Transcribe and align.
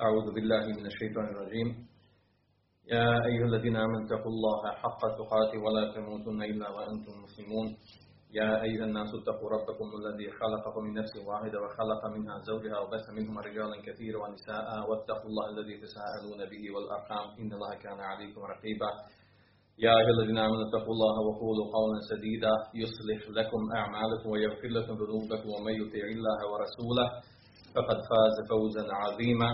أعوذ 0.00 0.34
بالله 0.34 0.64
من 0.74 0.86
الشيطان 0.86 1.26
الرجيم. 1.34 1.68
يا 2.90 3.06
أيها 3.30 3.46
الذين 3.46 3.76
آمنوا 3.76 4.06
اتقوا 4.06 4.32
الله 4.36 4.60
حق 4.82 5.02
تقاته 5.20 5.58
ولا 5.64 5.94
تموتن 5.94 6.42
إلا 6.42 6.68
وأنتم 6.74 7.14
مسلمون. 7.22 7.66
يا 8.34 8.62
أيها 8.62 8.84
الناس 8.90 9.10
اتقوا 9.14 9.48
ربكم 9.56 9.86
الذي 9.98 10.26
خلقكم 10.40 10.82
من 10.84 10.94
نفس 11.00 11.14
واحدة 11.28 11.58
وخلق 11.62 12.02
منها 12.14 12.36
زوجها 12.50 12.78
وبث 12.78 13.06
منهما 13.18 13.40
رجالا 13.40 13.76
كثيرا 13.86 14.18
ونساء. 14.22 14.66
واتقوا 14.90 15.28
الله 15.30 15.46
الذي 15.54 15.74
تساءلون 15.86 16.40
به 16.50 16.62
والأرحام. 16.74 17.26
إن 17.40 17.50
الله 17.56 17.72
كان 17.84 18.00
عليكم 18.10 18.40
رقيبا. 18.54 18.90
يا 19.78 19.94
أيها 20.00 20.12
الذين 20.16 20.38
آمنوا 20.38 20.64
اتقوا 20.68 20.94
الله 20.96 21.14
وقولوا 21.26 21.66
قولا 21.76 21.98
سديدا. 22.10 22.54
يصلح 22.82 23.20
لكم 23.38 23.60
أعمالكم 23.80 24.26
ويغفر 24.32 24.70
لكم 24.78 24.94
ذنوبكم 25.02 25.48
ومن 25.54 25.74
يطع 25.82 26.04
الله 26.16 26.38
ورسوله 26.50 27.06
فقد 27.74 27.98
فاز 28.10 28.36
فوزا 28.50 28.84
عظيما. 29.02 29.50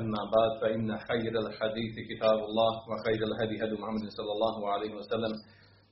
أما 0.00 0.20
بعد 0.34 0.52
فإن 0.62 0.98
خير 1.08 1.32
الحديث 1.44 1.94
كتاب 2.10 2.38
الله 2.48 2.72
وخير 2.90 3.20
الهدي 3.28 3.56
هدي 3.64 3.74
محمد 3.82 4.04
صلى 4.18 4.32
الله 4.36 4.56
عليه 4.72 4.92
وسلم 4.98 5.32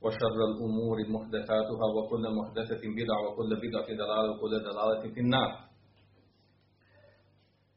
وشر 0.05 0.37
الأمور 0.51 0.97
محدثاتها 1.17 1.87
وكل 1.97 2.25
محدثة 2.39 2.83
بدعة 2.99 3.21
وكل 3.27 3.51
بدعة 3.65 3.89
دلالة 4.03 4.31
وكل 4.33 4.53
دلالة 4.69 5.03
في 5.15 5.21
النار. 5.21 5.51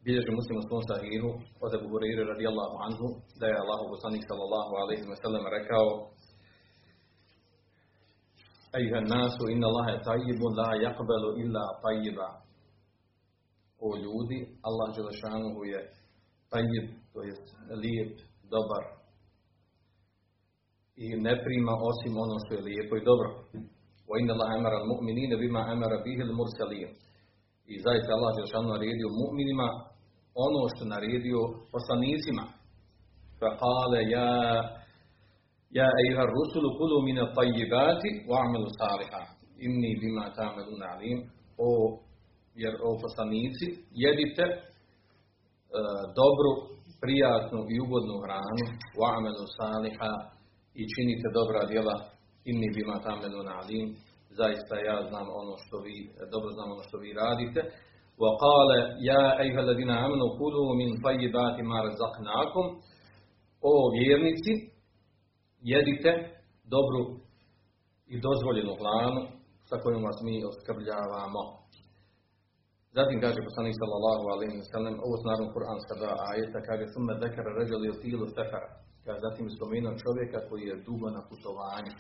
بيجي 0.05 0.31
مسلم 0.39 0.55
صلى 0.61 0.69
الله 0.69 0.85
عليه 0.97 1.23
وسلم 1.61 1.87
هريرة 1.93 2.23
رضي 2.33 2.47
الله 2.49 2.71
عنه 2.83 2.99
دعا 3.41 3.59
الله 3.63 3.79
وصنك 3.91 4.21
صلى 4.31 4.43
الله 4.47 4.67
عليه 4.81 5.01
وسلم 5.11 5.43
ركاو 5.57 5.87
أيها 8.75 8.97
الناس 9.03 9.35
إن 9.53 9.63
الله 9.63 9.87
طيب 10.11 10.39
لا 10.59 10.69
يقبل 10.85 11.23
إلا 11.41 11.63
طيبا 11.87 12.29
O 13.79 13.97
ljudi, 13.97 14.39
Allah 14.63 14.87
Đelešanuhu 14.95 15.65
je 15.71 15.79
tajib, 16.55 16.85
to 17.13 17.19
je 17.27 17.33
lijep, 17.83 18.13
dobar 18.53 18.83
i 21.03 21.05
ne 21.25 21.33
prima 21.43 21.73
osim 21.89 22.13
ono 22.25 22.35
što 22.43 22.51
je 22.55 22.65
lijepo 22.69 22.93
i 22.97 23.05
dobro. 23.09 23.29
Wa 24.09 24.15
inna 24.19 24.33
Allah 24.35 24.49
amara 24.57 24.77
al-mu'minina 24.81 25.35
bima 25.43 25.61
amara 25.73 25.97
bihi 26.05 26.21
al-mursalin. 26.27 26.91
I 27.73 27.75
zaista 27.85 28.09
Allah 28.17 28.31
Đelešanu 28.35 28.67
naredio 28.75 29.07
mu'minima 29.21 29.67
ono 30.45 30.61
što 30.73 30.83
naredio 30.93 31.39
poslanicima. 31.73 32.43
Fa 33.39 33.49
kale 33.63 33.99
ja 34.15 34.29
ja 35.79 35.87
ejuha 36.03 36.23
rusulu 36.35 36.69
kulu 36.79 36.97
min 37.07 37.17
al-tajibati 37.25 38.09
wa 38.29 38.35
amalu 38.45 38.69
saliha. 38.81 39.21
Inni 39.65 39.91
bima 40.01 40.25
ta'malun 40.37 40.81
alim. 40.93 41.19
O, 41.67 41.69
jer 42.61 42.73
o 42.87 42.89
poslanici, 43.03 43.65
jedite 44.03 44.43
dobru, 46.20 46.52
prijatnu 47.02 47.60
i 47.74 47.76
ugodnu 47.84 48.16
hranu 48.24 48.64
wa 49.00 49.08
amalu 49.16 49.44
saliha 49.58 50.12
i 50.80 50.82
činite 50.92 51.26
dobra 51.38 51.60
djela 51.70 51.96
inni 52.50 52.68
bima 52.74 52.96
ta'malun 53.04 53.48
alim. 53.58 53.88
Zaista 54.40 54.74
ja 54.88 54.96
znam 55.08 55.26
ono 55.40 55.54
što 55.64 55.76
vi, 55.84 55.96
dobro 56.32 56.50
znam 56.56 56.68
ono 56.74 56.82
što 56.88 56.96
vi 57.04 57.10
radite. 57.22 57.62
وقال 58.24 58.70
يا 59.10 59.24
أيها 59.40 59.60
الذين 59.60 59.90
آمنوا 59.90 60.30
كلوا 60.40 60.70
من 60.80 60.88
طيبات 61.06 61.56
ما 61.70 61.78
رزقناكم 61.86 62.66
O 63.62 63.72
vjernici, 63.96 64.52
jedite 65.60 66.10
dobru 66.74 67.02
i 68.06 68.20
dozvoljenu 68.20 68.74
hranu 68.80 69.22
sa 69.68 69.76
kojom 69.82 70.02
vas 70.02 70.18
mi 70.22 70.44
oskrbljavamo. 70.50 71.42
Zatim 72.97 73.17
kaže 73.25 73.47
poslanik 73.49 73.75
sallallahu 73.81 74.25
alaihi 74.33 74.55
wa 74.61 74.67
sallam, 74.73 74.95
ovo 75.05 75.15
su 75.19 75.25
naravno 75.29 75.53
kuranska 75.55 75.93
dva 75.99 76.13
ajeta, 76.31 76.59
kaže 76.67 76.85
summe 76.93 77.13
zekara 77.21 77.51
ređali 77.59 77.87
u 77.93 77.99
tilu 78.03 78.25
sefara. 78.37 78.69
Kaže, 79.05 79.19
zatim 79.27 79.45
spomenuo 79.55 79.99
čovjeka 80.03 80.39
koji 80.49 80.63
je 80.69 80.83
dugo 80.87 81.07
na 81.17 81.21
putovanju. 81.29 81.93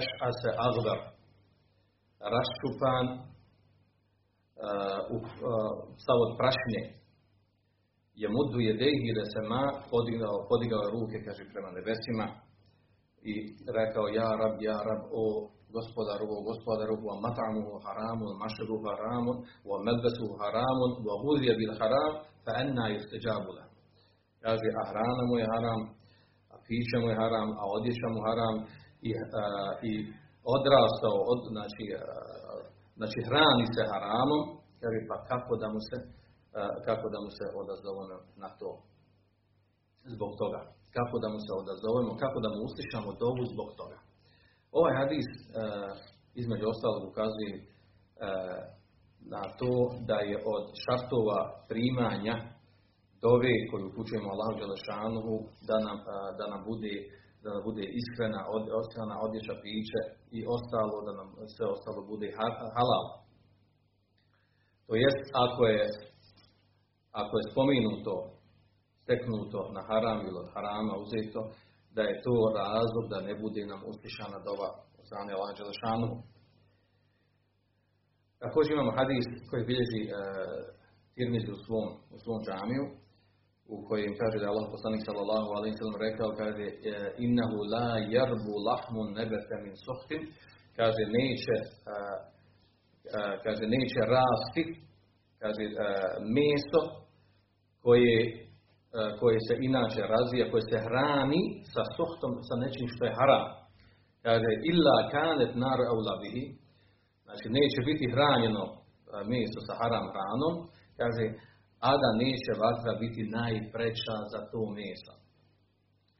Eš'a 0.00 0.28
se 0.40 0.50
agvar, 0.68 1.00
raščupan, 2.34 3.06
uh, 3.14 3.22
stav 6.02 6.18
od 6.26 6.32
prašnje, 6.40 6.82
je 8.22 8.28
mudu 8.36 8.58
jedejhi 8.70 9.10
da 9.18 9.24
se 9.32 9.40
ma 9.52 9.62
podigao, 9.92 10.36
podigao 10.50 10.92
ruke, 10.94 11.16
kaže, 11.26 11.42
prema 11.52 11.70
nebesima 11.76 12.26
i 13.30 13.32
rekao, 13.78 14.04
ja 14.20 14.30
rab, 14.40 14.54
ja 14.70 14.78
rab, 14.88 15.02
o 15.20 15.24
gospodaru, 15.76 16.26
gospodaru, 16.50 16.94
wa 17.08 17.14
mat'amuhu 17.24 17.72
haramun, 17.84 18.30
mašeruhu 18.42 18.84
haramun, 18.92 19.36
wa 19.70 19.76
melbesuhu 19.86 20.34
haramun, 20.42 20.90
wa 21.06 21.14
huzija 21.22 21.54
bil 21.60 21.74
haram, 21.80 22.12
fa 22.44 22.52
enna 22.62 22.84
yusteđabula. 22.94 23.64
Kaže, 24.44 24.68
a 24.80 24.82
hrana 24.90 25.22
mu 25.28 25.34
je 25.42 25.46
haram, 25.52 25.80
a 26.52 26.54
piće 26.66 26.96
mu 27.02 27.06
je 27.12 27.16
haram, 27.22 27.48
a 27.60 27.62
odjeća 27.76 28.08
mu 28.14 28.20
haram, 28.26 28.56
i, 29.08 29.10
a, 29.40 29.44
i 29.90 29.92
odrastao, 30.54 31.16
od, 31.32 31.40
znači, 31.54 31.84
a, 31.94 32.00
znači 32.98 33.18
hrani 33.28 33.66
se 33.74 33.82
haramom, 33.92 34.42
kaže, 34.80 34.98
pa 35.08 35.16
kako 35.30 35.52
da 35.62 35.66
mu 35.74 35.80
se, 35.88 35.96
a, 36.58 36.60
kako 36.86 37.06
da 37.14 37.18
mu 37.24 37.30
se 37.38 37.44
odazovemo 37.60 38.16
na 38.42 38.48
to? 38.60 38.70
Zbog 40.14 40.32
toga. 40.40 40.60
Kako 40.96 41.16
da 41.22 41.28
mu 41.34 41.38
se 41.46 41.52
odazovemo, 41.62 42.10
kako 42.22 42.38
da 42.44 42.48
mu 42.54 42.58
uslišamo 42.68 43.10
dovu 43.22 43.42
zbog 43.52 43.68
toga. 43.80 43.98
Ovaj 44.78 44.92
hadis, 45.00 45.28
a, 45.28 45.62
između 46.34 46.64
ostalog, 46.72 47.02
ukazuje 47.10 47.54
na 49.34 49.42
to 49.58 49.72
da 50.08 50.18
je 50.30 50.36
od 50.54 50.64
šartova 50.82 51.40
primanja 51.70 52.34
dove 53.24 53.54
koju 53.70 53.84
upućujemo 53.86 54.28
Allahu 54.34 54.54
Đelešanuhu 54.60 55.34
da 55.68 55.76
nam, 55.86 55.98
da 56.38 56.44
nam 56.52 56.60
bude 56.70 56.94
da 57.42 57.48
nam 57.54 57.62
bude 57.68 57.84
iskrena, 58.00 58.40
od, 58.56 58.64
oskrana 58.80 59.16
odjeća 59.26 59.54
piće 59.64 60.00
i 60.38 60.40
ostalo, 60.56 60.96
da 61.06 61.12
nam 61.20 61.28
sve 61.54 61.66
ostalo 61.74 62.00
bude 62.12 62.28
halal. 62.76 63.04
To 64.86 64.92
jest, 65.04 65.24
ako 65.44 65.62
je, 65.74 65.84
ako 67.22 67.32
je 67.38 67.48
spomenuto, 67.50 68.14
steknuto 69.02 69.60
na 69.76 69.82
haram 69.88 70.18
ili 70.26 70.38
od 70.42 70.48
harama 70.54 70.94
uzeto, 71.04 71.40
da 71.96 72.02
je 72.02 72.20
to 72.24 72.34
razlog 72.62 73.04
da 73.12 73.18
ne 73.28 73.34
bude 73.42 73.62
nam 73.72 73.80
uslišana 73.92 74.38
dova 74.48 74.68
od 74.98 75.04
strane 75.08 75.30
Allah 75.32 75.50
Đelešanuhu. 75.58 76.16
Također 78.42 78.72
imamo 78.72 78.98
hadis 79.00 79.26
koji 79.50 79.68
bilježi 79.70 80.02
e, 80.06 80.12
Tirmizi 81.14 81.50
u 81.56 81.62
svom, 81.64 81.88
u 82.14 82.16
svom 82.24 82.40
džamiju, 82.46 82.84
u 83.74 83.76
kojem 83.88 84.12
kaže 84.20 84.36
da 84.38 84.44
je 84.44 84.52
Allah 84.52 84.66
poslanik 84.74 85.02
sallallahu 85.08 85.50
alaihi 85.56 85.76
sallam 85.78 86.04
rekao, 86.06 86.28
kaže 86.42 86.66
innahu 87.26 87.58
la 87.72 87.88
jarbu 88.16 88.52
lahmun 88.68 89.08
nebete 89.18 89.54
min 89.64 89.76
sohtin, 89.86 90.22
kaže 90.78 91.02
neće, 91.18 91.56
a, 91.92 91.94
a, 93.16 93.20
kaže 93.44 93.64
neće 93.76 94.00
rasti, 94.16 94.62
kaže 95.42 95.64
a, 95.68 95.74
meso 96.36 96.82
koje, 97.84 98.18
koje 99.20 99.38
se 99.46 99.54
inače 99.68 100.00
razvija, 100.14 100.50
koje 100.50 100.62
se 100.70 100.84
hrani 100.86 101.42
sa 101.72 101.82
sohtom, 101.96 102.32
sa 102.48 102.54
nečim 102.62 102.86
što 102.92 103.02
je 103.04 103.16
haram. 103.18 103.44
Kaže 104.26 104.50
illa 104.70 104.98
kanet 105.14 105.52
nar 105.64 105.78
aulabihi, 105.92 106.44
znači 107.26 107.46
neće 107.58 107.80
biti 107.90 108.12
hranjeno 108.14 108.64
meso 109.32 109.60
sa 109.68 109.74
haram 109.80 110.06
hranom, 110.12 110.54
kaže 111.00 111.24
a 111.88 111.90
da 112.02 112.10
neće 112.24 112.52
vatra 112.64 112.92
biti 113.02 113.22
najpreča 113.40 114.16
za 114.32 114.40
to 114.50 114.60
meso. 114.78 115.14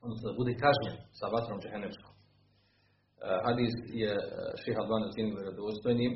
Odnosno 0.04 0.24
da 0.30 0.40
bude 0.40 0.52
kažnjen 0.64 0.96
sa 1.18 1.26
vatrom 1.34 1.58
džehennemskom. 1.62 2.12
Hadis 3.46 3.74
je 4.02 4.12
šeha 4.62 4.80
Albana 4.82 5.12
cijenim 5.12 5.36
vjerodostojnim. 5.36 6.12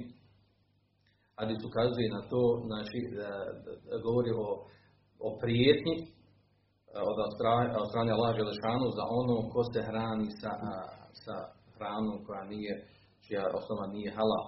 Hadis 1.40 1.60
ukazuje 1.70 2.08
na 2.16 2.22
to, 2.30 2.42
znači, 2.68 2.98
govori 4.06 4.30
o, 4.44 4.48
o 5.26 5.28
prijetnji 5.42 5.94
od 7.10 7.18
strane, 7.36 7.68
od 7.82 7.88
strane 7.90 8.10
Allah 8.12 8.30
Želešanu 8.40 8.86
za 8.98 9.04
ono 9.20 9.34
ko 9.52 9.60
se 9.72 9.80
hrani 9.88 10.28
sa, 10.40 10.52
sa 11.24 11.36
hranom 11.76 12.18
koja 12.26 12.44
nije, 12.52 12.72
čija 13.24 13.42
osnova 13.58 13.86
nije 13.94 14.10
halal. 14.18 14.46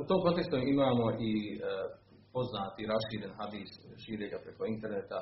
U 0.00 0.02
tom 0.08 0.18
kontekstu 0.26 0.56
imamo 0.74 1.04
i 1.30 1.32
poznati, 2.34 2.90
raširen 2.92 3.32
hadis, 3.38 3.70
šire 4.02 4.26
ga 4.32 4.38
preko 4.44 4.62
interneta, 4.74 5.20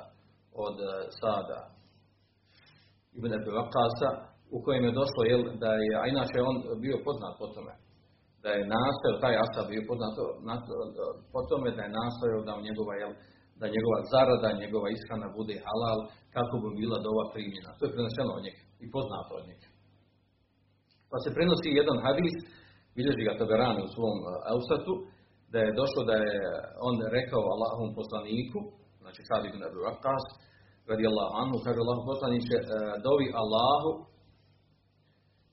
od 0.67 0.77
e, 0.81 0.85
Sada 1.21 1.61
Ibn 3.19 3.33
Abi 3.35 3.51
u 4.57 4.59
kojem 4.65 4.85
je 4.85 4.99
došlo, 5.01 5.21
jel, 5.31 5.43
da 5.63 5.71
je, 5.83 5.91
a 6.01 6.03
inače 6.15 6.37
on 6.51 6.57
bio 6.85 6.97
poznat 7.07 7.35
po 7.41 7.47
tome, 7.55 7.75
da 8.43 8.51
je 8.57 8.71
nastojao, 8.77 9.23
taj 9.25 9.37
Asab 9.45 9.67
bio 9.73 9.83
poznat 9.91 10.15
po 11.33 11.41
tome 11.51 11.69
da 11.77 11.83
je 11.83 11.97
nastojao 12.01 12.41
da 12.47 12.67
njegova, 12.69 12.95
jel, 13.03 13.13
da 13.61 13.75
njegova 13.75 13.99
zarada, 14.13 14.61
njegova 14.63 14.89
ishrana 14.91 15.29
bude 15.39 15.55
halal, 15.67 15.99
kako 16.37 16.55
bi 16.63 16.69
bila 16.83 16.99
dova 17.09 17.25
primjena. 17.35 17.71
To 17.77 17.83
je 17.85 17.95
preneseno 17.95 18.31
od 18.39 18.43
njega 18.47 18.63
i 18.85 18.87
poznato 18.95 19.33
od 19.41 19.45
njega. 19.51 19.69
Pa 21.11 21.17
se 21.23 21.35
prenosi 21.37 21.79
jedan 21.81 21.99
hadis, 22.07 22.35
bilježi 22.97 23.23
ga 23.29 23.39
Taberani 23.41 23.81
u 23.85 23.93
svom 23.95 24.17
Eusatu, 24.55 24.95
da 25.53 25.59
je 25.63 25.79
došlo 25.81 26.01
da 26.11 26.15
je 26.25 26.35
on 26.89 26.97
rekao 27.17 27.43
Allahom 27.55 27.89
poslaniku, 27.99 28.61
znači 29.03 29.21
sad 29.29 29.41
ibn 29.45 29.61
Abu 29.69 29.81
Waqqas, 29.87 30.25
radi 30.91 31.05
Allah 31.11 31.29
anhu, 31.43 31.57
kaže 31.65 31.79
Allahom 31.81 32.07
poslaniće, 32.13 32.57
e, 32.61 32.65
dovi 33.09 33.27
Allahu, 33.43 33.91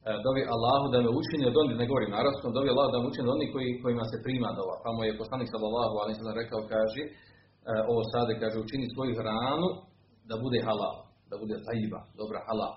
e, 0.07 0.12
dovi 0.27 0.44
Allahu 0.56 0.86
da 0.94 0.98
me 1.06 1.09
učini 1.21 1.44
od 1.51 1.56
onih, 1.62 1.75
ne 1.81 1.89
govorim 1.89 2.12
naravno, 2.18 2.56
dovi 2.57 2.69
Allahu 2.74 2.89
da 2.94 3.00
me 3.00 3.09
učini 3.12 3.25
od 3.27 3.33
onih 3.38 3.50
koji, 3.54 3.69
kojima 3.83 4.06
se 4.12 4.18
prima 4.25 4.50
dova. 4.59 4.75
Pa 4.83 4.89
mu 4.95 5.01
je 5.07 5.19
poslanik 5.21 5.50
sallallahu 5.54 5.95
ali 6.01 6.13
sam 6.18 6.39
rekao, 6.42 6.59
kaže, 6.75 7.01
e, 7.06 7.12
ovo 7.92 8.02
sada, 8.14 8.31
kaže, 8.42 8.58
učini 8.60 8.86
svoju 8.94 9.14
hranu 9.19 9.69
da 10.30 10.36
bude 10.44 10.60
halal, 10.68 10.98
da 11.31 11.36
bude 11.44 11.56
tajiba, 11.68 12.00
dobra 12.22 12.40
halal. 12.48 12.75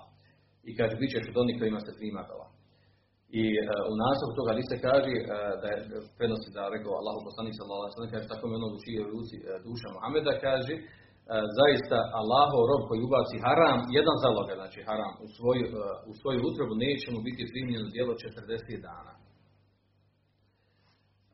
I 0.69 0.71
kaže, 0.79 0.95
bit 1.01 1.11
ćeš 1.13 1.25
od 1.31 1.37
onih 1.43 1.57
kojima 1.61 1.81
se 1.81 1.99
prima 1.99 2.23
dova. 2.31 2.49
I 3.41 3.45
uh, 3.57 3.93
u 3.93 3.95
nastavku 4.05 4.35
toga 4.39 4.53
se 4.71 4.77
kaže 4.87 5.13
uh, 5.21 5.29
da 5.63 5.67
je 5.75 5.79
prenosi 6.19 6.49
da 6.57 6.73
rekao 6.75 6.93
Allahu 7.01 7.21
poslanik 7.29 7.55
sallallahu 7.55 7.83
alejhi 7.83 7.95
ve 7.95 7.99
sellem 7.99 8.15
kaže 8.15 8.27
tako 8.33 8.45
mi 8.47 8.55
ono 8.61 8.69
u 8.77 8.81
čijoj 8.85 9.07
ruci 9.15 9.37
duša 9.67 9.89
Muhameda 9.97 10.33
kaže 10.47 10.75
zaista 11.61 11.99
Allahov 12.21 12.63
rob 12.71 12.83
koji 12.89 13.01
ubaci 13.07 13.37
haram 13.47 13.79
jedan 13.99 14.17
zaloga 14.25 14.55
znači 14.61 14.81
haram 14.89 15.13
u 15.25 15.27
svoju 15.37 15.65
u 16.11 16.13
svoju 16.21 16.39
utrobu 16.49 16.75
neće 16.85 17.07
mu 17.15 17.21
biti 17.29 17.51
primljeno 17.53 17.87
djelo 17.95 18.13
40 18.15 18.87
dana. 18.89 19.13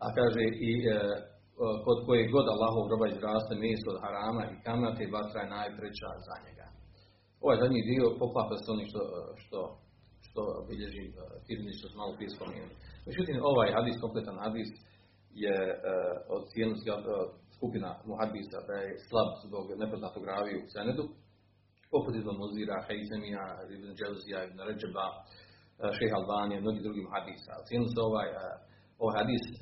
A 0.04 0.06
kaže 0.18 0.44
i 0.70 0.72
kod 1.84 1.98
koje 2.06 2.32
god 2.34 2.46
Allahov 2.48 2.84
roba 2.92 3.06
izraste 3.08 3.54
meso 3.64 3.86
od 3.92 3.98
harama 4.04 4.42
i 4.46 4.60
kamate 4.66 5.12
vatra 5.16 5.38
je 5.40 5.52
najpreća 5.56 6.10
za 6.26 6.34
njega. 6.44 6.66
Ovaj 7.44 7.56
zadnji 7.62 7.88
dio 7.90 8.16
poklapa 8.20 8.54
se 8.56 8.68
onim 8.74 8.88
što, 8.92 9.02
što 9.42 9.58
što 10.26 10.42
bilježi 10.68 11.02
Tirmi 11.46 11.78
što 11.78 11.86
smo 11.88 11.98
malo 12.02 12.12
prije 12.16 12.30
spomenuli. 12.36 12.74
Međutim, 13.08 13.36
ovaj 13.50 13.68
hadis, 13.76 13.96
kompletan 14.04 14.38
hadis, 14.44 14.70
je 15.44 15.58
uh, 15.72 15.78
od 16.34 16.42
cijenosti 16.50 16.88
skupina 17.56 17.90
muhadisa 18.10 18.58
da 18.68 18.74
je 18.84 18.90
slab 19.08 19.30
zbog 19.46 19.64
nepoznatog 19.82 20.22
ravi 20.32 20.52
u 20.56 20.68
Senedu, 20.74 21.04
poput 21.92 22.12
Ibn 22.14 22.30
Muzira, 22.40 22.76
Hejzemija, 22.86 23.44
Ibn 23.76 23.88
Dželzija, 23.98 24.38
Ibn 24.44 24.58
Ređeba, 24.68 25.06
Šeha 25.96 26.16
Albanija, 26.20 26.64
mnogi 26.64 26.80
drugi 26.86 27.02
muhadisa. 27.06 27.52
Cijenili 27.66 27.90
se 27.94 28.00
ovaj, 28.10 28.28
ovaj 29.02 29.14
hadis 29.20 29.44
uh, 29.52 29.60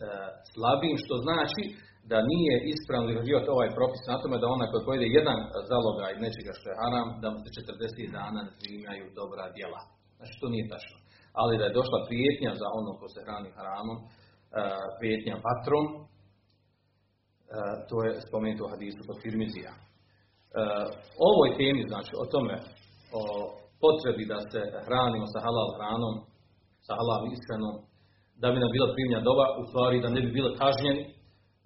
slabim, 0.52 0.94
što 1.02 1.14
znači 1.26 1.62
da 2.10 2.18
nije 2.32 2.54
ispravno 2.72 3.08
izrađivati 3.10 3.48
ovaj 3.56 3.70
propis 3.78 4.02
na 4.10 4.16
tome 4.22 4.36
da 4.38 4.46
ona 4.56 4.66
koji 4.70 4.88
pojede 4.88 5.06
jedan 5.18 5.38
zalogaj 5.70 6.12
nečega 6.24 6.52
što 6.58 6.66
je 6.68 6.78
haram, 6.82 7.08
da 7.22 7.26
mu 7.32 7.38
se 7.42 7.48
40 7.50 8.14
dana 8.18 8.40
ne 8.46 8.52
primaju 8.60 9.04
dobra 9.20 9.44
djela. 9.56 9.80
Znači 10.16 10.34
to 10.40 10.46
nije 10.54 10.70
tačno. 10.74 10.96
Ali 11.40 11.58
da 11.58 11.64
je 11.66 11.78
došla 11.78 11.98
prijetnja 12.08 12.52
za 12.62 12.68
ono 12.78 12.90
ko 12.98 13.06
se 13.14 13.20
hrani 13.26 13.50
hramom, 13.58 13.98
e, 14.02 14.06
prijetnja 14.98 15.36
vatrom, 15.46 15.86
e, 15.94 15.98
to 17.88 17.96
je 18.06 18.12
spomenuto 18.26 18.62
u 18.64 18.72
hadisu 18.72 19.00
kod 19.08 19.16
Firmizija. 19.24 19.72
E, 19.74 19.80
ovoj 21.30 21.50
temi, 21.60 21.82
znači 21.90 22.12
o 22.22 22.24
tome, 22.34 22.56
o 23.20 23.22
potrebi 23.82 24.24
da 24.32 24.38
se 24.50 24.60
hranimo 24.86 25.26
sa 25.32 25.38
halal 25.46 25.70
hranom, 25.76 26.14
sa 26.86 26.92
halal 26.98 27.22
ishranom, 27.36 27.74
da 28.44 28.48
bi 28.52 28.62
nam 28.64 28.70
bila 28.76 28.88
primlja 28.96 29.20
doba, 29.28 29.46
u 29.60 29.62
stvari 29.68 29.96
da 30.04 30.08
ne 30.16 30.20
bi 30.24 30.30
bilo 30.38 30.50
kažnjeni. 30.62 31.02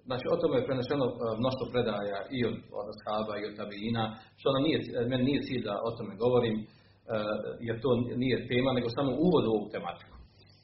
Znači, 0.07 0.25
o 0.33 0.39
tome 0.41 0.55
je 0.57 0.67
prenešeno 0.67 1.05
mnoštvo 1.41 1.65
predaja 1.73 2.19
i 2.37 2.39
od, 2.49 2.55
od 2.79 2.85
Ashaba 2.93 3.33
i 3.37 3.47
od 3.49 3.53
Tabijina, 3.59 4.03
što 4.39 4.47
nam 4.53 4.63
nije, 4.67 4.77
meni 5.11 5.23
nije 5.29 5.45
cilj 5.47 5.61
da 5.67 5.73
o 5.87 5.89
tome 5.97 6.13
govorim, 6.23 6.55
Eh, 7.15 7.39
jer 7.67 7.75
to 7.83 7.89
nije 8.23 8.47
tema, 8.51 8.71
nego 8.77 8.87
samo 8.97 9.11
uvod 9.27 9.43
u 9.45 9.53
ovu 9.55 9.65
tematiku. 9.75 10.15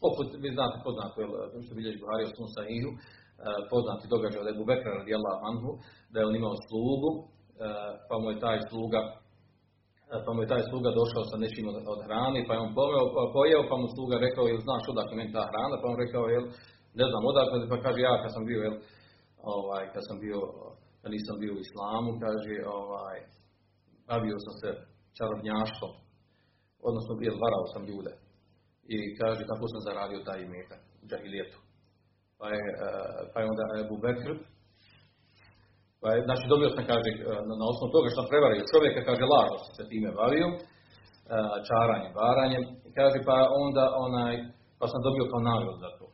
Poput, 0.04 0.28
vi 0.44 0.50
znate 0.58 0.76
poznato, 0.86 1.18
što 1.64 1.72
bilježi 1.78 2.02
Buhari 2.04 2.24
o 2.26 2.36
svom 2.36 2.50
sahihu, 2.58 2.92
poznati 3.72 4.12
događaj 4.14 4.44
da 4.44 4.52
je 4.52 4.60
Bubekra 4.62 5.00
radijallahu 5.02 5.42
anhu, 5.52 5.72
da 6.12 6.18
je 6.18 6.28
on 6.30 6.36
imao 6.36 6.64
slugu, 6.68 7.10
pa 8.08 8.16
mu 8.22 8.26
je 8.32 8.44
taj 8.46 8.58
sluga 8.70 9.00
pa 10.26 10.32
mu 10.34 10.40
je 10.42 10.52
taj 10.54 10.64
sluga 10.70 10.90
došao 11.00 11.24
sa 11.32 11.38
nečim 11.44 11.66
od, 11.72 11.76
od 11.94 12.00
hrane, 12.06 12.40
pa 12.48 12.54
je 12.54 12.64
on 12.66 12.72
poveo, 12.80 13.06
pojeo, 13.38 13.62
pa 13.70 13.76
mu 13.82 13.88
sluga 13.96 14.16
rekao, 14.28 14.46
jel 14.48 14.60
znaš 14.68 14.84
odakle 14.94 15.14
meni 15.16 15.36
ta 15.38 15.44
hrana, 15.50 15.76
pa 15.80 15.86
on 15.92 15.98
rekao, 16.04 16.24
jel, 16.36 16.46
ne 17.00 17.06
znam 17.10 17.24
odakle, 17.32 17.56
pa 17.72 17.78
kaže, 17.86 18.00
ja 18.10 18.14
kad 18.24 18.32
sam 18.36 18.44
bio, 18.50 18.60
jel, 18.68 18.76
ovaj, 19.56 19.84
kad 19.94 20.04
sam 20.08 20.18
bio, 20.26 20.40
kad 21.02 21.10
nisam 21.16 21.36
bio 21.44 21.54
u 21.54 21.64
islamu, 21.66 22.10
kaže, 22.24 22.56
ovaj, 22.80 23.18
bavio 24.10 24.38
sam 24.46 24.54
se 24.62 24.70
čarobnjaštvom, 25.18 25.94
odnosno 26.90 27.14
bio 27.22 27.42
varao 27.44 27.66
sam 27.74 27.84
ljude. 27.90 28.14
I 28.94 28.98
kaže 29.20 29.42
kako 29.52 29.66
sam 29.72 29.86
zaradio 29.88 30.26
taj 30.28 30.40
imetak 30.48 30.82
džahilijetu. 31.10 31.60
Pa 32.40 32.48
je, 32.56 32.66
e, 32.88 32.90
pa 33.32 33.38
je 33.40 33.50
onda 33.52 33.64
Ebu 33.84 33.98
Bekr, 34.04 34.32
pa 36.02 36.08
je, 36.14 36.20
znači 36.28 36.44
dobio 36.54 36.70
sam, 36.76 36.84
kaže, 36.92 37.10
e, 37.12 37.18
na, 37.60 37.66
osnovu 37.72 37.90
toga 37.96 38.08
što 38.10 38.20
sam 38.20 38.32
prevario 38.32 38.72
čovjeka, 38.74 39.08
kaže, 39.10 39.24
lažno 39.34 39.58
sam 39.66 39.74
se 39.78 39.92
time 39.92 40.10
bavio, 40.22 40.48
e, 40.54 40.58
čaranjem, 41.70 42.12
varanjem, 42.24 42.64
kaže, 42.98 43.18
pa 43.30 43.38
onda 43.64 43.86
onaj, 44.06 44.36
pa 44.80 44.86
sam 44.92 45.06
dobio 45.08 45.30
kao 45.32 45.42
nagradu 45.50 45.78
za 45.86 45.92
to. 45.98 46.06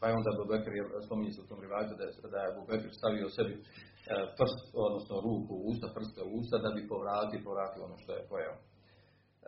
Pa 0.00 0.04
je 0.06 0.16
onda 0.18 0.28
Ebu 0.32 0.44
Bekr, 0.52 0.72
spominje 1.06 1.32
se 1.34 1.40
u 1.44 1.48
tom 1.50 1.60
rivaju, 1.64 1.84
da, 2.00 2.06
da 2.32 2.38
je 2.40 2.48
Ebu 2.52 2.62
Bekr 2.70 2.88
stavio 3.00 3.34
sebi 3.36 3.54
prst, 4.38 4.58
odnosno 4.88 5.14
ruku 5.26 5.52
u 5.58 5.64
usta, 5.70 5.86
prste 5.96 6.20
u 6.28 6.30
usta, 6.40 6.56
da 6.64 6.70
bi 6.76 6.90
povratio, 6.92 7.46
povratio 7.48 7.86
ono 7.88 7.96
što 8.02 8.10
je 8.16 8.28
pojeo. 8.30 8.54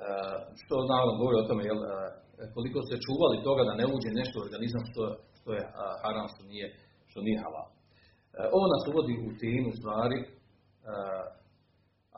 Eh, 0.09 0.39
što 0.63 0.75
naravno 0.93 1.15
govori 1.21 1.37
o 1.39 1.49
tome, 1.49 1.63
jel, 1.71 1.81
eh, 1.85 1.91
koliko 2.55 2.79
se 2.89 3.05
čuvali 3.07 3.45
toga 3.49 3.63
da 3.69 3.75
ne 3.81 3.87
uđe 3.95 4.11
nešto 4.21 4.35
u 4.37 4.45
organizam 4.47 4.83
što, 4.91 5.03
što 5.39 5.49
je 5.59 5.63
eh, 5.67 5.73
haram, 6.03 6.27
što 6.33 6.43
nije, 6.53 6.67
što 7.11 7.19
nije 7.27 7.43
halal. 7.45 7.69
Ovo 8.57 8.67
nas 8.75 8.85
uvodi 8.91 9.15
u 9.29 9.31
temu 9.43 9.71
stvari, 9.79 10.19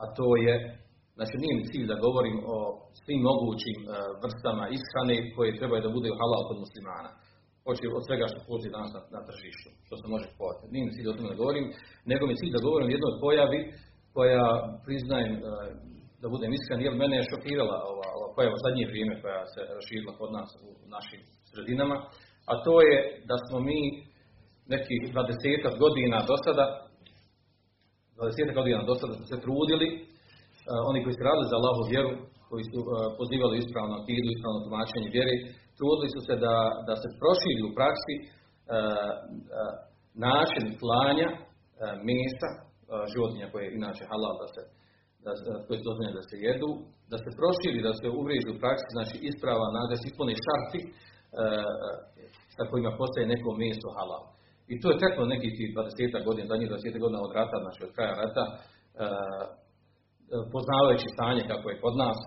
a 0.01 0.03
to 0.17 0.27
je, 0.45 0.55
znači 1.17 1.35
nije 1.41 1.53
mi 1.55 1.69
cilj 1.69 1.85
da 1.91 2.03
govorim 2.05 2.37
o 2.55 2.57
svim 3.03 3.21
mogućim 3.29 3.77
vrstama 4.23 4.65
ishrane 4.77 5.15
koje 5.35 5.57
trebaju 5.59 5.81
da 5.83 5.95
bude 5.97 6.09
halal 6.19 6.43
kod 6.47 6.57
muslimana. 6.65 7.11
Hoće 7.65 7.85
od 7.97 8.03
svega 8.07 8.25
što 8.31 8.47
postoji 8.49 8.75
danas 8.77 8.91
na, 9.15 9.21
tržištu, 9.29 9.69
što 9.85 9.93
se 9.99 10.05
može 10.13 10.25
kupovati. 10.31 10.71
Nije 10.73 10.83
mi 10.85 10.95
cilj 10.95 11.07
o 11.09 11.15
tome 11.17 11.29
da 11.33 11.41
govorim, 11.43 11.65
nego 12.11 12.23
mi 12.25 12.39
cilj 12.39 12.51
da 12.55 12.65
govorim 12.67 12.87
o 12.87 12.95
jednoj 12.95 13.15
pojavi 13.25 13.59
koja, 14.15 14.45
priznajem, 14.85 15.33
da 16.21 16.27
budem 16.35 16.51
iskren, 16.53 16.81
jer 16.85 16.93
mene 17.03 17.15
je 17.17 17.29
šokirala 17.31 17.77
ova, 17.91 18.07
ova 18.17 18.27
pojava 18.35 18.57
zadnje 18.65 18.85
vrijeme 18.91 19.13
koja 19.21 19.41
se 19.53 19.61
raširila 19.77 20.11
kod 20.19 20.29
nas 20.37 20.49
u 20.67 20.69
našim 20.95 21.21
sredinama, 21.49 21.97
a 22.51 22.53
to 22.65 22.73
je 22.87 22.95
da 23.29 23.35
smo 23.45 23.57
mi 23.69 23.81
nekih 24.73 24.99
20 25.13 25.81
godina 25.83 26.17
do 26.29 26.35
sada, 26.45 26.65
20 28.17 28.57
godina 28.59 28.79
do 28.89 28.95
sada 28.99 29.13
smo 29.17 29.25
se 29.31 29.37
trudili, 29.45 29.87
uh, 29.93 30.89
oni 30.89 30.99
koji 31.03 31.13
su 31.15 31.23
radili 31.29 31.51
za 31.51 31.57
Allahu 31.59 31.81
vjeru, 31.91 32.11
koji 32.49 32.63
su 32.71 32.79
uh, 32.81 32.87
pozivali 33.19 33.55
ispravno 33.57 33.93
akidu, 34.01 34.27
ispravno 34.29 34.59
tumačenje 34.65 35.09
vjere, 35.17 35.33
trudili 35.77 36.09
su 36.15 36.19
se 36.27 36.35
da, 36.45 36.55
da 36.87 36.93
se 37.01 37.07
proširi 37.21 37.61
u 37.63 37.75
praksi 37.77 38.15
uh, 38.21 38.25
način 40.27 40.65
klanja 40.81 41.29
mesa 42.09 42.49
životinja 43.13 43.47
koje 43.51 43.63
je 43.65 43.75
inače 43.79 44.03
halal 44.11 44.35
da 44.41 44.47
se 44.53 44.61
da, 45.25 45.31
koje 45.65 45.77
su 45.79 45.83
da 46.19 46.23
se 46.29 46.35
jedu, 46.47 46.69
da 47.11 47.17
se 47.23 47.29
proširi, 47.39 47.85
da 47.87 47.93
se 47.99 48.07
uvriježi 48.19 48.49
u 48.51 48.59
praksi, 48.63 48.87
znači 48.95 49.15
isprava, 49.29 49.65
da 49.91 49.95
se 49.97 50.05
ispune 50.07 50.33
šarti 50.45 50.81
e, 50.85 50.89
sa 52.55 52.63
kojima 52.69 52.91
postaje 52.99 53.31
neko 53.33 53.49
mjesto 53.63 53.87
halal. 53.97 54.23
I 54.71 54.73
to 54.81 54.87
je 54.91 55.01
teklo 55.03 55.23
nekih 55.33 55.53
20 55.53 56.25
godina, 56.27 56.51
zadnjih 56.51 56.69
20 56.69 56.99
godina 57.03 57.19
od 57.27 57.31
rata, 57.39 57.57
znači 57.63 57.79
od 57.87 57.91
kraja 57.95 58.13
rata, 58.23 58.43
e, 58.51 58.57
poznavajući 60.53 61.13
stanje 61.15 61.43
kako 61.51 61.65
je 61.69 61.81
kod 61.83 61.95
nas, 62.03 62.19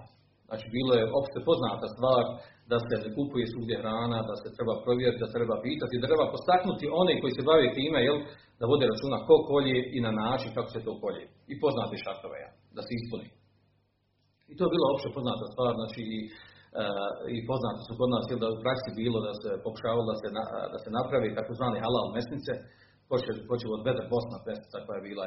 znači 0.48 0.66
bilo 0.76 0.92
je 0.96 1.10
opšte 1.18 1.38
poznata 1.48 1.86
stvar 1.94 2.24
da 2.70 2.76
se 2.86 2.94
ne 3.02 3.08
kupuje 3.16 3.44
svugdje 3.52 3.80
hrana, 3.82 4.18
da 4.30 4.34
se 4.42 4.48
treba 4.56 4.74
provjeriti, 4.84 5.22
da 5.22 5.28
se 5.28 5.38
treba 5.38 5.56
pitati, 5.68 6.00
da 6.00 6.10
treba 6.10 6.32
postaknuti 6.34 6.94
one 7.02 7.12
koji 7.20 7.32
se 7.34 7.46
bave 7.50 7.66
time, 7.78 7.98
jel, 8.08 8.18
da 8.58 8.70
vode 8.72 8.84
računa 8.92 9.18
ko 9.28 9.36
kolje 9.50 9.78
i 9.96 9.98
na 10.06 10.12
način 10.22 10.50
kako 10.56 10.70
se 10.74 10.84
to 10.86 10.92
kolje. 11.02 11.22
I 11.52 11.54
poznati 11.64 12.02
šartove, 12.04 12.38
da 12.76 12.80
se 12.86 12.92
ispuni. 12.98 13.28
I 14.50 14.52
to 14.56 14.62
je 14.64 14.74
bila 14.74 14.86
opće 14.94 15.08
poznata 15.16 15.44
stvar, 15.52 15.72
znači 15.80 16.00
i, 16.16 16.18
i 17.36 17.38
poznate 17.50 17.80
su 17.86 17.92
kod 18.00 18.08
nas, 18.14 18.24
da 18.42 18.46
u 18.54 18.62
praksi 18.64 18.90
bilo 19.00 19.18
da 19.26 19.32
se 19.42 19.50
pokušavalo 19.66 20.04
da 20.10 20.16
se, 20.22 20.28
na, 20.36 20.44
da 20.72 20.78
se 20.82 20.88
napravi 20.98 21.36
takozvane 21.38 21.78
halal 21.84 22.06
mesnice, 22.16 22.52
počeo 23.50 23.70
od 23.76 23.82
Bedra 23.86 24.04
Bosna, 24.14 24.38
Pestica 24.46 24.84
koja 24.84 24.96
je 24.98 25.06
bila 25.10 25.24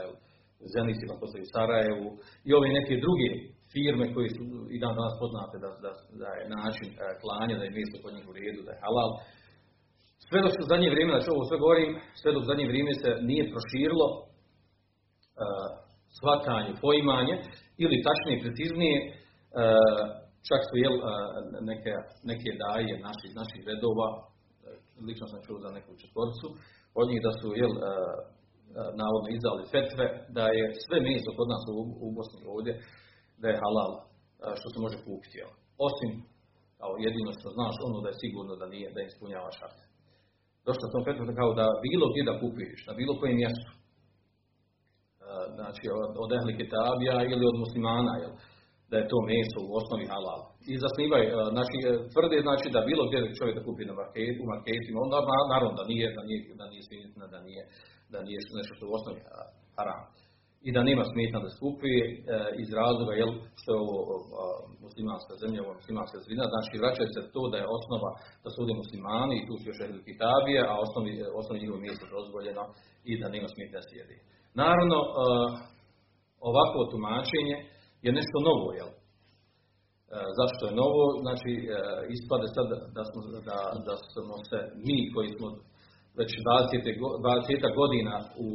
u 0.63 0.65
Zenicima, 0.75 1.13
poslije 1.21 1.45
u 1.45 1.53
Sarajevu, 1.55 2.07
i 2.47 2.49
ove 2.57 2.67
neke 2.77 2.93
druge 3.05 3.29
firme 3.73 4.05
koje 4.13 4.27
su 4.35 4.43
i 4.75 4.77
dan 4.83 4.93
danas 4.99 5.15
poznate 5.23 5.55
da, 5.63 5.69
da, 5.83 5.91
da 6.21 6.29
je 6.39 6.45
način 6.57 6.89
e, 6.93 6.97
klanja, 7.21 7.55
da 7.59 7.65
je 7.65 7.75
mjesto 7.77 7.97
kod 8.03 8.11
njih 8.15 8.25
u 8.29 8.33
redu, 8.39 8.61
da 8.67 8.71
je 8.73 8.83
halal. 8.85 9.11
Sve 10.27 10.39
dok 10.45 10.53
u 10.63 10.69
zadnje 10.71 10.89
vrijeme, 10.93 11.11
znači 11.13 11.29
ovo 11.33 11.43
sve 11.49 11.57
govorim, 11.63 11.91
sve 12.21 12.29
dok 12.33 12.41
u 12.43 12.49
zadnje 12.51 12.65
vrijeme 12.71 12.93
se 13.01 13.09
nije 13.29 13.51
proširilo 13.53 14.07
uh, 14.19 15.69
shvatanje, 16.17 16.71
poimanje, 16.85 17.35
ili 17.83 18.03
tačnije, 18.07 18.43
preciznije, 18.43 18.97
uh, 19.07 19.09
čak 20.47 20.61
su 20.69 20.75
jel, 20.83 20.95
neke, 21.69 21.93
neke 22.31 22.49
daje 22.63 22.93
naših, 23.07 23.31
naših 23.41 23.61
redova, 23.69 24.07
lično 25.07 25.25
sam 25.31 25.39
čuo 25.45 25.57
za 25.65 25.69
neku 25.77 25.91
četvorcu, 26.01 26.47
od 26.99 27.05
njih 27.09 27.21
da 27.27 27.31
su 27.39 27.47
jel, 27.61 27.73
navodno 29.01 29.29
izdali 29.31 29.69
fetve, 29.73 30.05
da 30.37 30.45
je 30.57 30.65
sve 30.85 30.97
meso 31.07 31.29
kod 31.37 31.47
nas 31.53 31.63
u, 32.05 32.07
Bosni 32.17 32.39
ovdje, 32.55 32.73
da 33.41 33.47
je 33.49 33.61
halal, 33.63 33.93
što 34.59 34.67
se 34.69 34.77
može 34.85 34.97
kupiti. 35.07 35.35
Jel. 35.41 35.51
Osim, 35.87 36.11
kao 36.79 36.91
jedino 37.05 37.31
što 37.37 37.47
znaš, 37.57 37.75
ono 37.87 37.97
da 38.03 38.09
je 38.09 38.21
sigurno 38.23 38.53
da 38.61 38.65
nije, 38.73 38.87
da 38.95 39.01
ispunjava 39.01 39.51
šarte. 39.59 39.83
Došlo 40.67 40.85
sam 40.91 41.05
fetvu 41.07 41.23
kao 41.41 41.51
da 41.59 41.65
bilo 41.87 42.05
gdje 42.11 42.23
da 42.29 42.39
kupiš, 42.41 42.79
na 42.89 42.93
bilo 42.99 43.13
kojem 43.19 43.37
mjestu, 43.41 43.71
znači 45.57 45.83
od, 46.01 46.11
od 46.23 46.29
ehli 46.37 46.53
ili 47.33 47.43
od 47.51 47.55
muslimana, 47.63 48.13
jel, 48.21 48.33
da 48.89 48.95
je 48.97 49.09
to 49.11 49.17
meso 49.31 49.59
u 49.63 49.71
osnovi 49.79 50.05
halal. 50.13 50.41
I 50.71 50.73
zasnivaj, 50.83 51.23
znači, 51.55 51.75
tvrde 52.13 52.37
znači 52.47 52.67
da 52.75 52.87
bilo 52.89 53.03
gdje 53.07 53.37
čovjek 53.39 53.55
da 53.57 53.65
kupi 53.67 53.89
na 53.89 53.95
marketu, 54.01 54.39
u 54.41 54.51
marketima, 54.53 54.97
onda 55.05 55.17
naravno 55.53 55.73
da 55.79 55.83
nije, 55.91 56.07
da 56.17 56.21
nije, 56.29 56.41
da 56.61 56.65
nije 56.71 56.83
svinjetina, 56.87 57.25
da 57.33 57.39
nije, 57.47 57.63
da 58.13 58.19
nije 58.27 58.37
nešto 58.59 58.73
što 58.75 58.83
u 58.87 58.95
osnovi 58.97 59.19
haram. 59.77 60.03
I 60.67 60.69
da 60.75 60.81
nema 60.89 61.03
smetna 61.11 61.39
da 61.45 61.55
skupi 61.57 61.93
e, 62.03 62.07
iz 62.63 62.69
razloga 62.79 63.13
jel, 63.21 63.31
što 63.59 63.69
je 63.71 63.81
ovo 63.85 63.97
muslimanska 64.85 65.33
zemlja, 65.41 65.59
ovo 65.61 65.73
muslimanska 65.81 66.17
zemlja, 66.27 66.45
znači 66.53 66.81
vraćaju 66.81 67.09
se 67.15 67.21
to 67.35 67.41
da 67.51 67.57
je 67.59 67.71
osnova 67.77 68.09
da 68.43 68.47
su 68.49 68.57
ovdje 68.61 68.81
muslimani 68.83 69.35
i 69.37 69.45
tu 69.47 69.53
su 69.57 69.65
još 69.69 69.79
ehli 69.83 70.07
kitabije, 70.09 70.61
a 70.71 70.73
osnovni, 70.85 71.13
osnovni 71.39 71.61
njihovo 71.61 71.79
mjesto 71.85 72.05
dozvoljeno 72.17 72.63
i 73.09 73.11
da 73.21 73.33
nema 73.35 73.47
smetna 73.53 73.79
da 73.79 73.87
sjedi. 73.87 74.17
Naravno, 74.61 74.97
e, 75.05 75.09
ovako 76.49 76.79
tumačenje 76.91 77.57
je 78.05 78.11
nešto 78.19 78.37
novo, 78.49 78.67
jel? 78.79 78.91
E, 78.91 78.95
zašto 80.39 80.61
je 80.67 80.77
novo? 80.81 81.03
Znači, 81.23 81.51
e, 81.57 81.63
ispade 82.15 82.47
sad 82.55 82.67
da 82.97 83.03
smo, 83.09 83.19
da, 83.49 83.59
da 83.87 83.95
smo 84.11 84.35
se 84.49 84.59
mi 84.85 84.97
koji 85.13 85.29
smo 85.35 85.47
već 86.19 86.29
20, 86.35 86.97
20 87.63 87.79
godina 87.81 88.15
u, 88.43 88.47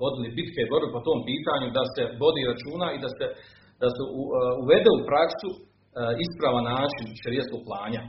vodili 0.00 0.36
bitke 0.38 0.62
borbe 0.70 0.88
po 0.96 1.00
tom 1.08 1.20
pitanju, 1.30 1.66
da 1.78 1.84
se 1.94 2.02
vodi 2.22 2.42
računa 2.50 2.86
i 2.92 2.98
da 3.04 3.08
se, 3.16 3.26
da 3.82 3.88
se 3.94 4.02
u, 4.20 4.22
uvede 4.62 4.90
u 4.98 5.06
praksu 5.10 5.48
ispravan 6.24 6.66
način 6.74 7.06
šerijetskog 7.22 7.60
planja. 7.68 8.02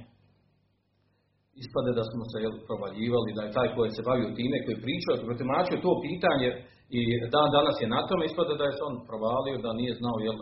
Ispade 1.63 1.91
da 1.99 2.03
smo 2.11 2.23
se 2.31 2.37
jel, 2.45 2.55
provaljivali, 2.67 3.35
da 3.37 3.41
je 3.43 3.55
taj 3.57 3.69
koji 3.75 3.89
se 3.97 4.07
bavio 4.09 4.37
time, 4.39 4.57
koji 4.65 4.83
pričao, 4.85 5.13
koji 5.25 5.83
to 5.85 5.91
pitanje 6.07 6.49
i 6.97 7.01
dan 7.35 7.47
danas 7.57 7.75
je 7.81 7.87
na 7.95 7.99
tome, 8.07 8.23
ispade 8.25 8.53
da 8.59 8.65
je 8.65 8.73
se 8.77 8.83
on 8.89 8.95
provalio, 9.09 9.63
da 9.65 9.79
nije 9.79 9.93
znao 10.01 10.17
jel, 10.25 10.37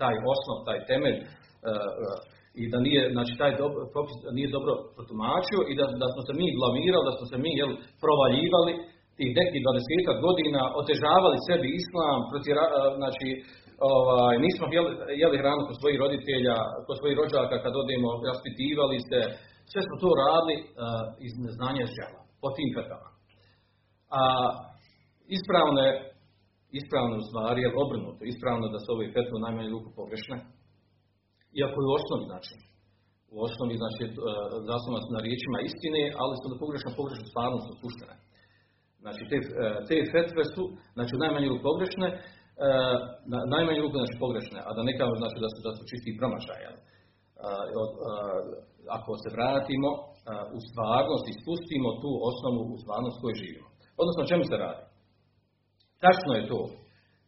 taj 0.00 0.14
osnov, 0.32 0.58
taj 0.68 0.78
temelj 0.90 1.18
i 2.62 2.64
da 2.72 2.78
nije, 2.86 3.02
znači 3.16 3.32
taj 3.42 3.52
propis 3.94 4.16
nije 4.38 4.54
dobro 4.56 4.72
protumačio 4.96 5.60
i 5.70 5.72
da, 5.78 5.84
da 6.02 6.06
smo 6.12 6.20
se 6.26 6.32
mi 6.40 6.46
blamirali, 6.58 7.08
da 7.08 7.14
smo 7.16 7.24
se 7.30 7.36
mi 7.44 7.52
jel, 7.60 7.70
provaljivali 8.04 8.72
tih 9.18 9.30
nekih 9.40 9.60
20 9.62 10.26
godina, 10.26 10.60
otežavali 10.80 11.44
sebi 11.48 11.68
islam, 11.80 12.18
protiv, 12.30 12.54
znači 13.00 13.28
ovaj, 13.92 14.34
nismo 14.46 14.64
jeli, 14.76 14.90
jeli 15.22 15.40
hranu 15.42 15.62
kod 15.68 15.76
svojih 15.80 15.98
roditelja, 16.04 16.56
kod 16.86 16.96
svojih 17.00 17.16
rođaka 17.20 17.56
kad 17.64 17.72
odemo, 17.82 18.08
raspitivali 18.30 18.98
se, 19.08 19.20
sve 19.70 19.80
smo 19.86 19.94
to 20.02 20.08
radili 20.22 20.56
iz 21.26 21.32
neznanja 21.44 21.84
žela, 21.96 22.20
po 22.42 22.48
tim 22.56 22.70
fetama. 22.76 23.08
A 24.20 24.22
ispravno 25.36 25.78
je, 25.86 25.92
ispravno 26.80 27.14
u 27.18 27.26
stvari, 27.28 27.60
je 27.62 27.74
obrnuto, 27.84 28.22
ispravno 28.32 28.66
da 28.74 28.78
su 28.80 28.88
ove 28.94 29.06
fetve 29.14 29.34
u 29.36 29.44
najmanju 29.46 29.74
ruku 29.76 29.90
pogrešne, 30.00 30.36
iako 31.60 31.76
je 31.80 31.88
u 31.88 31.96
osnovi 31.98 32.24
znači, 32.30 32.54
u 33.34 33.36
osnovi 33.46 33.74
znači 33.82 34.02
e, 34.04 34.10
zasnovano 34.68 35.02
su 35.04 35.10
na 35.16 35.24
riječima 35.26 35.58
istine, 35.70 36.02
ali 36.22 36.34
su 36.40 36.46
da 36.50 36.62
pogrešno 36.64 36.90
pogrešno 37.00 37.26
stvarno 37.32 37.58
su 37.66 37.72
suštene. 37.82 38.16
Znači 39.02 39.22
te, 39.30 39.36
e, 39.40 39.66
te 39.88 39.96
fetve 40.14 40.42
su 40.54 40.62
znači 40.96 41.12
u 41.14 41.22
najmanju 41.24 41.48
ruku 41.50 41.64
pogrešne, 41.70 42.08
e, 42.14 42.18
na 43.32 43.38
najmanju 43.54 43.80
ruku 43.84 43.96
znači 44.00 44.14
pogrešne, 44.24 44.58
a 44.68 44.70
da 44.76 44.82
ne 44.88 44.94
kažem 44.98 45.18
znači 45.22 45.38
da 45.44 45.48
su 45.52 45.58
da 45.66 45.70
su 45.76 45.82
čisti 45.90 46.18
promašaj. 46.20 46.62
Ako 48.98 49.10
se 49.22 49.28
vratimo 49.36 49.90
u 50.56 50.58
stvarnost 50.68 51.26
i 51.28 51.38
spustimo 51.40 51.88
tu 52.02 52.10
osnovu 52.30 52.60
u 52.74 52.76
stvarnost 52.82 53.16
koju 53.20 53.40
živimo. 53.42 53.68
Odnosno 54.00 54.20
o 54.22 54.30
čemu 54.30 54.44
se 54.50 54.56
radi? 54.64 54.82
Tačno 56.04 56.32
je 56.34 56.48
to 56.50 56.60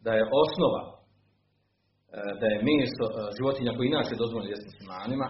da 0.04 0.10
je 0.18 0.30
osnova 0.42 0.82
da 2.40 2.46
je 2.52 2.64
meso 2.70 3.04
životinja 3.36 3.72
koji 3.76 3.86
inače 3.88 4.22
dozvoljeno 4.22 4.52
jesti 4.52 4.70
muslimanima, 4.70 5.26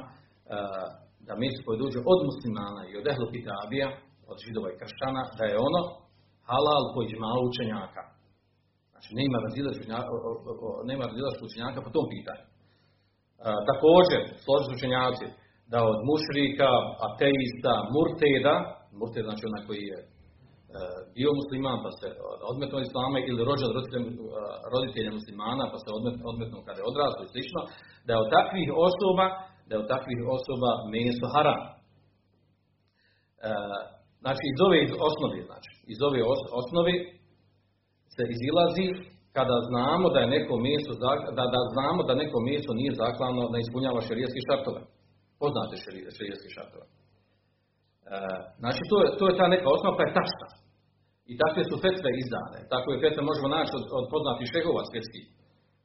da 1.27 1.33
meso 1.43 1.61
koje 1.67 1.83
dođe 1.85 1.99
od 2.13 2.21
muslimana 2.29 2.83
i 2.87 2.93
od 3.01 3.05
ehlu 3.13 3.27
kitabija, 3.37 3.89
od 4.31 4.37
židova 4.45 4.69
i 4.71 4.79
kršćana, 4.81 5.23
da 5.39 5.45
je 5.51 5.65
ono 5.69 5.83
halal 6.49 6.85
po 6.95 7.01
iđmalu 7.03 7.43
učenjaka. 7.51 8.03
Znači, 8.93 9.09
nema 9.21 9.37
razilaženja 9.47 9.99
učenjaka 11.49 11.79
po 11.87 11.91
tom 11.97 12.07
pitanju. 12.15 12.45
Također, 13.71 14.21
složit 14.45 14.71
učenjaci, 14.77 15.27
da 15.73 15.79
od 15.93 16.01
mušrika, 16.11 16.71
ateista, 17.09 17.75
murteda, 17.95 18.55
murteda 18.99 19.27
znači 19.29 19.43
onaj 19.51 19.63
koji 19.69 19.83
je 19.93 19.99
bio 21.17 21.31
musliman 21.41 21.79
pa 21.85 21.91
se 21.99 22.07
odmetnuo 22.53 22.81
islama 22.89 23.19
ili 23.29 23.41
rođen 23.49 23.71
roditelja 24.73 25.11
muslimana 25.19 25.65
pa 25.73 25.79
se 25.83 25.89
odmetnuo 26.31 26.67
kada 26.67 26.79
je 26.81 26.91
odraslo 26.93 27.21
i 27.25 27.33
slično, 27.33 27.61
da 28.07 28.11
je 28.13 28.23
od 28.25 28.31
takvih 28.39 28.69
osoba, 28.89 29.27
da 29.67 29.73
je 29.75 29.83
od 29.83 29.89
takvih 29.95 30.21
osoba 30.37 30.71
meso 30.95 31.27
haram. 31.35 31.61
E, 31.67 31.71
znači 34.23 34.45
iz 34.53 34.59
ove 34.67 34.81
osnovi, 35.09 35.41
znači, 35.49 35.71
iz 35.93 35.99
ove 36.09 36.21
osnovi 36.61 36.95
se 38.15 38.23
izilazi 38.35 38.89
kada 39.37 39.57
znamo 39.69 40.07
da 40.15 40.19
je 40.21 40.33
neko 40.37 40.55
meso, 40.67 40.93
da, 41.39 41.45
da 41.55 41.61
znamo 41.75 42.01
da 42.09 42.21
neko 42.23 42.39
meso 42.49 42.71
nije 42.81 43.01
zaklano 43.03 43.43
da 43.53 43.59
ispunjava 43.59 44.01
šerijetski 44.09 44.41
šartove. 44.49 44.81
Poznate 45.43 45.75
šerijetski 46.17 46.51
šartove. 46.57 46.87
E, 46.89 48.19
znači 48.63 48.81
to 48.91 48.97
je, 49.03 49.09
to 49.19 49.25
je 49.29 49.39
ta 49.41 49.47
neka 49.55 49.69
osnova 49.75 49.97
koja 49.97 50.07
je 50.09 50.19
tačna. 50.21 50.49
I 51.31 51.33
takve 51.43 51.63
su 51.71 51.77
fetve 51.85 52.11
izdane. 52.23 52.59
Takve 52.75 52.93
fetve 53.03 53.23
možemo 53.31 53.49
naći 53.57 53.73
od, 53.79 53.85
od 53.99 54.05
poznatih 54.13 54.47
šehova 54.55 54.83
svjetskih. 54.91 55.25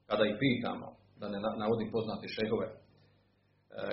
Kada 0.10 0.24
ih 0.28 0.36
pitamo, 0.46 0.88
da 1.20 1.26
ne 1.34 1.40
navodim 1.64 1.90
poznati 1.96 2.34
šehove, 2.38 2.68
e, 2.72 2.76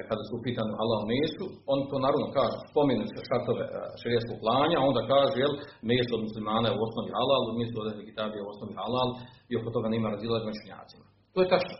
kada 0.08 0.22
su 0.28 0.44
pitani 0.46 0.72
halal 0.80 1.02
mesu, 1.12 1.46
on 1.72 1.78
to 1.90 1.96
naravno 2.06 2.26
kaže, 2.38 2.56
spominu 2.70 3.04
se 3.12 3.20
šartove 3.28 3.64
e, 3.66 3.70
šerijetskog 4.00 4.38
klanja, 4.44 4.78
onda 4.88 5.02
kaže, 5.12 5.36
jel, 5.44 5.54
meso 5.90 6.12
od 6.16 6.22
muslimana 6.26 6.66
je 6.68 6.76
u 6.76 6.84
osnovi 6.86 7.10
halal, 7.16 7.42
meso 7.60 7.76
od 7.80 7.88
kitabije 8.10 8.38
je 8.40 8.46
u 8.46 8.52
osnovi 8.54 8.74
halal, 8.80 9.08
i 9.50 9.52
oko 9.58 9.68
toga 9.74 9.88
nema 9.94 10.12
razilaženja 10.14 10.50
među. 10.50 11.06
To 11.34 11.38
je 11.42 11.52
tačno. 11.54 11.76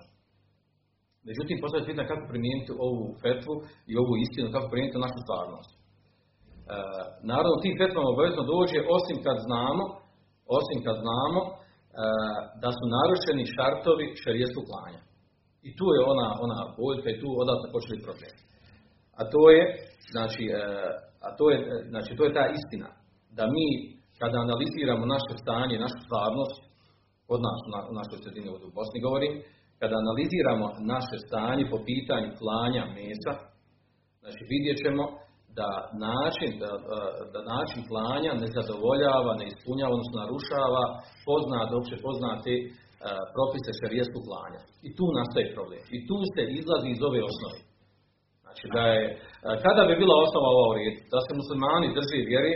Međutim, 1.28 1.56
postoje 1.62 1.88
pitanje 1.88 2.10
kako 2.12 2.25
primijeniti 2.32 2.70
ovu 2.87 3.04
fetvu 3.22 3.54
i 3.90 3.92
ovu 4.02 4.14
istinu, 4.25 4.46
kako 4.54 4.70
primijeniti 4.70 5.04
našu 5.06 5.20
stvarnost. 5.25 5.77
E, 6.68 6.76
naravno, 7.30 7.62
tim 7.64 7.75
fetvama 7.80 8.08
obavezno 8.10 8.42
dođe 8.54 8.78
osim 8.98 9.16
kad 9.26 9.37
znamo, 9.46 9.84
osim 10.58 10.78
kad 10.87 10.96
znamo 11.04 11.40
e, 11.48 11.52
da 12.62 12.70
su 12.76 12.84
narušeni 12.96 13.52
šartovi 13.54 14.06
šarijetskog 14.22 14.64
klanja. 14.70 15.00
I 15.68 15.70
tu 15.78 15.87
je 15.94 16.00
ona, 16.12 16.28
ona 16.44 16.58
boljka 16.80 17.08
i 17.10 17.20
tu 17.22 17.28
odatle 17.42 17.66
počeli 17.75 18.04
problem. 18.06 18.34
A 19.18 19.20
to 19.32 19.42
je, 19.54 19.62
znači, 20.14 20.42
e, 20.58 20.62
a 21.26 21.28
to 21.38 21.44
je, 21.52 21.58
znači, 21.92 22.10
to 22.16 22.22
je 22.25 22.37
ta 22.38 22.44
istina. 22.58 22.88
Da 23.38 23.44
mi, 23.54 23.66
kada 24.20 24.37
analiziramo 24.46 25.04
naše 25.14 25.32
stanje, 25.42 25.84
našu 25.84 25.98
stvarnost, 26.06 26.60
od 27.34 27.40
nas 27.46 27.60
u 27.90 27.92
našoj 28.00 28.18
sredini 28.22 28.48
u 28.50 28.75
Bosni 28.78 29.04
govorim, 29.06 29.32
kada 29.80 29.94
analiziramo 30.02 30.66
naše 30.94 31.16
stanje 31.26 31.64
po 31.72 31.78
pitanju 31.88 32.30
klanja 32.40 32.84
mesa, 32.98 33.32
znači 34.22 34.42
vidjet 34.52 34.76
ćemo 34.84 35.04
da 35.60 35.70
način, 36.08 36.50
da, 36.62 36.70
da 37.34 37.40
način 37.54 37.80
klanja 37.90 38.32
ne 38.42 38.48
zadovoljava, 38.56 39.32
ne 39.40 39.46
ispunjava, 39.50 39.92
odnosno 39.96 40.16
narušava 40.22 40.84
poznat, 41.28 41.68
opće 41.78 41.96
poznate 42.06 42.52
propise 43.34 43.70
šarijeskog 43.80 44.22
klanja. 44.28 44.60
I 44.86 44.88
tu 44.98 45.04
nastaje 45.18 45.46
problem. 45.56 45.82
I 45.96 45.98
tu 46.08 46.16
se 46.32 46.42
izlazi 46.60 46.88
iz 46.92 47.00
ove 47.08 47.20
osnove. 47.30 47.58
Znači 48.44 48.64
da 48.74 48.82
je, 48.94 49.02
kada 49.64 49.82
bi 49.88 50.00
bila 50.02 50.14
osnova 50.24 50.48
ova 50.56 50.70
red, 50.78 50.94
da 51.12 51.18
se 51.26 51.38
muslimani 51.40 51.94
drži 51.96 52.20
vjeri, 52.30 52.54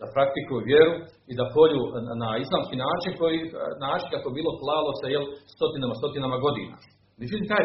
da 0.00 0.14
praktikuju 0.16 0.68
vjeru 0.70 0.94
i 1.30 1.32
da 1.38 1.52
polju 1.56 1.82
na 2.24 2.30
islamski 2.44 2.76
način 2.86 3.12
koji 3.20 3.38
način 3.86 4.08
kako 4.14 4.28
bilo 4.38 4.50
klalo 4.62 4.90
se 5.00 5.06
jel 5.14 5.24
stotinama, 5.54 5.94
stotinama 6.00 6.36
godina. 6.46 6.76
Međutim, 7.20 7.46
taj 7.52 7.64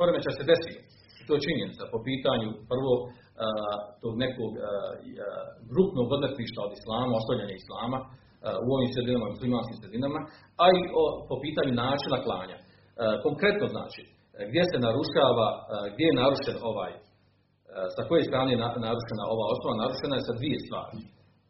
poremećaj 0.00 0.32
se 0.38 0.48
desio. 0.52 0.80
To 1.26 1.30
je 1.34 1.44
činjenica 1.46 1.82
po 1.92 1.98
pitanju 2.08 2.48
prvo 2.72 2.92
tog 4.02 4.14
nekog 4.24 4.52
grupnog 5.70 6.06
odmetništva 6.16 6.60
od 6.64 6.72
islama, 6.78 7.12
ostavljanja 7.20 7.54
islama 7.62 7.98
u 8.66 8.68
ovim 8.76 8.90
sredinama, 8.94 9.26
u 9.26 9.34
muslimanskim 9.34 9.76
sredinama, 9.82 10.20
a 10.62 10.64
i 10.76 10.80
po 11.28 11.36
pitanju 11.44 11.72
načina 11.84 12.18
klanja. 12.26 12.56
Konkretno 13.26 13.66
znači, 13.74 14.02
gdje 14.50 14.62
se 14.70 14.84
narušava, 14.86 15.48
gdje 15.92 16.04
je 16.08 16.20
narušen 16.22 16.56
ovaj, 16.70 16.92
sa 17.94 18.02
koje 18.08 18.22
strane 18.30 18.50
je 18.52 18.62
narušena 18.88 19.24
ova 19.34 19.44
osnova, 19.52 19.82
narušena 19.84 20.14
je 20.16 20.26
sa 20.28 20.34
dvije 20.38 20.58
stvari. 20.66 21.00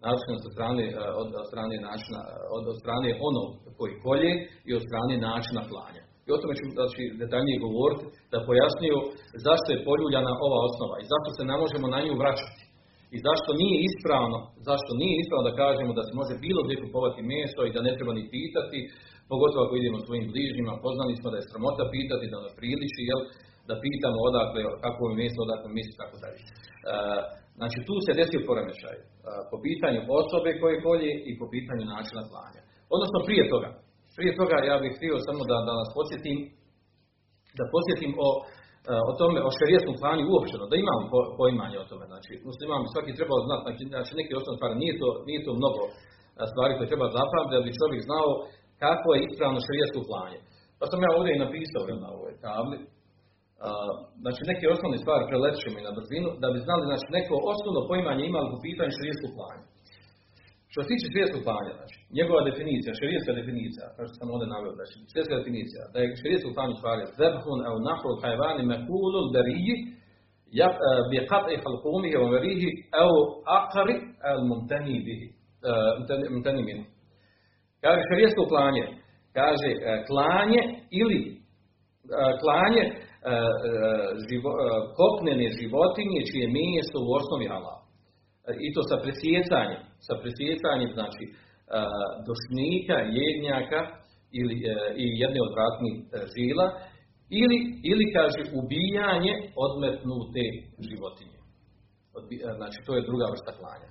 Narušena 0.05 0.39
sa 0.45 0.51
strane, 0.55 0.85
od, 1.23 1.29
strane 1.51 1.77
načina, 1.89 2.21
od, 2.57 2.65
strane 2.83 3.09
onog 3.29 3.49
koji 3.79 3.93
kolje 4.07 4.33
i 4.69 4.71
od 4.79 4.83
strane 4.89 5.15
načina 5.29 5.63
klanja. 5.71 6.03
I 6.27 6.29
o 6.35 6.41
tome 6.41 6.55
ću 6.59 6.65
znači, 6.79 7.03
detaljnije 7.23 7.65
govoriti, 7.67 8.05
da 8.33 8.47
pojasniju 8.49 8.99
zašto 9.47 9.69
je 9.71 9.85
poljuljana 9.89 10.33
ova 10.47 10.59
osnova 10.69 10.97
i 10.99 11.09
zašto 11.13 11.29
se 11.37 11.43
ne 11.51 11.57
možemo 11.63 11.87
na 11.95 11.99
nju 12.05 12.15
vraćati. 12.23 12.63
I 13.15 13.17
zašto 13.27 13.51
nije 13.63 13.77
ispravno, 13.89 14.39
zašto 14.69 14.91
nije 15.01 15.15
ispravno 15.23 15.45
da 15.49 15.59
kažemo 15.63 15.93
da 15.99 16.03
se 16.07 16.13
može 16.21 16.35
bilo 16.47 16.61
gdje 16.63 16.83
kupovati 16.85 17.29
meso 17.33 17.61
i 17.65 17.75
da 17.75 17.81
ne 17.87 17.93
treba 17.97 18.13
ni 18.19 18.25
pitati, 18.37 18.79
pogotovo 19.33 19.63
ako 19.65 19.75
idemo 19.77 19.99
svojim 20.07 20.27
bližnjima, 20.33 20.83
poznali 20.87 21.15
smo 21.21 21.29
da 21.33 21.37
je 21.39 21.49
sramota 21.51 21.85
pitati, 21.97 22.33
da 22.33 22.39
ne 22.45 22.51
priliči, 22.59 23.03
jel, 23.11 23.21
da 23.69 23.75
pitamo 23.87 24.19
odakle, 24.29 24.61
kako 24.85 25.01
je 25.05 25.19
meso, 25.21 25.39
odakle 25.47 25.69
misli, 25.79 25.95
tako 26.03 26.17
dalje. 26.23 26.41
E, 26.43 26.49
znači 27.59 27.79
tu 27.89 27.95
se 28.07 28.19
desio 28.21 28.47
poremećaj 28.49 28.97
e, 28.99 29.03
po 29.51 29.57
pitanju 29.67 30.01
osobe 30.21 30.51
koje 30.61 30.83
kolje 30.87 31.13
i 31.31 31.33
po 31.41 31.47
pitanju 31.55 31.85
načina 31.95 32.23
klanja. 32.31 32.61
Odnosno 32.95 33.19
prije 33.29 33.45
toga, 33.53 33.69
prije 34.17 34.33
toga 34.41 34.57
ja 34.71 34.77
bih 34.83 34.93
htio 34.97 35.15
samo 35.29 35.43
da, 35.51 35.57
da 35.69 35.73
nas 35.81 35.91
podsjetim, 35.99 36.39
da 37.59 37.65
podsjetim 37.75 38.13
o, 38.27 38.29
e, 38.91 38.95
o 39.11 39.13
tome, 39.21 39.39
o 39.49 39.51
šerijeskom 39.59 39.95
klanju 40.01 40.25
uopšteno, 40.33 40.65
da 40.71 40.77
imamo 40.77 41.03
po, 41.13 41.19
poimanje 41.39 41.77
o 41.81 41.89
tome. 41.91 42.05
Znači, 42.13 42.33
muslimani 42.49 42.93
svaki 42.95 43.19
trebao 43.19 43.41
znati, 43.47 43.63
znači, 43.65 43.83
znači 43.93 44.13
neke 44.21 44.33
osnovne 44.39 44.59
stvari, 44.59 44.75
nije 44.83 44.95
to, 45.01 45.09
nije 45.29 45.41
to 45.47 45.53
mnogo 45.61 45.83
e, 45.89 45.93
stvari 46.53 46.73
koje 46.77 46.91
treba 46.93 47.17
zapamtiti, 47.17 47.57
da 47.57 47.67
bi 47.67 47.79
čovjek 47.81 48.03
znao 48.11 48.29
kako 48.85 49.09
je 49.13 49.23
ispravno 49.29 49.59
šerijesko 49.67 50.01
klanje. 50.09 50.39
Pa 50.79 50.85
sam 50.91 50.99
ja 51.07 51.11
ovdje 51.19 51.31
i 51.33 51.45
napisao 51.45 51.83
na 52.05 52.09
ovoj 52.17 52.33
tabli. 52.47 52.79
Uh, 52.83 53.93
znači 54.23 54.41
neke 54.51 54.65
osnovne 54.75 54.99
stvari 55.03 55.31
prelećemo 55.31 55.77
i 55.79 55.87
na 55.89 55.93
brzinu, 55.99 56.29
da 56.43 56.49
bi 56.55 56.59
znali 56.67 56.83
znači, 56.91 57.07
neko 57.19 57.35
osnovno 57.53 57.81
poimanje 57.91 58.23
imali 58.25 58.53
po 58.53 58.59
pitanju 58.67 58.97
šerijetskog 58.99 59.33
klanja. 59.37 59.65
Što 60.73 60.81
se 60.83 60.89
tiče 60.91 61.07
širijetskog 61.13 61.43
klanja, 61.47 61.73
znači, 61.79 61.97
njegova 62.19 62.41
definicija, 62.51 62.99
širijetska 63.01 63.33
definicija, 63.41 63.85
kao 63.95 64.05
što 64.07 64.17
sam 64.19 64.33
ovdje 64.35 64.47
naveo, 64.55 64.73
znači, 64.79 64.95
širijetska 65.11 65.37
definicija, 65.41 65.83
da 65.93 65.97
je 65.99 66.17
širijetsko 66.21 66.51
klanje 66.57 66.75
stvari 66.81 67.03
zebhun 67.21 67.59
el 67.69 67.79
nahru 67.89 68.13
hajvani 68.23 68.65
mekulul 68.73 69.27
beriji, 69.37 69.75
bi 71.11 71.17
qat'i 71.31 71.55
halqumihi 71.65 72.17
wa 72.23 72.29
verihi 72.35 72.71
au 73.03 73.15
aqri 73.59 73.97
el 74.31 74.41
mumtani 74.51 74.97
bihi, 75.07 75.27
minhu. 76.69 76.85
Kaže 77.85 78.01
širijetsko 78.09 78.43
klanje, 78.53 78.85
kaže 79.39 79.71
klanje 80.09 80.63
ili 81.01 81.21
klanje 82.43 82.85
živo, 84.27 84.51
kopnene 84.99 85.47
životinje 85.59 86.21
čije 86.29 86.47
meso 86.57 86.99
u 87.07 87.11
osnovi 87.19 87.47
halal. 87.53 87.81
I 88.67 88.69
to 88.75 88.81
sa 88.91 88.97
presjecanjem, 89.05 89.83
sa 90.07 90.15
presjecanjem, 90.23 90.91
znači 90.99 91.25
došnika, 92.29 92.97
jednjaka 93.21 93.81
ili, 94.41 94.55
i 95.05 95.07
jedne 95.23 95.41
od 95.47 95.51
vratnih 95.57 95.95
žila, 96.35 96.67
ili, 97.41 97.59
ili 97.91 98.05
kaže 98.17 98.41
ubijanje 98.61 99.35
odmetnute 99.65 100.45
životinje. 100.91 101.39
Znači 102.59 102.79
to 102.87 102.91
je 102.95 103.09
druga 103.09 103.27
vrsta 103.35 103.53
klanja. 103.61 103.89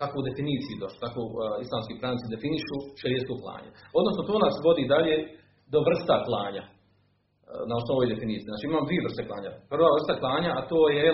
Tako 0.00 0.14
u 0.18 0.26
definiciji 0.30 0.80
došlo, 0.82 0.98
tako 1.06 1.20
islamski 1.64 2.00
pravnici 2.00 2.34
definišu 2.34 2.76
šerijetsko 3.00 3.34
klanje. 3.44 3.70
Odnosno 4.00 4.22
to 4.28 4.34
nas 4.44 4.56
vodi 4.66 4.84
dalje 4.94 5.16
do 5.72 5.78
vrsta 5.88 6.16
klanja 6.28 6.64
na 7.68 7.74
osnovu 7.80 7.96
ove 7.98 8.12
definicije. 8.14 8.50
Znači 8.50 8.64
imam 8.66 8.86
dvije 8.88 9.00
vrste 9.06 9.22
klanja. 9.28 9.50
Prva 9.72 9.90
vrsta 9.96 10.14
klanja, 10.22 10.50
a 10.58 10.60
to 10.72 10.80
je 10.98 11.06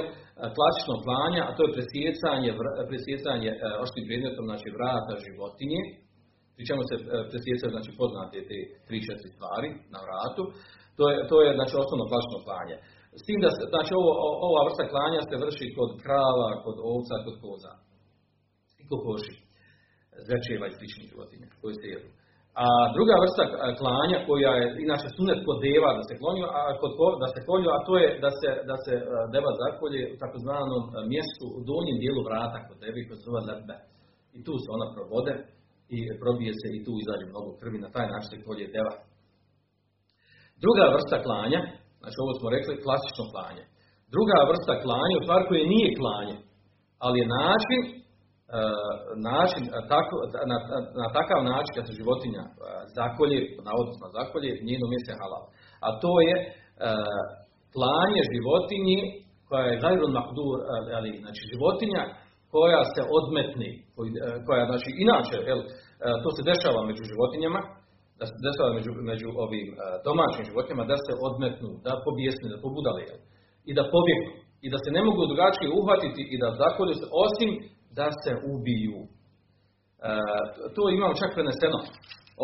klasično 0.57 0.94
klanja, 1.07 1.42
a 1.46 1.55
to 1.57 1.62
je 1.64 1.75
presjecanje, 1.77 2.51
presjecanje 2.92 3.51
oštrim 3.85 4.05
predmetom, 4.09 4.44
znači 4.51 4.68
vrata 4.79 5.14
životinje, 5.27 5.81
pri 6.57 6.62
čemu 6.68 6.83
se 6.90 6.94
presjecaju 7.33 7.70
znači, 7.77 7.90
poznate 8.01 8.37
te 8.49 8.59
tri, 8.87 8.99
četiri 9.09 9.31
stvari 9.37 9.68
na 9.94 10.01
vratu. 10.07 10.42
To 10.99 11.05
je, 11.11 11.16
to 11.31 11.37
je 11.44 11.51
znači, 11.59 11.75
osnovno 11.83 12.05
klasično 12.11 12.38
klanje. 12.46 12.77
S 13.20 13.22
tim 13.27 13.38
da 13.44 13.49
znači, 13.75 13.90
ovo, 14.01 14.11
ova 14.49 14.61
vrsta 14.66 14.85
klanja 14.92 15.20
se 15.22 15.42
vrši 15.44 15.66
kod 15.79 15.90
krava, 16.05 16.49
kod 16.64 16.77
ovca, 16.92 17.14
kod 17.27 17.37
koza 17.42 17.72
i 18.81 18.83
kokoši, 18.90 19.35
zrečeva 20.27 20.66
i 20.68 20.77
sličnih 20.77 21.07
životinja 21.12 21.49
koje 21.61 21.75
se 21.81 21.87
jedu. 21.94 22.11
A 22.64 22.66
druga 22.97 23.14
vrsta 23.23 23.45
klanja 23.81 24.19
koja 24.29 24.51
je 24.61 24.66
inače 24.87 25.09
sunet 25.16 25.40
kod 25.47 25.59
deva 25.66 25.90
da 25.99 26.03
se 26.09 26.14
klonju, 26.21 26.45
a 26.59 26.61
kod 26.81 26.92
da 27.23 27.29
se 27.35 27.40
kolju, 27.49 27.69
a 27.77 27.79
to 27.87 27.92
je 28.03 28.09
da 28.25 28.31
se, 28.40 28.51
da 28.71 28.77
se 28.85 28.92
deva 29.35 29.53
zakolje 29.62 30.01
u 30.14 30.16
takozvanom 30.23 30.83
mjestu 31.12 31.45
u 31.57 31.59
donjem 31.71 31.97
dijelu 32.03 32.23
vrata 32.29 32.59
kod 32.66 32.77
devi 32.85 33.03
kod 33.09 33.19
zove 33.27 33.40
lebe. 33.49 33.77
I 34.37 34.38
tu 34.47 34.55
se 34.62 34.69
ona 34.77 34.87
probode 34.97 35.35
i 35.97 35.99
probije 36.23 36.53
se 36.61 36.66
i 36.77 36.83
tu 36.85 36.92
izađe 37.03 37.25
mnogo 37.33 37.51
krvi, 37.61 37.79
na 37.87 37.90
taj 37.95 38.07
način 38.12 38.29
se 38.31 38.45
kolje 38.47 38.66
deva. 38.77 38.95
Druga 40.64 40.85
vrsta 40.95 41.16
klanja, 41.27 41.61
znači 42.01 42.16
ovo 42.25 42.33
smo 42.38 42.47
rekli 42.57 42.83
klasično 42.85 43.25
klanje. 43.33 43.64
Druga 44.14 44.38
vrsta 44.51 44.75
klanja, 44.85 45.14
u 45.19 45.25
stvar 45.27 45.40
koje 45.49 45.73
nije 45.75 45.97
klanje, 46.01 46.37
ali 47.05 47.16
je 47.21 47.33
način 47.40 47.81
način, 49.31 49.63
tako, 49.93 50.15
na, 50.51 50.57
na, 51.01 51.07
takav 51.19 51.41
način 51.53 51.73
kad 51.77 51.85
se 51.87 51.99
životinja 52.01 52.43
zakolje, 52.99 53.39
navodno 53.69 54.07
zakolje, 54.19 54.51
njeno 54.71 54.85
mjesto 54.93 55.11
je 55.11 55.21
halal. 55.23 55.45
A 55.87 55.89
to 56.03 56.13
je 56.29 56.35
klanje 57.75 58.23
životinje 58.35 58.99
koja 59.49 59.65
je 59.67 59.81
gajrun 59.85 60.13
mahdur, 60.19 60.59
ali, 60.97 61.11
znači 61.25 61.43
životinja 61.53 62.03
koja 62.55 62.83
se 62.95 63.03
odmetni, 63.19 63.71
koja, 64.47 64.63
znači, 64.71 64.89
inače, 65.05 65.37
jel, 65.51 65.61
to 66.23 66.29
se 66.37 66.43
dešava 66.51 66.81
među 66.91 67.03
životinjama, 67.13 67.61
da 68.19 68.25
se 68.31 68.37
dešava 68.47 68.71
među, 68.79 68.91
među 69.13 69.29
ovim 69.45 69.69
domaćim 70.09 70.45
životinjama, 70.51 70.91
da 70.93 70.97
se 71.07 71.13
odmetnu, 71.29 71.71
da 71.87 71.93
pobjesne, 72.07 72.47
da 72.53 72.63
pobudale, 72.65 73.03
jel, 73.09 73.21
i 73.71 73.73
da 73.79 73.83
pobjegnu, 73.95 74.33
i 74.65 74.67
da 74.73 74.79
se 74.85 74.91
ne 74.97 75.03
mogu 75.09 75.23
drugačije 75.31 75.77
uhvatiti 75.79 76.23
i 76.33 76.37
da 76.43 76.59
zakolju 76.63 76.95
se, 77.01 77.07
osim 77.25 77.51
da 77.99 78.09
se 78.23 78.33
ubiju. 78.53 78.99
E, 79.05 79.09
to 80.75 80.83
imamo 80.97 81.21
čak 81.21 81.31
preneseno. 81.37 81.79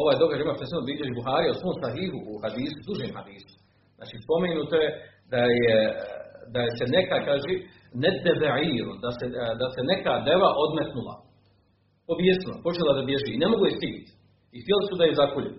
Ovaj 0.01 0.17
događaj 0.23 0.45
ima 0.45 0.59
preneseno 0.59 0.89
bilježi 0.91 1.19
Buhari 1.19 1.47
o 1.49 1.59
svom 1.61 1.75
sahihu 1.83 2.19
u 2.31 2.35
hadisu, 2.43 2.79
dužem 2.89 3.11
hadisu. 3.19 3.55
Znači 3.97 4.15
spomenuto 4.25 4.75
je 4.83 4.89
da 5.33 5.43
je 5.61 5.77
da 6.55 6.61
je 6.67 6.71
se 6.79 6.87
neka, 6.97 7.17
kaže, 7.29 7.53
nedebeiru, 8.05 8.93
da 9.05 9.11
se, 9.19 9.25
da 9.61 9.67
se 9.75 9.81
neka 9.93 10.13
deva 10.29 10.51
odmetnula. 10.65 11.17
Objesno, 12.15 12.53
počela 12.67 12.93
da 12.99 13.09
bježi 13.11 13.31
i 13.33 13.43
ne 13.43 13.49
mogu 13.53 13.65
je 13.67 13.77
stigiti. 13.79 14.11
I 14.55 14.57
htjeli 14.63 14.83
su 14.89 14.95
da 14.99 15.05
je 15.07 15.21
zakolju. 15.23 15.53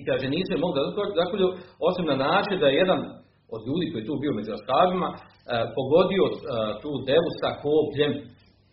I 0.00 0.02
kaže, 0.08 0.26
nisu 0.34 0.50
je 0.52 0.62
mogli 0.64 0.76
da 0.78 0.84
zakolju, 1.22 1.48
osim 1.88 2.04
na 2.12 2.16
način 2.26 2.56
da 2.60 2.66
je 2.68 2.80
jedan 2.82 3.00
od 3.54 3.60
ljudi 3.68 3.86
koji 3.90 4.00
je 4.02 4.08
tu 4.08 4.14
bio 4.22 4.32
među 4.38 4.50
ostavima, 4.58 5.08
pogodio 5.76 6.24
tu 6.82 6.90
devu 7.08 7.30
sa 7.40 7.50
kopljem 7.64 8.12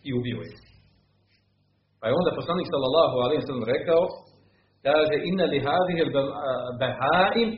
i 0.08 0.10
ubio 0.18 0.40
je. 0.48 0.54
Pa 1.98 2.04
je 2.06 2.18
onda 2.20 2.38
poslanik 2.40 2.66
sallallahu 2.72 3.16
alaihi 3.24 3.42
sallam 3.46 3.72
rekao, 3.76 4.02
kaže, 4.86 5.16
inna 5.30 5.44
li 5.52 5.58
hadihil 5.66 6.10
behaim 6.80 7.50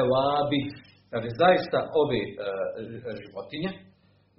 ewabid. 0.00 0.68
Kaže, 1.12 1.28
zaista 1.42 1.78
ove 2.02 2.20
uh, 2.28 2.36
životinje, 3.22 3.70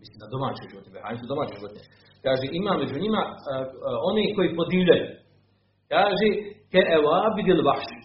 mislim 0.01 0.17
na 0.23 0.27
domaće 0.33 0.62
životinje, 0.71 0.95
behaim 0.97 1.17
su 1.21 1.25
domaće 1.33 1.53
životinje, 1.60 1.86
kaže, 2.25 2.45
ima 2.60 2.71
među 2.81 2.95
njima 3.05 3.23
oni 4.10 4.23
koji 4.36 4.57
podivljaju. 4.62 5.07
Kaže, 5.93 6.27
ke 6.71 6.81
ewabidil 6.97 7.62
vahši. 7.69 7.99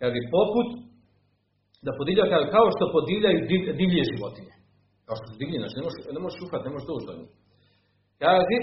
Kaže, 0.00 0.18
poput, 0.36 0.68
da 1.86 1.90
podivljaju, 2.00 2.28
kaže, 2.34 2.46
kao 2.56 2.66
što 2.74 2.84
podivljaju 2.96 3.38
divlje 3.80 4.02
životinje. 4.12 4.54
Kao 5.06 5.14
što 5.18 5.26
su 5.30 5.34
divlje, 5.40 5.58
znači 5.62 5.76
ne 5.78 5.84
možeš, 5.86 6.00
ne 6.16 6.20
možeš 6.24 6.38
ne 6.66 6.70
možeš 6.74 6.86
doći 6.90 7.06
do. 7.08 7.14
Kaže, 8.22 8.56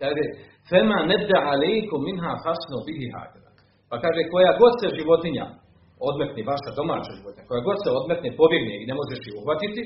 kaže, 0.00 0.22
fema 0.70 0.98
nedda 1.12 1.38
alejkum 1.52 2.00
minha 2.08 2.32
hasno 2.44 2.78
bihi 2.86 3.06
hakada. 3.16 3.50
Pa 3.90 3.96
kaže, 4.04 4.20
koja 4.32 4.50
god 4.62 4.72
se 4.80 4.96
životinja 4.98 5.46
odmetni, 6.08 6.48
vaša 6.52 6.70
domaća 6.80 7.12
životinja, 7.18 7.48
koja 7.50 7.62
god 7.68 7.78
se 7.84 7.88
odmetne, 7.98 8.28
pobjegne 8.40 8.74
i 8.78 8.88
ne 8.90 8.94
možeš 9.00 9.20
ju 9.26 9.32
uhvatiti, 9.40 9.82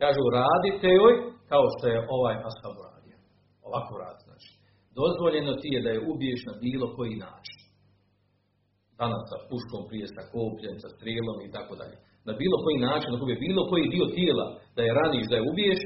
kaže, 0.00 0.18
uradite 0.28 0.88
joj 1.00 1.14
kao 1.52 1.64
što 1.74 1.84
je 1.92 1.98
ovaj 2.16 2.36
ashab 2.48 2.74
uradio. 2.80 3.18
Ovako 3.68 3.92
radi, 4.02 4.20
znači. 4.26 4.50
Dozvoljeno 5.00 5.52
ti 5.62 5.68
je 5.74 5.80
da 5.86 5.90
je 5.92 6.04
ubiješ 6.12 6.40
na 6.50 6.54
bilo 6.64 6.86
koji 6.96 7.14
način. 7.26 7.58
Danas 9.00 9.22
sa 9.30 9.38
puškom, 9.48 9.82
prije 9.88 10.06
sa 10.16 10.22
kopljem, 10.34 10.76
sa 10.82 10.88
strijelom 10.94 11.38
i 11.46 11.52
tako 11.56 11.72
dalje. 11.80 11.96
Na 12.28 12.32
bilo 12.40 12.56
koji 12.64 12.86
način, 12.88 13.10
ako 13.12 13.26
je 13.32 13.42
bilo 13.46 13.62
koji 13.70 13.92
dio 13.94 14.06
tijela 14.16 14.46
da 14.76 14.80
je 14.82 14.96
raniš, 15.00 15.24
da 15.30 15.36
je 15.36 15.46
ubiješ, 15.50 15.80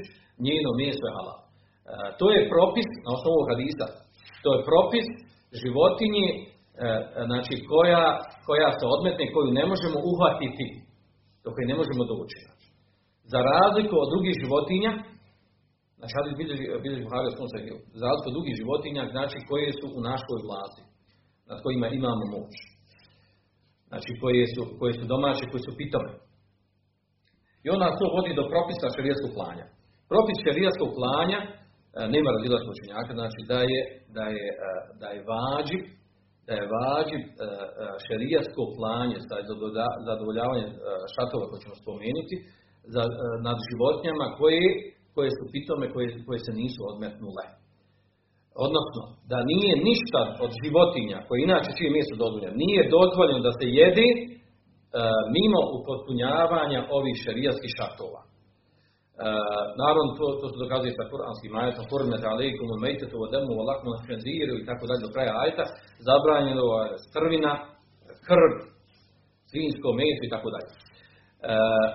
njeno 0.47 0.69
meso 0.81 1.03
je 1.07 1.15
halal. 1.17 1.39
E, 1.87 1.93
to 2.19 2.25
je 2.35 2.49
propis 2.53 2.87
na 3.05 3.09
osnovu 3.17 3.39
hadisa. 3.49 3.87
To 4.43 4.49
je 4.55 4.65
propis 4.71 5.07
životinje 5.61 6.27
e, 6.37 6.43
znači 7.29 7.53
koja, 7.71 8.05
koja 8.47 8.69
se 8.79 8.85
odmetne, 8.95 9.23
koju 9.33 9.49
ne 9.59 9.65
možemo 9.71 9.97
uhvatiti, 10.11 10.67
do 11.43 11.47
koje 11.53 11.65
ne 11.71 11.77
možemo 11.81 12.03
doći. 12.13 12.39
Za 13.31 13.39
razliku 13.51 13.95
od 14.03 14.07
drugih 14.13 14.33
životinja, 14.43 14.91
znači 15.97 16.13
hadis 16.17 16.33
bilježi 16.83 17.03
Buhari 17.05 17.27
za 17.99 18.05
razliku 18.07 18.27
od 18.29 18.35
drugih 18.37 18.55
životinja, 18.61 19.03
znači 19.15 19.37
koje 19.49 19.69
su 19.79 19.85
u 19.97 19.99
našoj 20.09 20.39
vlasti, 20.47 20.83
nad 21.49 21.57
kojima 21.63 21.87
imamo 21.87 22.23
moć. 22.35 22.53
Znači 23.89 24.11
koje 24.21 24.43
su, 24.53 24.61
koje 24.79 24.93
su 24.97 25.03
domaće, 25.13 25.43
koje 25.51 25.61
su 25.67 25.79
pitome. 25.81 26.11
I 27.65 27.67
onda 27.73 27.97
to 27.99 28.05
vodi 28.15 28.31
do 28.39 28.43
propisa 28.53 28.95
šarijaskog 28.95 29.31
klanja. 29.37 29.65
Propis 30.11 30.37
šarijaskog 30.45 30.89
klanja 30.99 31.39
e, 31.43 31.49
nema 32.13 32.29
razilačkog 32.37 32.73
učenjaka, 32.75 33.11
znači 33.19 33.39
da 33.51 33.59
je, 33.71 33.81
da 34.17 34.25
je, 34.35 34.47
e, 34.67 34.71
da 35.01 35.07
je 35.15 35.25
vađib, 35.31 35.83
da 36.47 36.53
je 36.57 36.69
vađib 36.75 37.23
e, 37.27 37.31
šarijasko 38.05 38.63
klanje, 38.77 39.17
zadovoljavanje 40.09 40.65
šatova 41.15 41.45
koje 41.47 41.63
ćemo 41.63 41.75
spomenuti, 41.83 42.35
za, 42.93 43.03
nad 43.47 43.57
životinjama 43.69 44.27
koje, 44.39 44.67
koje 45.15 45.29
su 45.37 45.43
pitome, 45.55 45.85
koje, 45.93 46.07
koje 46.27 46.39
se 46.45 46.51
nisu 46.61 46.79
odmetnule. 46.91 47.45
Odnosno, 48.67 49.01
da 49.31 49.39
nije 49.51 49.73
ništa 49.89 50.21
od 50.45 50.51
životinja, 50.63 51.17
koje 51.27 51.37
inače 51.39 51.69
čije 51.77 51.89
mjesto 51.97 52.15
dozvoljeno, 52.23 52.55
nije 52.65 52.91
dozvoljeno 52.97 53.39
da 53.47 53.51
se 53.59 53.65
jedi 53.81 54.09
mimo 55.37 55.59
upotpunjavanja 55.77 56.79
ovih 56.97 57.15
šarijaskih 57.25 57.71
šatova. 57.77 58.21
Naravno, 59.81 60.11
to, 60.19 60.25
to 60.41 60.45
se 60.51 60.57
dokazuje 60.63 60.93
sa 60.97 61.09
kuranskim 61.11 61.53
ajetom, 61.61 61.85
kurmet 61.91 62.23
alaikum 62.33 62.67
mejtetu 62.85 63.15
vodemu 63.23 63.51
valakmu 63.61 63.91
khenziru 64.07 64.53
i 64.57 64.65
tako 64.69 64.83
dalje 64.87 65.05
do 65.05 65.13
kraja 65.13 65.33
ajeta, 65.41 65.65
zabranjeno 66.07 66.65
strvina, 67.05 67.53
krv, 68.27 68.51
svinjsko 69.49 69.89
meso 69.99 70.21
i 70.25 70.33
tako 70.35 70.47
dalje. 70.55 70.69
Uh, 71.51 71.87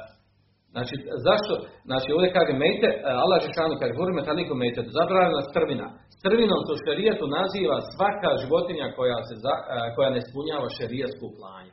znači, 0.75 0.95
zašto? 1.27 1.53
Znači, 1.89 2.09
ovdje 2.17 2.37
kaže 2.37 2.53
mejte, 2.65 2.89
uh, 2.93 3.23
Allah 3.25 3.39
Žešanu 3.47 3.75
kaže, 3.81 3.99
kurmet 4.01 4.27
alaikum 4.33 4.57
mejtetu, 4.65 4.91
zabranjena 4.99 5.43
strvina. 5.51 5.87
Strvinom 6.19 6.61
to 6.67 6.75
šerijetu 6.85 7.25
naziva 7.39 7.77
svaka 7.95 8.31
životinja 8.43 8.87
koja, 8.97 9.19
se 9.29 9.35
za, 9.45 9.55
koja 9.95 10.09
ne 10.15 10.21
ispunjava 10.23 10.69
šerijetsku 10.79 11.27
klanje. 11.39 11.73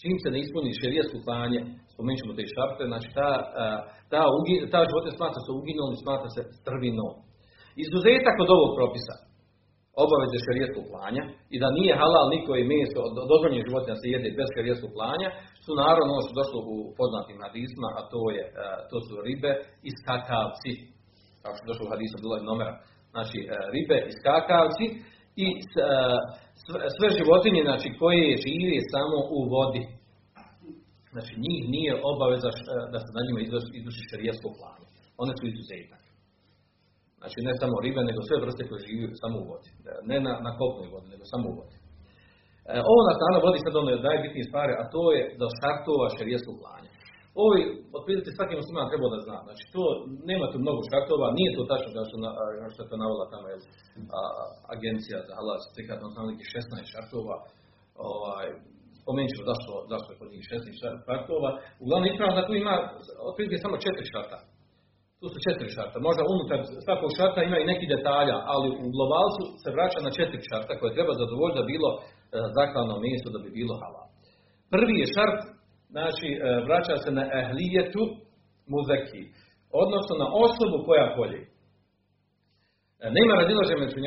Čim 0.00 0.16
se 0.22 0.28
ne 0.34 0.38
ispuni 0.44 0.78
šerijetsko 0.82 1.18
klanje, 1.26 1.60
spomenut 1.98 2.20
ćemo 2.20 2.32
te 2.38 2.44
šarte, 2.54 2.82
znači 2.92 3.08
ta, 3.18 3.30
ta, 4.12 4.20
ta 4.72 4.80
životinja 4.88 5.18
smatra 5.20 5.40
se 5.44 5.50
uginom 5.58 5.90
i 5.92 6.02
smatra 6.04 6.28
se 6.36 6.42
strvinom. 6.60 7.14
Izuzetak 7.84 8.36
od 8.44 8.50
ovog 8.56 8.70
propisa, 8.78 9.14
obaveze 10.04 10.38
šerijetskog 10.46 10.84
klanja 10.92 11.22
i 11.54 11.56
da 11.62 11.68
nije 11.78 11.98
halal 12.00 12.26
niko 12.34 12.52
i 12.56 12.68
meso 12.72 13.00
od 13.08 13.14
dozvoljenih 13.32 13.66
životinja 13.68 13.96
se 14.00 14.06
jede 14.14 14.28
bez 14.38 14.48
šerijetskog 14.56 14.90
klanja, 14.98 15.28
su 15.64 15.70
naravno 15.84 16.10
ono 16.14 16.24
što 16.24 16.38
došlo 16.40 16.58
u 16.74 16.76
poznatim 16.98 17.38
hadisma, 17.44 17.88
a 17.98 18.00
to, 18.12 18.22
je, 18.36 18.42
to 18.90 18.96
su 19.06 19.12
ribe 19.28 19.52
i 19.88 19.90
skakavci. 19.98 20.72
Kao 21.42 21.52
što 21.54 21.62
je 21.64 21.70
došlo 21.70 21.84
u 21.86 21.92
hadisu 21.94 22.14
Abdullah 22.16 22.42
Nomera. 22.48 22.74
Znači 23.14 23.38
ribe 23.74 23.98
i 24.10 24.12
skakavci 24.20 24.86
i 25.44 25.46
sve 26.96 27.08
životinje 27.18 27.62
znači, 27.68 27.88
koje 28.00 28.40
žive 28.44 28.78
samo 28.94 29.18
u 29.36 29.38
vodi. 29.54 29.82
Znači 31.14 31.32
njih 31.44 31.60
nije 31.74 31.92
obaveza 32.12 32.50
da 32.92 32.98
se 33.04 33.10
na 33.16 33.22
njima 33.26 33.40
izvrši 33.80 34.08
šarijasko 34.10 34.48
klanje. 34.58 34.86
One 35.22 35.32
su 35.38 35.44
izuzetak. 35.46 36.02
Znači 37.20 37.38
ne 37.46 37.52
samo 37.62 37.76
ribe, 37.84 38.00
nego 38.10 38.20
sve 38.28 38.36
vrste 38.44 38.62
koje 38.68 38.80
žive 38.86 39.14
samo 39.22 39.36
u 39.42 39.46
vodi. 39.50 39.70
Ne 40.10 40.16
na, 40.26 40.32
na 40.46 40.50
kopnoj 40.58 40.88
vodi, 40.94 41.08
nego 41.14 41.24
samo 41.32 41.46
u 41.50 41.54
vodi. 41.58 41.76
E, 42.72 42.76
ovo 42.92 43.00
nas 43.08 43.18
naravno 43.22 43.46
vodi 43.46 43.58
sad 43.64 43.72
ono 43.74 43.90
najbitnije 44.08 44.44
stvari, 44.50 44.72
a 44.80 44.82
to 44.94 45.02
je 45.16 45.22
da 45.40 45.56
šartova 45.60 46.06
šarijeskog 46.16 46.56
klanja. 46.62 46.90
Ovo 47.40 47.52
je, 47.58 47.64
otprilike 47.98 48.30
svaki 48.36 48.54
musliman 48.60 48.90
treba 48.92 49.06
da 49.14 49.18
zna. 49.26 49.38
Znači 49.46 49.64
to, 49.74 49.82
nema 50.30 50.46
tu 50.52 50.56
mnogo 50.64 50.80
šartova, 50.90 51.36
nije 51.38 51.50
to 51.56 51.62
tačno 51.72 51.90
da 51.96 52.02
što, 52.08 52.16
na, 52.24 52.30
što 52.72 52.80
je 52.82 52.90
to 52.90 52.96
navela 53.02 53.24
tamo 53.32 53.46
je, 53.52 53.56
a, 54.18 54.20
agencija 54.74 55.18
za 55.26 55.32
halal, 55.38 55.58
on 56.06 56.12
tamo 56.14 56.26
neki 56.32 56.46
16 56.54 56.92
šartova, 56.92 57.36
ovaj, 58.12 58.46
spomenut 59.08 59.32
ću 59.36 59.42
zašto, 59.50 59.72
zašto 59.92 60.08
je 60.10 60.18
kod 60.20 60.28
njih 60.32 60.44
16 60.52 60.80
šartova. 61.06 61.50
Uglavnom 61.82 62.08
ispravno 62.08 62.34
da 62.38 62.46
tu 62.46 62.52
ima 62.62 62.74
otprilike 63.28 63.56
samo 63.64 63.76
četiri 63.84 64.06
šarta. 64.12 64.38
Tu 65.20 65.26
su 65.32 65.38
četiri 65.46 65.68
šarta. 65.76 65.96
Možda 66.08 66.22
unutar 66.34 66.58
svakog 66.86 67.10
šarta 67.18 67.40
ima 67.42 67.58
i 67.60 67.70
neki 67.72 67.86
detalja, 67.94 68.36
ali 68.52 68.68
u 68.84 68.86
globalcu 68.94 69.44
se 69.62 69.68
vraća 69.76 69.98
na 70.06 70.10
četiri 70.18 70.48
šarta 70.50 70.72
koje 70.78 70.96
treba 70.96 71.12
zadovoljiti 71.22 71.58
da 71.60 71.70
bilo 71.72 71.90
e, 71.96 72.00
zaklano 72.58 72.94
mjesto 73.06 73.28
da 73.34 73.38
bi 73.44 73.56
bilo 73.58 73.74
halal. 73.82 74.06
Prvi 74.74 74.94
je 75.00 75.12
šart, 75.16 75.40
znači 75.94 76.28
e, 76.32 76.38
vraća 76.68 76.94
se 77.04 77.10
na 77.18 77.24
ehlijetu 77.40 78.04
muzeki, 78.72 79.22
odnosno 79.82 80.14
na 80.22 80.28
osobu 80.46 80.76
koja 80.86 81.14
polje. 81.16 81.40
E, 83.04 83.06
nema 83.18 83.32
radilaže 83.40 83.74
među 83.82 83.98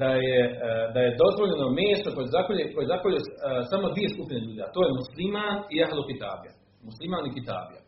da 0.00 0.10
je, 0.26 0.40
e, 0.46 0.50
da 0.94 1.00
je 1.04 1.18
dozvoljeno 1.24 1.66
mjesto 1.80 2.08
koje 2.14 2.26
zakolje, 2.38 2.62
koje 2.74 2.86
zakolje 2.94 3.18
e, 3.20 3.24
samo 3.70 3.84
dvije 3.94 4.08
skupine 4.14 4.40
ljudi, 4.46 4.60
a 4.62 4.72
to 4.74 4.80
je 4.86 4.96
musliman 5.00 5.56
i 5.74 5.76
ahlu 5.84 6.02
kitabija. 6.10 6.52
Musliman 6.88 7.24
i 7.26 7.34
kitabija. 7.38 7.80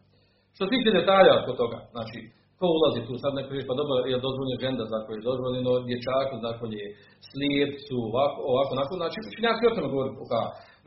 Što 0.54 0.62
se 0.64 0.72
tiče 0.72 0.98
detalja 1.00 1.32
oko 1.40 1.52
toga, 1.62 1.78
znači, 1.94 2.18
ko 2.58 2.66
ulazi 2.76 3.00
tu, 3.06 3.14
sad 3.22 3.32
neko 3.38 3.50
pa 3.68 3.74
dobro, 3.80 3.94
je 4.12 4.24
dozvoljeno 4.26 4.62
ženda 4.64 4.84
zakolje, 4.94 5.28
dozvoljeno 5.30 5.72
dječaku 5.88 6.34
zakolje, 6.46 6.82
slijepcu, 7.30 7.96
ovako, 8.10 8.38
ovako, 8.52 8.70
onako, 8.76 8.92
znači, 9.02 9.16
učinjaci 9.30 9.62
o 9.64 9.74
tome 9.74 9.88
govori, 9.94 10.12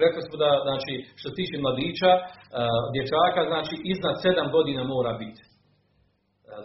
Rekli 0.04 0.22
smo 0.28 0.36
da, 0.44 0.52
znači, 0.68 0.94
što 1.20 1.28
se 1.30 1.38
tiče 1.40 1.56
mladića, 1.66 2.12
uh, 2.20 2.84
dječaka, 2.96 3.42
znači, 3.52 3.76
iznad 3.94 4.16
sedam 4.24 4.48
godina 4.56 4.82
mora 4.94 5.14
biti 5.24 5.42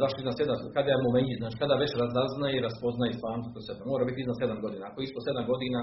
zašto 0.01 0.17
iznad 0.19 0.35
sedam, 0.39 0.57
kada 0.77 0.89
je 0.91 1.05
mumeji, 1.07 1.41
znači 1.41 1.57
kada 1.63 1.83
već 1.85 1.93
razaznaje 2.03 2.55
i 2.57 2.65
raspoznaje 2.67 3.11
islamstvo 3.13 3.49
kod 3.55 3.63
sebe, 3.67 3.81
mora 3.93 4.05
biti 4.09 4.21
iznad 4.23 4.37
sedam 4.43 4.59
godina. 4.65 4.85
Ako 4.91 4.99
ispod 5.01 5.23
sedam 5.27 5.45
godina, 5.53 5.81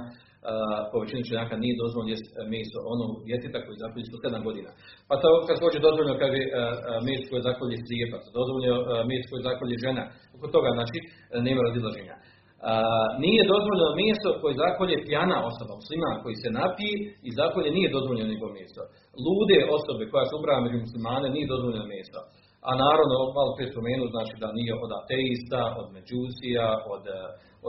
po 0.92 0.98
većini 1.04 1.28
čenjaka 1.30 1.56
nije 1.64 1.82
dozvoljeno 1.84 2.14
jest 2.14 2.28
meso 2.54 2.80
onog 2.94 3.12
djeteta 3.28 3.60
koji 3.66 3.82
zakolje 3.84 4.04
ispod 4.06 4.20
sedam 4.24 4.44
godina. 4.48 4.70
Pa 5.10 5.16
to 5.22 5.30
kad 5.48 5.58
hoće 5.64 5.86
dozvoljeno 5.88 6.22
kaže 6.24 6.42
meso 7.08 7.26
koje 7.30 7.48
zakolje 7.50 7.78
slijepac, 7.86 8.24
dozvoljeno 8.40 8.78
meso 9.12 9.28
koje 9.32 9.48
zakolje 9.50 9.76
žena, 9.86 10.04
oko 10.36 10.48
toga 10.56 10.70
znači 10.78 10.98
nema 11.48 11.62
razilaženja. 11.68 12.16
Nije 13.26 13.52
dozvoljeno 13.54 13.98
meso 14.04 14.30
koje 14.42 14.62
zakolje 14.66 15.06
pjana 15.08 15.38
osoba, 15.50 15.74
musliman 15.82 16.18
koji 16.24 16.36
se 16.44 16.50
napije 16.60 16.96
i 17.28 17.30
zakolje 17.42 17.70
nije 17.78 17.96
dozvoljeno 17.98 18.30
nego 18.34 18.46
meso. 18.60 18.84
Lude 19.26 19.60
osobe 19.78 20.04
koja 20.12 20.26
su 20.28 20.34
ubrava 20.40 20.62
među 20.66 20.78
muslimane 20.86 21.28
nije 21.36 21.52
dozvoljeno 21.54 21.86
meso. 21.96 22.22
A 22.69 22.71
naravno, 22.86 23.17
malo 23.38 23.52
prije 23.56 23.71
spomenu, 23.74 24.06
znači 24.15 24.34
da 24.43 24.58
nije 24.60 24.74
od 24.86 24.91
ateista, 25.00 25.62
od 25.82 25.88
međusija, 25.97 26.67
od, 26.93 27.06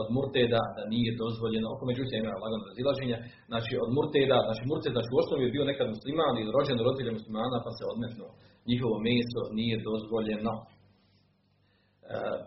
od 0.01 0.07
murteda, 0.15 0.61
da 0.77 0.83
nije 0.93 1.19
dozvoljeno, 1.23 1.67
oko 1.75 1.83
međusija 1.91 2.17
ima 2.17 2.41
lagano 2.43 2.69
razilaženje, 2.71 3.17
znači 3.51 3.73
od 3.83 3.89
murteda, 3.97 4.37
znači 4.47 4.63
murteda 4.71 4.95
znači 4.97 5.11
u 5.13 5.19
osnovi 5.21 5.41
je 5.45 5.55
bio 5.55 5.69
nekad 5.71 5.87
musliman 5.95 6.35
ili 6.37 6.53
rođen 6.55 6.77
roditelj 6.85 7.17
muslimana 7.19 7.57
pa 7.65 7.71
se 7.77 7.83
odmetnuo. 7.91 8.31
Njihovo 8.69 8.95
meso 9.07 9.41
nije 9.59 9.75
dozvoljeno. 9.89 10.53
E, 10.61 10.65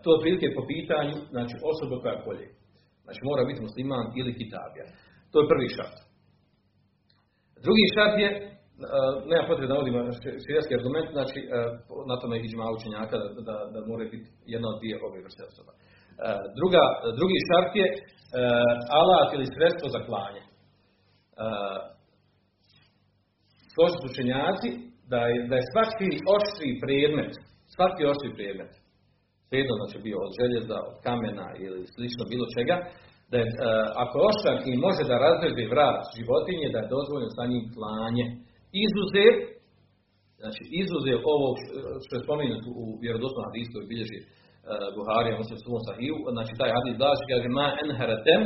to 0.01 0.07
je 0.11 0.21
prilike 0.23 0.47
po 0.57 0.63
pitanju, 0.71 1.15
znači 1.33 1.55
osoba 1.71 1.95
koja 2.01 2.23
kolje. 2.25 2.47
Znači 3.05 3.19
mora 3.29 3.49
biti 3.49 3.65
musliman 3.67 4.05
ili 4.19 4.37
kitabija. 4.39 4.85
To 5.31 5.35
je 5.39 5.49
prvi 5.51 5.67
šart. 5.75 5.97
Drugi 7.65 7.85
šart 7.95 8.15
je 8.23 8.29
nema 9.31 9.43
potrebe 9.47 9.67
da 9.67 9.73
navodimo 9.73 9.99
širijski 10.45 10.73
argument, 10.79 11.07
znači 11.17 11.39
na 12.11 12.15
tome 12.21 12.35
iđma 12.37 12.65
učenjaka 12.77 13.15
da, 13.21 13.27
da, 13.49 13.55
da 13.73 13.79
mora 13.91 14.03
biti 14.13 14.27
jedna 14.53 14.67
od 14.71 14.77
dvije 14.79 14.95
ove 15.07 15.19
vrste 15.25 15.43
osoba. 15.51 15.71
Druga, 16.59 16.83
drugi 17.19 17.37
šart 17.47 17.71
je 17.81 17.87
alat 18.99 19.29
ili 19.31 19.53
sredstvo 19.55 19.87
za 19.95 20.01
klanje. 20.07 20.43
Su 23.73 24.07
učenjaci 24.11 24.69
da 25.11 25.19
je, 25.29 25.37
da 25.49 25.55
je 25.57 25.69
svaki 25.73 26.09
oštri 26.35 26.69
predmet, 26.83 27.31
svaki 27.75 28.01
oštri 28.11 28.29
predmet, 28.37 28.71
svejedno 29.47 29.73
znači 29.79 29.97
bio 30.07 30.17
od 30.25 30.31
željeza, 30.39 30.77
od 30.89 30.95
kamena 31.07 31.47
ili 31.65 31.79
slično 31.93 32.23
bilo 32.33 32.45
čega, 32.57 32.75
da 33.31 33.35
je, 33.41 33.47
ako 34.03 34.13
je 34.17 34.27
oštran 34.31 34.57
i 34.69 34.83
može 34.85 35.03
da 35.09 35.23
razreži 35.25 35.65
vrat 35.73 35.99
životinje, 36.17 36.67
da 36.73 36.79
je 36.79 36.93
dozvoljeno 36.95 37.31
sa 37.37 37.43
njim 37.51 37.65
klanje 37.75 38.25
izuzev, 38.85 39.33
znači 40.41 40.63
izuzev 40.81 41.17
ovo 41.33 41.47
što 42.03 42.13
je 42.15 42.25
spomenuto 42.25 42.67
u 42.81 42.85
vjerodostojnom 43.03 43.47
hadisu 43.49 43.75
i 43.79 43.89
bilježi 43.91 44.19
Buharija, 44.95 45.41
muslim 45.41 45.57
svom 45.59 45.81
sahiju, 45.87 46.15
znači 46.35 46.51
taj 46.59 46.71
hadis 46.75 46.95
glasi, 47.01 47.23
kaže, 47.31 47.47
ma 47.59 47.67
enheretem, 47.83 48.41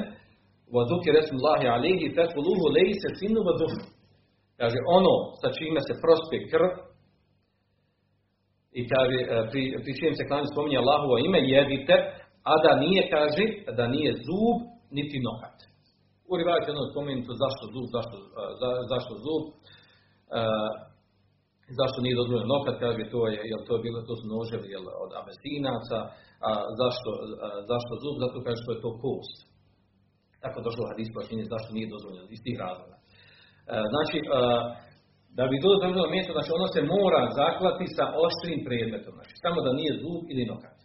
wa 0.76 0.82
dhukir 0.90 1.14
resmullahi 1.20 1.66
alihi, 1.76 2.14
fekuluhu 2.18 2.66
lejse 2.78 3.10
sinu 3.20 3.40
wa 3.48 3.54
dhukir. 3.60 3.84
Kaže, 4.60 4.80
ono 4.98 5.14
sa 5.42 5.48
čime 5.58 5.82
se 5.88 5.94
prospe 6.04 6.38
krv, 6.52 6.72
i 8.80 8.82
kaže, 8.92 9.20
e, 9.24 9.26
pri, 9.52 9.62
pri 9.84 9.92
čijem 9.98 10.16
se 10.16 10.28
klanju 10.28 10.48
spominje 10.54 10.78
Allahovo 10.80 11.16
ime, 11.18 11.40
jedite, 11.56 11.96
a 12.52 12.54
da 12.66 12.72
nije, 12.84 13.02
kaže, 13.16 13.46
da 13.78 13.86
nije 13.96 14.12
zub, 14.26 14.58
niti 14.98 15.18
nokat. 15.28 15.58
U 16.30 16.32
rivajte 16.40 16.68
ono 16.72 16.92
spomenuto 16.92 17.32
zašto 17.44 17.64
zub, 17.74 17.86
zašto, 17.96 18.16
e, 18.18 18.44
za, 18.60 18.70
zašto 18.92 19.14
zub, 19.26 19.44
zašto 21.80 21.98
nije 22.02 22.20
dozvoljeno 22.20 22.54
nokat, 22.56 22.76
kaže, 22.84 23.04
to 23.14 23.20
je, 23.32 23.36
jel 23.52 23.62
to 23.68 23.72
je 23.76 23.84
bilo, 23.86 23.98
to 24.10 24.14
su 24.20 24.26
noževi, 24.36 24.68
jel, 24.76 24.86
od 25.04 25.12
abesinaca, 25.22 26.00
a 26.48 26.50
zašto, 26.82 27.10
a, 27.18 27.48
zašto 27.72 27.92
zub, 28.04 28.16
zato 28.24 28.38
kaže 28.46 28.60
što 28.64 28.72
je 28.74 28.84
to 28.86 28.92
post. 29.06 29.38
Tako 30.44 30.58
došlo 30.68 30.90
hadis 30.92 31.10
pojašnjenje 31.14 31.54
zašto 31.54 31.70
nije 31.78 31.94
dozvoljeno, 31.96 32.28
iz 32.36 32.42
tih 32.46 32.56
razloga. 32.66 32.96
Uh, 32.98 33.86
znači, 33.94 34.18
uh, 34.24 34.30
da 35.38 35.44
bi 35.50 35.62
bilo 35.64 35.76
dozvoljeno 35.76 36.16
mjesto, 36.16 36.32
znači 36.38 36.52
ono 36.60 36.68
se 36.76 36.82
mora 36.96 37.22
zaklati 37.42 37.86
sa 37.98 38.06
oštrim 38.26 38.60
predmetom, 38.68 39.14
znači 39.18 39.34
samo 39.46 39.58
da 39.66 39.78
nije 39.80 40.00
zub 40.04 40.24
ili 40.32 40.50
nokat. 40.52 40.78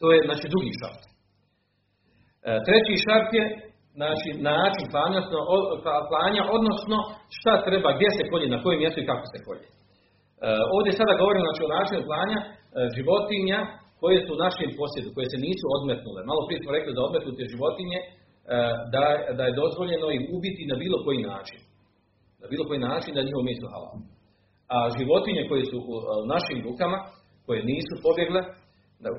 To 0.00 0.06
je, 0.14 0.18
znači, 0.28 0.52
drugi 0.54 0.72
šart. 0.80 1.02
Treći 2.66 3.02
šart 3.04 3.30
je, 3.38 3.44
znači, 3.98 4.28
način 4.52 4.84
klanja, 4.92 5.20
klanja, 6.10 6.42
odnosno 6.56 6.96
šta 7.36 7.52
treba, 7.66 7.88
gdje 7.96 8.10
se 8.16 8.22
kolje, 8.30 8.46
na 8.54 8.62
kojem 8.62 8.80
mjestu 8.82 8.98
i 9.00 9.08
kako 9.10 9.24
se 9.32 9.38
kolje. 9.46 9.66
Uh, 9.68 10.62
ovdje 10.76 10.98
sada 11.00 11.20
govorimo 11.20 11.46
znači, 11.48 11.62
o 11.64 11.74
načinu 11.76 12.02
klanja 12.10 12.38
uh, 12.44 12.48
životinja 12.96 13.58
koje 14.00 14.18
su 14.24 14.30
u 14.34 14.42
našem 14.46 14.70
posjedu, 14.80 15.08
koje 15.16 15.26
se 15.32 15.38
nisu 15.46 15.64
odmetnule. 15.76 16.20
Malo 16.30 16.40
prije 16.46 16.58
smo 16.62 16.74
rekli 16.76 16.96
da 16.96 17.06
odmetnute 17.08 17.52
životinje, 17.54 17.98
uh, 18.04 18.10
da, 18.94 19.02
da 19.38 19.42
je 19.46 19.58
dozvoljeno 19.62 20.06
ih 20.16 20.22
ubiti 20.36 20.70
na 20.70 20.76
bilo 20.82 20.98
koji 21.06 21.20
način 21.32 21.60
na 22.44 22.48
bilo 22.52 22.64
koji 22.68 22.80
način 22.90 23.10
da 23.14 23.26
njihovo 23.26 23.48
meso 23.48 23.66
halal. 23.74 23.96
A 24.74 24.76
životinje 24.98 25.42
koje 25.50 25.62
su 25.70 25.78
u 26.22 26.26
našim 26.34 26.58
rukama, 26.66 26.98
koje 27.46 27.60
nisu 27.72 27.94
pobjegle, 28.06 28.40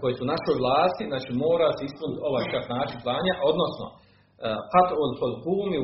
koje 0.02 0.14
su 0.16 0.22
u 0.24 0.32
našoj 0.34 0.56
vlasti, 0.62 1.04
znači 1.12 1.30
mora 1.44 1.68
se 1.78 1.84
ispuniti 1.86 2.26
ovaj 2.30 2.46
čak 2.54 2.66
način 2.78 2.98
klanja, 3.06 3.34
odnosno 3.52 3.86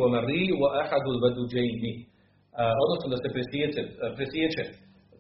wa 0.02 0.08
mariju 0.16 0.56
wa 0.64 0.70
ahadul 0.82 1.20
vaduđejni. 1.24 1.94
Odnosno 2.84 3.08
da 3.14 3.18
se 3.24 3.28
presjeće, 3.36 3.82
presjeće 4.18 4.64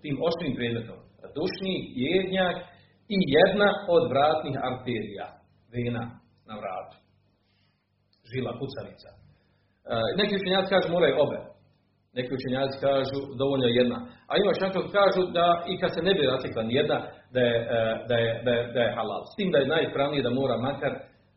tim 0.02 0.15
oštrim 0.28 0.54
predmetom 0.56 1.00
dušni, 1.38 1.76
jednjak 2.08 2.56
i 3.15 3.17
jedna 3.38 3.70
od 3.96 4.04
vratnih 4.12 4.56
arterija, 4.70 5.28
vena 5.74 6.04
na 6.48 6.54
vratu. 6.60 6.98
Žila, 8.32 8.52
kucavica. 8.60 9.10
Neki 10.20 10.34
učenjaci 10.39 10.70
kažu 10.74 10.88
moraju 10.96 11.15
obe. 11.26 11.39
Neki 12.17 12.32
učenjaci 12.39 12.76
kažu 12.88 13.20
dovoljno 13.41 13.67
jedna. 13.80 13.98
A 14.30 14.32
ima 14.38 14.52
što 14.54 14.82
kažu 15.00 15.22
da 15.38 15.48
i 15.72 15.74
kad 15.82 15.89
se 15.94 16.02
ne 16.08 16.13
bi 16.13 16.32
rasekla 16.34 16.63
jedna, 16.80 16.98
da 17.34 17.39
je, 17.50 17.56
e, 17.78 17.80
da, 18.10 18.15
je, 18.24 18.30
da, 18.46 18.52
je, 18.58 18.63
da 18.74 18.80
je 18.86 18.96
halal. 18.98 19.24
S 19.32 19.36
tim 19.38 19.50
da 19.52 19.58
je 19.58 19.72
najispravnije 19.74 20.24
da 20.24 20.38
mora 20.39 20.58
makar, 20.58 20.94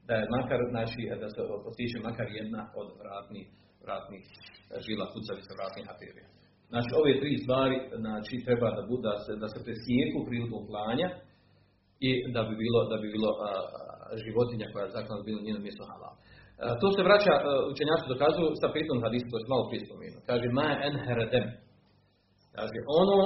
da 0.08 0.14
je 0.20 0.30
makar, 0.36 0.60
znači 0.74 1.00
da 1.22 1.28
se 1.34 1.40
postiže 1.64 1.98
makar 2.08 2.26
jedna 2.40 2.62
od 2.80 2.88
vratnih, 3.00 3.46
vratnih 3.84 4.22
žila 4.86 5.04
kucavica 5.12 5.52
vratnih 5.60 5.84
arterija. 5.92 6.26
Znači 6.72 6.90
ove 7.00 7.12
tri 7.22 7.32
stvari 7.44 7.76
znači, 8.04 8.34
treba 8.46 8.68
da, 8.78 8.82
bude, 8.90 9.02
da 9.08 9.14
se, 9.24 9.32
da 9.42 9.46
se 9.52 9.58
presjeku 9.66 10.18
prilikom 10.28 10.62
klanja 10.70 11.08
i 12.08 12.10
da 12.34 12.40
bi 12.48 12.54
bilo, 12.62 12.78
da 12.92 12.96
bi 13.02 13.08
bilo 13.16 13.30
a, 13.46 13.48
životinja 14.24 14.66
koja 14.72 14.82
je 14.84 14.94
zaklana 14.96 15.22
bilo 15.28 15.40
njeno 15.46 15.60
mjesto 15.66 15.84
halal. 15.90 16.14
To 16.82 16.86
se 16.94 17.00
vraća, 17.08 17.34
učenjaci 17.72 18.12
dokazuju 18.14 18.48
sa 18.62 18.68
pritom 18.74 18.98
hadisu, 19.04 19.26
to 19.30 19.36
je 19.38 19.52
malo 19.54 19.64
prije 19.68 19.82
spomenuo. 19.86 20.20
Kaže, 20.30 20.46
ma 20.58 20.68
enheredem. 20.88 21.46
Kaže, 22.56 22.78
ono 23.02 23.18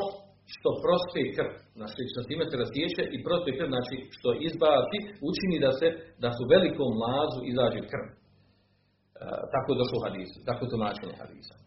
što 0.54 0.68
prospe 0.84 1.22
krv, 1.36 1.52
znači 1.78 2.02
što 2.10 2.28
time 2.30 2.44
se 2.50 2.56
rasjeće 2.62 3.02
i 3.14 3.18
prospe 3.26 3.50
krv, 3.58 3.68
znači 3.74 3.96
što 4.16 4.28
izbaci, 4.48 4.98
učini 5.28 5.56
da 5.64 5.70
se, 5.78 5.88
da 6.22 6.28
su 6.36 6.42
velikom 6.54 6.90
lazu 7.04 7.40
izađe 7.52 7.80
krv. 7.92 8.06
E, 8.10 8.16
tako 9.52 9.66
je 9.70 9.80
došlo 9.80 9.96
u 9.98 10.04
hadisu, 10.06 10.36
tako 10.48 10.60
je 10.62 10.72
tumačenje 10.72 11.14
hadisa. 11.20 11.54
E, 11.58 11.62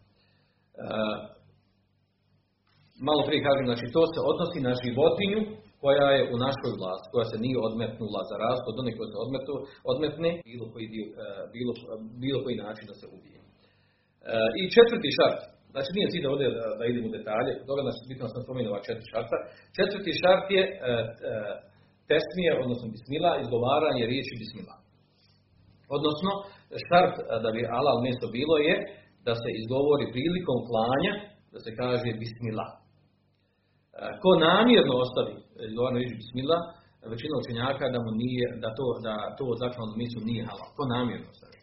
malo 3.08 3.20
prije 3.26 3.46
kažem, 3.48 3.66
znači 3.70 3.86
to 3.96 4.02
se 4.12 4.20
odnosi 4.30 4.58
na 4.68 4.72
životinju 4.82 5.40
koja 5.82 6.06
je 6.16 6.22
u 6.34 6.36
našoj 6.46 6.72
vlasti, 6.80 7.08
koja 7.12 7.26
se 7.30 7.36
nije 7.44 7.64
odmetnula 7.68 8.22
za 8.30 8.36
rast, 8.44 8.64
od 8.70 8.76
onih 8.82 8.94
koji 8.96 9.08
se 9.12 9.18
odmetu, 9.24 9.54
odmetne, 9.92 10.30
bilo 10.48 10.64
koji, 10.72 10.86
dio, 10.94 11.06
e, 11.22 11.26
bilo, 11.54 11.72
bilo 12.24 12.38
koji 12.44 12.62
način 12.66 12.84
da 12.90 12.94
se 13.00 13.06
ubije. 13.16 13.38
E, 13.40 13.44
I 14.60 14.62
četvrti 14.74 15.16
šart, 15.18 15.40
znači 15.72 15.90
nije 15.96 16.12
cilj 16.12 16.26
ovdje 16.32 16.46
da, 16.58 16.66
da 16.78 16.84
idemo 16.86 17.06
u 17.08 17.16
detalje, 17.18 17.52
toga 17.68 17.82
nas 17.88 17.96
bitno 18.10 18.26
sam 18.32 18.40
spomenuo 18.44 18.84
četiri 18.86 19.06
šarta. 19.12 19.36
Četvrti 19.76 20.18
šart 20.22 20.46
je 20.56 20.62
e, 20.68 20.72
tesmije, 22.10 22.50
odnosno 22.64 22.86
bismila, 22.96 23.30
izgovaranje 23.44 24.04
riječi 24.12 24.34
bismila. 24.42 24.74
Odnosno, 25.96 26.30
šart 26.88 27.16
da 27.44 27.48
bi 27.54 27.70
alal 27.78 27.98
mjesto 28.06 28.26
bilo 28.38 28.56
je 28.68 28.74
da 29.26 29.32
se 29.42 29.48
izgovori 29.60 30.12
prilikom 30.14 30.58
klanja, 30.68 31.12
da 31.52 31.58
se 31.64 31.70
kaže 31.80 32.08
bismillah. 32.22 32.70
Ko 34.22 34.30
namjerno 34.48 34.94
ostavi 35.04 35.34
izgovarano 35.68 36.00
riječ 36.02 36.14
bismillah, 36.22 36.62
većina 37.14 37.34
učenjaka 37.42 37.84
da 37.94 37.98
mu 38.04 38.10
nije, 38.22 38.46
da 38.62 38.68
to, 38.78 38.86
da 39.06 39.14
to 39.38 39.46
zaklano 39.62 39.92
mislu 40.02 40.20
nije 40.30 40.42
halal. 40.48 40.68
Ko 40.76 40.82
namjerno 40.94 41.26
ostavi. 41.34 41.56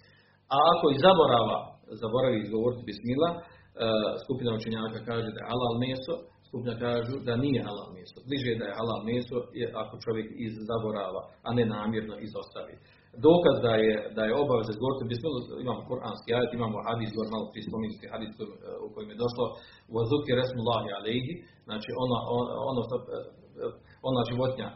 A 0.53 0.55
ako 0.73 0.85
i 0.89 1.01
zaborava, 1.05 1.57
zaboravi 2.03 2.37
izgovoriti 2.39 2.87
bismillah, 2.91 3.33
skupina 4.23 4.51
učenjaka 4.59 4.99
kaže 5.09 5.29
da 5.33 5.39
je 5.41 5.49
halal 5.51 5.75
meso, 5.85 6.13
skupina 6.49 6.73
kažu 6.85 7.15
da 7.27 7.33
nije 7.45 7.59
halal 7.67 7.89
meso. 7.97 8.17
Bliže 8.27 8.59
da 8.59 8.65
je 8.67 8.77
halal 8.79 9.01
meso 9.09 9.37
je 9.61 9.65
ako 9.81 9.93
čovjek 10.05 10.27
iz 10.45 10.53
zaborava, 10.69 11.21
a 11.47 11.49
ne 11.57 11.63
namjerno 11.75 12.15
izostavi. 12.27 12.75
Dokaz 13.27 13.55
da 13.67 13.73
je, 13.85 13.95
da 14.17 14.21
je 14.25 14.37
obaveza 14.43 14.71
izgovoriti 14.73 15.09
bismillah, 15.11 15.43
imamo 15.65 15.81
kuranski 15.89 16.29
ajet, 16.37 16.51
imamo 16.53 16.77
hadis, 16.87 17.09
govor 17.15 17.29
malo 17.35 17.45
prije 17.51 18.11
hadis 18.13 18.31
u 18.85 18.87
kojem 18.93 19.09
je 19.11 19.21
došlo 19.23 19.45
u 19.91 19.95
azuki 20.03 20.31
resmullahi 20.39 20.89
alejhi, 20.97 21.33
znači 21.67 21.89
ona, 22.03 22.17
ono 22.71 22.81
što, 22.87 22.95
ona 24.09 24.21
životinja 24.31 24.69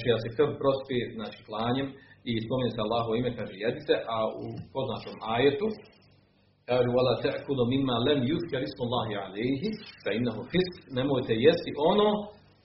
čija 0.00 0.16
se 0.22 0.28
krv 0.36 0.50
prospi, 0.60 0.98
znači 1.16 1.38
klanjem 1.48 1.88
i 2.30 2.32
spominje 2.44 2.70
se 2.72 2.82
ime, 3.18 3.30
kaže 3.38 3.54
jedite, 3.66 3.94
a 4.14 4.18
u 4.44 4.46
poznatom 4.74 5.16
ajetu 5.36 5.68
kaže 6.68 6.88
wala 6.96 7.14
ta'kulu 7.24 7.62
mimma 7.74 7.94
lam 8.06 8.20
yuzkar 8.30 8.62
ismullahi 8.68 9.14
alayhi 9.24 9.68
fa 10.04 10.10
innahu 10.18 10.40
fisk. 10.52 10.74
Nemojte 10.98 11.32
jesti 11.46 11.70
ono 11.90 12.08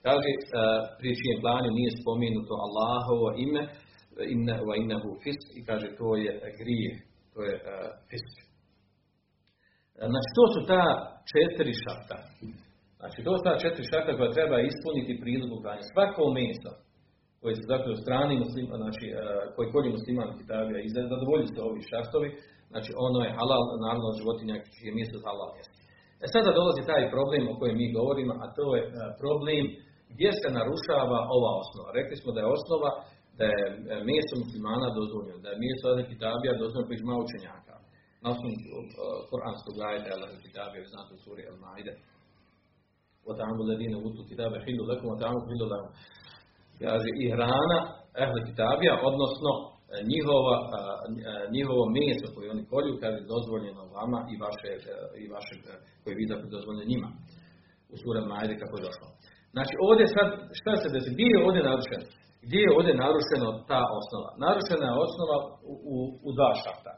kaže 0.06 0.30
pri 0.98 1.10
čijem 1.18 1.38
klanju 1.42 1.70
nije 1.78 1.90
spomenuto 2.00 2.52
Allahovo 2.66 3.26
ime 3.46 3.62
inna 4.34 4.56
wa 4.68 4.74
innahu 4.82 5.10
fisk 5.22 5.46
i 5.58 5.60
kaže 5.68 5.88
to 5.98 6.08
je 6.24 6.32
grije 6.60 6.92
to 7.34 7.40
je 7.48 7.54
uh, 7.60 7.90
fisk. 8.10 8.34
Znači 10.12 10.30
to 10.38 10.44
su 10.54 10.60
ta 10.72 10.82
četiri 11.32 11.72
šarta. 11.82 12.18
Znači, 13.00 13.18
to 13.26 13.32
su 13.38 13.42
četiri 13.64 13.84
šarta 13.90 14.16
koja 14.18 14.36
treba 14.38 14.56
ispuniti 14.60 15.20
priliku 15.22 15.56
klanja. 15.62 15.84
Svako 15.92 16.22
meso 16.38 16.72
koje 17.40 17.54
se 17.54 17.92
u 17.94 18.00
strani 18.04 18.34
muslima, 18.42 18.74
znači, 18.82 19.06
koji 19.54 19.72
kolji 19.74 19.90
musliman 19.96 20.30
kitabija 20.40 20.78
i 20.82 20.92
zadovolji 20.96 21.46
se 21.54 21.60
ovi 21.68 21.80
šartovi, 21.90 22.28
Znači 22.74 22.90
ono 23.06 23.18
je 23.24 23.36
halal, 23.38 23.62
naravno 23.86 24.18
životinja 24.20 24.56
čije 24.74 24.90
mjesto 24.98 25.16
za 25.18 25.26
halal 25.30 25.50
jeste. 25.58 25.78
E 26.24 26.26
sada 26.34 26.58
dolazi 26.58 26.82
taj 26.90 27.04
problem 27.14 27.42
o 27.46 27.58
kojem 27.58 27.76
mi 27.80 27.94
govorimo, 27.98 28.32
a 28.42 28.46
to 28.56 28.64
je 28.76 28.82
e, 28.86 28.90
problem 29.22 29.64
gdje 30.12 30.30
se 30.40 30.48
narušava 30.58 31.18
ova 31.36 31.50
osnova. 31.62 31.88
Rekli 31.98 32.16
smo 32.20 32.30
da 32.34 32.40
je 32.40 32.52
osnova 32.56 32.90
da 33.38 33.44
je 33.54 33.62
e, 33.70 33.74
mjesto 34.10 34.34
muslimana 34.42 34.88
dozvoljeno, 34.98 35.38
da 35.44 35.48
je 35.50 35.62
mjesto 35.64 35.84
Adel 35.86 36.06
Kitabija 36.12 36.60
dozvoljeno 36.62 36.90
prič 36.90 37.02
malo 37.08 37.20
učenjaka. 37.26 37.74
Na 38.22 38.26
osnovu 38.34 38.54
e, 38.54 38.60
koranskog 39.30 39.74
ajeta 39.88 40.08
Adel 40.16 40.40
Kitabija, 40.46 40.82
vi 40.82 40.92
znate 40.94 41.10
u 41.14 41.22
suri 41.24 41.42
El 41.50 41.58
Maide. 41.64 41.92
O 43.28 43.30
tamo 43.40 43.60
ledine 43.70 43.96
utu 44.08 44.20
kitabe 44.30 44.56
hindu 44.66 44.82
lekom, 44.90 45.08
o 45.14 45.20
tamo 45.22 45.38
hindu 45.50 45.66
lekom. 45.72 45.92
Kaže 46.82 47.10
i 47.22 47.24
hrana 47.34 47.78
Adel 48.22 48.42
Kitabija, 48.48 48.94
odnosno 49.10 49.50
njihova, 50.12 50.56
njihovo 51.56 51.82
meso 51.96 52.26
koje 52.34 52.46
oni 52.54 52.64
kolju, 52.72 52.92
kaže, 53.02 53.18
dozvoljeno 53.34 53.82
vama 53.98 54.20
i 54.32 54.34
vaše, 54.44 54.70
i 55.22 55.24
vaše 55.34 55.54
koje 56.02 56.14
vi 56.18 56.30
dakle 56.32 56.46
dozvoljeno 56.56 56.90
njima. 56.92 57.08
U 57.92 57.94
sura 58.02 58.20
Majde 58.30 58.54
kako 58.62 58.74
je 58.76 58.86
došlo. 58.88 59.06
Znači, 59.54 59.74
ovdje 59.86 60.06
sad, 60.16 60.28
šta 60.60 60.72
se 60.80 60.92
desi? 60.94 61.14
Gdje 61.14 61.26
je 61.32 61.44
ovdje 61.46 61.62
narušeno? 61.70 62.06
Gdje 62.44 62.60
je 62.64 62.74
ovdje 62.76 63.00
narušeno 63.04 63.48
ta 63.70 63.82
osnova? 63.98 64.30
Narušena 64.46 64.86
je 64.90 65.00
osnova 65.06 65.36
u, 65.72 65.74
u, 65.92 65.96
u 66.26 66.28
dva 66.36 66.50
šarta. 66.62 66.94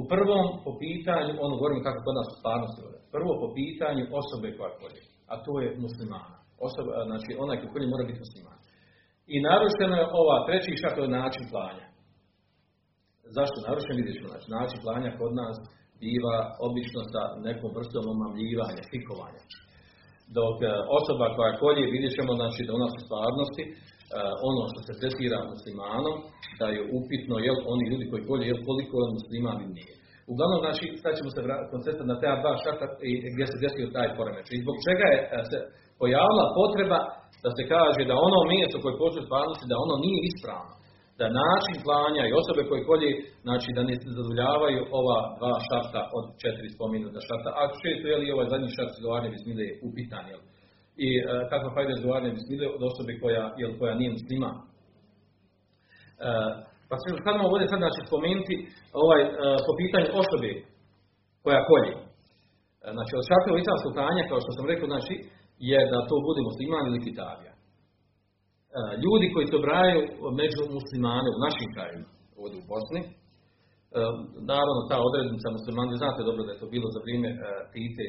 U 0.00 0.02
prvom 0.12 0.46
po 0.64 0.72
pitanju, 0.82 1.32
ono 1.44 1.54
govorimo 1.58 1.86
kako 1.86 2.00
kod 2.06 2.14
nas 2.18 2.28
u 2.32 2.38
stvarnosti 2.40 2.80
ovdje, 2.84 3.00
prvo 3.14 3.32
po 3.42 3.48
pitanju 3.58 4.02
osobe 4.20 4.48
koja 4.56 4.72
kolje 4.80 5.02
a 5.32 5.34
to 5.44 5.52
je 5.60 5.68
muslimana. 5.84 6.36
Osoba, 6.66 6.92
znači 7.10 7.30
onaj 7.44 7.56
koji 7.72 7.92
mora 7.92 8.04
biti 8.10 8.24
musliman. 8.24 8.58
I 9.34 9.36
narušeno 9.48 9.94
je 10.00 10.10
ova 10.20 10.36
treći 10.46 10.80
šak, 10.80 10.94
to 10.96 11.02
je 11.04 11.16
način 11.20 11.44
klanja. 11.52 11.86
Zašto 13.36 13.56
narušen? 13.66 13.98
Vidjet 14.00 14.14
ćemo. 14.16 14.28
Znači, 14.32 14.48
način 14.56 14.78
klanja 14.84 15.10
kod 15.20 15.32
nas 15.42 15.56
biva 16.02 16.36
obično 16.66 17.00
sa 17.12 17.22
nekom 17.46 17.70
vrstom 17.76 18.04
omamljivanja, 18.14 18.82
fikovanja. 18.92 19.42
Dok 20.36 20.56
e, 20.62 20.66
osoba 20.98 21.26
koja 21.36 21.52
kolje, 21.62 21.92
vidjet 21.94 22.12
ćemo 22.18 22.32
znači, 22.40 22.60
da 22.66 22.72
u 22.74 22.82
nas 22.82 22.92
u 22.98 23.04
stvarnosti, 23.06 23.64
e, 23.68 23.72
ono 24.48 24.62
što 24.70 24.78
se 24.86 24.92
tretira 25.00 25.38
muslimanom, 25.52 26.16
da 26.60 26.66
je 26.74 26.80
upitno 26.98 27.36
jel 27.46 27.58
oni 27.72 27.84
ljudi 27.90 28.04
koji 28.10 28.22
kolje, 28.30 28.44
jel 28.50 28.60
koliko 28.68 28.94
je 29.02 29.14
musliman 29.18 29.58
ili 29.64 29.76
nije. 29.78 29.94
Uglavnom, 30.32 30.60
znači, 30.64 30.84
sad 31.02 31.12
ćemo 31.18 31.30
se 31.34 31.40
koncentrirati 31.72 32.10
na 32.12 32.16
te 32.20 32.28
dva 32.40 32.52
šarta 32.62 32.86
gdje 33.34 33.44
se 33.50 33.62
desio 33.64 33.94
taj 33.96 34.08
poremeć. 34.16 34.46
I 34.50 34.62
zbog 34.64 34.76
čega 34.86 35.06
je 35.12 35.18
e, 35.22 35.26
se 35.50 35.58
pojavila 36.00 36.46
potreba 36.58 37.00
da 37.44 37.50
se 37.56 37.62
kaže 37.74 38.02
da 38.10 38.14
ono 38.26 38.38
mjesto 38.52 38.76
koje 38.82 39.02
postoji 39.02 39.28
stvarnosti, 39.28 39.70
da 39.70 39.76
ono 39.84 39.94
nije 40.04 40.20
ispravno. 40.30 40.72
Da 41.22 41.28
način 41.42 41.76
klanja 41.84 42.22
i 42.26 42.36
osobe 42.40 42.62
koje 42.68 42.88
kolje, 42.90 43.10
znači 43.46 43.68
da 43.76 43.82
ne 43.88 43.94
zadovoljavaju 44.16 44.80
ova 45.00 45.18
dva 45.38 45.54
šarta 45.68 46.00
od 46.18 46.24
četiri 46.42 46.68
spomenuta 46.76 47.20
šarta. 47.28 47.50
A 47.60 47.62
često 47.82 48.04
je 48.12 48.16
li 48.20 48.34
ovaj 48.34 48.48
zadnji 48.52 48.74
šart 48.76 48.92
izgovaranje 48.94 49.34
bismile 49.36 49.62
je 49.68 49.74
upitan, 49.88 50.24
jel? 50.32 50.42
I 51.06 51.08
e, 51.18 51.22
kakva 51.50 51.70
fajda 51.74 51.92
izgovaranje 51.94 52.38
bismile 52.38 52.66
od 52.76 52.82
osobe 52.90 53.12
koja, 53.22 53.44
jel, 53.60 53.72
koja 53.78 53.94
nije 54.00 54.14
muslima. 54.16 54.50
E, 54.54 56.30
pa 56.88 56.94
se 57.00 57.06
sad 57.24 57.34
ćemo 57.34 57.50
ovdje 57.52 57.66
sad 57.72 57.80
znači, 57.84 58.00
spomenuti 58.08 58.56
ovaj, 59.02 59.20
e, 59.24 59.30
po 59.66 59.72
pitanju 59.80 60.08
osobe 60.22 60.50
koja 61.44 61.60
kolje. 61.70 61.92
E, 61.96 62.00
znači, 62.96 63.12
od 63.20 63.24
šartova 63.28 63.58
islamskog 63.62 63.92
klanja, 63.96 64.22
kao 64.30 64.38
što 64.44 64.50
sam 64.56 64.64
rekao, 64.72 64.88
znači, 64.94 65.14
je 65.70 65.80
da 65.92 65.98
to 66.08 66.16
bude 66.28 66.40
musliman 66.48 66.84
ili 66.86 67.04
kitabija. 67.06 67.51
E, 68.72 68.80
ljudi 69.04 69.26
koji 69.34 69.46
se 69.48 69.58
obrajaju 69.60 70.02
među 70.42 70.60
muslimane 70.76 71.28
u 71.32 71.42
našim 71.46 71.68
krajima, 71.74 72.06
ovdje 72.40 72.56
u 72.60 72.68
Bosni, 72.72 73.00
e, 73.04 73.10
naravno 74.52 74.80
ta 74.90 74.98
odrednica 75.08 75.56
muslimani, 75.58 76.00
znate 76.02 76.28
dobro 76.28 76.42
da 76.46 76.52
je 76.52 76.62
to 76.62 76.68
bilo 76.74 76.88
za 76.94 77.00
vrijeme 77.04 77.28
e, 77.32 77.36
Tite 77.72 78.06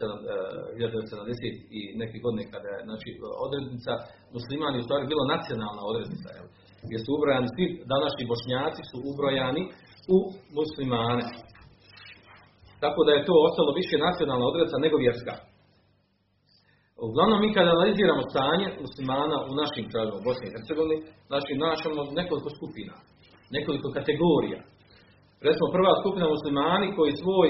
1970 0.00 1.78
i 1.78 1.80
neke 2.02 2.16
godine 2.24 2.44
kada 2.54 2.68
je 2.74 2.80
znači, 2.88 3.08
odrednica 3.46 3.92
muslimani 4.36 4.76
u 4.80 4.86
stvari 4.86 5.10
bila 5.12 5.24
nacionalna 5.34 5.82
odrednica, 5.90 6.28
jel? 6.36 6.46
gdje 6.86 6.98
su 7.04 7.08
ubrojani 7.12 7.48
svi 7.54 7.66
današnji 7.94 8.30
bošnjaci 8.32 8.82
su 8.90 8.96
ubrojani 9.10 9.62
u 10.16 10.18
muslimane. 10.58 11.24
Tako 12.84 13.00
da 13.06 13.10
je 13.12 13.26
to 13.28 13.34
ostalo 13.48 13.70
više 13.80 13.96
nacionalna 14.08 14.44
odrednica 14.50 14.78
nego 14.84 14.96
vjerska. 15.04 15.34
Uglavnom, 17.02 17.38
mi 17.40 17.54
kada 17.56 17.70
analiziramo 17.72 18.22
stanje 18.32 18.66
muslimana 18.84 19.36
u 19.50 19.52
našim 19.60 19.84
krajima 19.90 20.14
u 20.16 20.24
Bosni 20.26 20.44
i 20.46 20.52
Hercegovini, 20.54 20.98
znači 21.30 21.50
našamo 21.66 22.00
nekoliko 22.20 22.48
skupina, 22.58 22.94
nekoliko 23.56 23.88
kategorija. 23.98 24.60
Recimo, 25.46 25.66
prva 25.76 25.92
skupina 26.02 26.26
muslimani 26.36 26.88
koji 26.96 27.20
svoj 27.22 27.48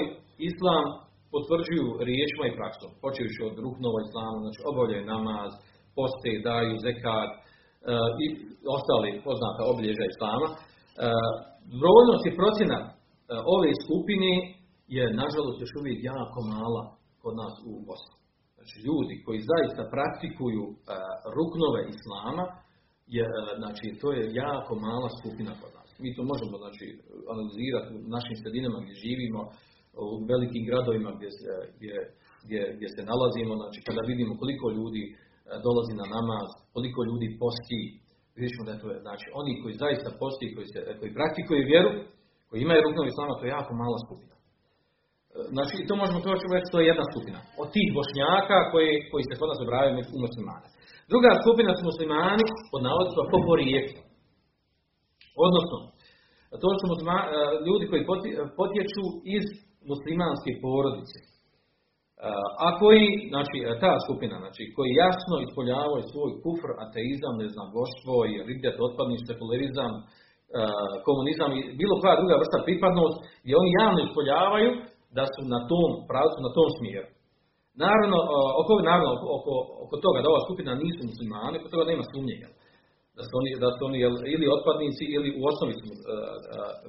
islam 0.49 0.85
potvrđuju 1.33 1.87
riječima 2.09 2.45
i 2.47 2.57
praksom, 2.59 2.89
počejući 3.03 3.39
od 3.49 3.55
ruknova 3.65 3.99
islama, 4.07 4.37
znači 4.43 4.59
obavljaju 4.71 5.09
namaz, 5.15 5.51
poste, 5.97 6.31
daju 6.47 6.73
zekat 6.85 7.31
e, 7.35 7.39
i 8.23 8.25
ostali 8.77 9.09
poznata 9.27 9.61
obilježja 9.71 10.05
islama. 10.13 10.47
E, 10.53 10.55
brojnost 11.81 12.23
i 12.25 12.37
procjena 12.39 12.79
e, 12.85 12.91
ove 13.55 13.71
skupine 13.83 14.31
je, 14.97 15.03
nažalost, 15.21 15.57
još 15.63 15.73
uvijek 15.79 15.99
jako 16.13 16.39
mala 16.53 16.83
kod 17.21 17.33
nas 17.41 17.55
u 17.69 17.73
Bosni. 17.89 18.24
Znači, 18.65 18.85
ljudi 18.89 19.15
koji 19.25 19.49
zaista 19.51 19.91
praktikuju 19.95 20.63
uh, 20.69 20.75
ruknove 21.37 21.81
islama, 21.93 22.43
je, 23.17 23.25
uh, 23.29 23.35
znači, 23.61 23.85
to 24.01 24.07
je 24.17 24.23
jako 24.43 24.71
mala 24.87 25.09
skupina 25.19 25.51
kod 25.61 25.71
nas. 25.77 25.89
Mi 26.03 26.09
to 26.15 26.21
možemo 26.31 26.55
znači, 26.63 26.85
analizirati 27.33 27.89
u 27.93 27.99
našim 28.15 28.35
sredinama 28.41 28.77
gdje 28.83 29.01
živimo, 29.05 29.41
u 30.03 30.15
velikim 30.31 30.63
gradovima 30.69 31.09
gdje, 31.17 31.29
gdje, 31.75 31.93
gdje, 32.45 32.61
gdje 32.75 32.87
se 32.95 33.01
nalazimo, 33.11 33.53
znači 33.61 33.79
kada 33.87 34.01
vidimo 34.11 34.33
koliko 34.41 34.65
ljudi 34.77 35.03
uh, 35.09 35.15
dolazi 35.65 35.93
na 36.01 36.07
namaz, 36.15 36.47
koliko 36.75 36.99
ljudi 37.09 37.27
posti, 37.41 37.81
vidimo 38.41 38.61
da 38.67 38.71
je 38.73 38.81
to, 38.81 38.87
znači, 39.07 39.25
oni 39.41 39.53
koji 39.61 39.81
zaista 39.83 40.09
posti, 40.21 40.53
koji, 40.55 40.67
se, 40.73 40.79
koji 40.99 41.17
praktikuju 41.19 41.69
vjeru, 41.73 41.91
koji 42.49 42.59
imaju 42.61 42.85
ruknove 42.85 43.07
islama, 43.09 43.37
to 43.39 43.45
je 43.45 43.57
jako 43.57 43.73
mala 43.83 43.99
skupina. 44.05 44.34
Znači, 45.55 45.75
to 45.87 45.93
možemo 46.01 46.19
to 46.23 46.29
reći, 46.57 46.71
to 46.73 46.79
je 46.79 46.89
jedna 46.91 47.05
skupina. 47.11 47.39
Od 47.61 47.67
tih 47.75 47.87
bošnjaka 47.97 48.57
koji, 48.71 48.91
koji 49.11 49.23
se 49.25 49.37
kod 49.39 49.47
nas 49.51 49.59
obravaju 49.65 49.91
u 50.15 50.19
muslimane. 50.25 50.67
Druga 51.11 51.31
skupina 51.43 51.71
su 51.73 51.81
muslimani, 51.91 52.45
pod 52.71 52.81
navodstva, 52.87 53.21
po 53.33 53.39
porijeklu. 53.49 54.01
Odnosno, 55.45 55.77
to 56.61 56.69
su 56.79 56.85
e, 56.87 56.95
ljudi 57.67 57.85
koji 57.91 58.07
potječu 58.61 59.03
iz 59.37 59.45
muslimanske 59.91 60.51
porodice. 60.63 61.19
E, 61.23 61.27
a 62.65 62.67
koji, 62.81 63.05
znači, 63.33 63.57
e, 63.61 63.71
ta 63.83 63.93
skupina, 64.05 64.35
znači, 64.43 64.63
koji 64.75 64.99
jasno 65.05 65.35
ispoljavaju 65.47 66.03
svoj 66.11 66.31
kufr, 66.43 66.69
ateizam, 66.85 67.33
ne 67.43 67.47
znam, 67.53 67.67
boštvo 67.77 68.15
i 68.31 68.33
ridet, 68.49 68.75
otpadni 68.87 69.25
sekularizam, 69.29 69.93
komunizam 71.07 71.51
i 71.57 71.59
bilo 71.81 71.95
koja 72.01 72.19
druga 72.21 72.35
vrsta 72.41 72.59
pripadnost, 72.67 73.17
gdje 73.43 73.53
oni 73.61 73.71
javno 73.81 73.99
ispoljavaju, 74.03 74.71
da 75.17 75.23
su 75.33 75.41
na 75.53 75.59
tom 75.71 75.89
pravcu, 76.09 76.37
na 76.47 76.51
tom 76.57 76.69
smjeru. 76.77 77.09
Naravno, 77.83 78.17
oko, 78.61 78.71
naravno, 78.89 79.09
oko, 79.37 79.53
oko 79.83 79.95
toga 80.05 80.19
da 80.21 80.27
ova 80.33 80.41
skupina 80.47 80.71
nisu 80.83 81.01
muslimani, 81.11 81.55
oko 81.59 81.69
toga 81.73 81.85
nema 81.91 82.03
sumnje. 82.11 82.37
Da 83.17 83.21
su 83.27 83.33
oni, 83.39 83.51
da 83.63 83.69
su 83.75 83.81
oni 83.89 83.97
ili 84.35 84.45
otpadnici 84.55 85.03
ili 85.15 85.29
u 85.39 85.41
osnovi 85.49 85.73
su 85.79 85.85
uh, 85.91 85.97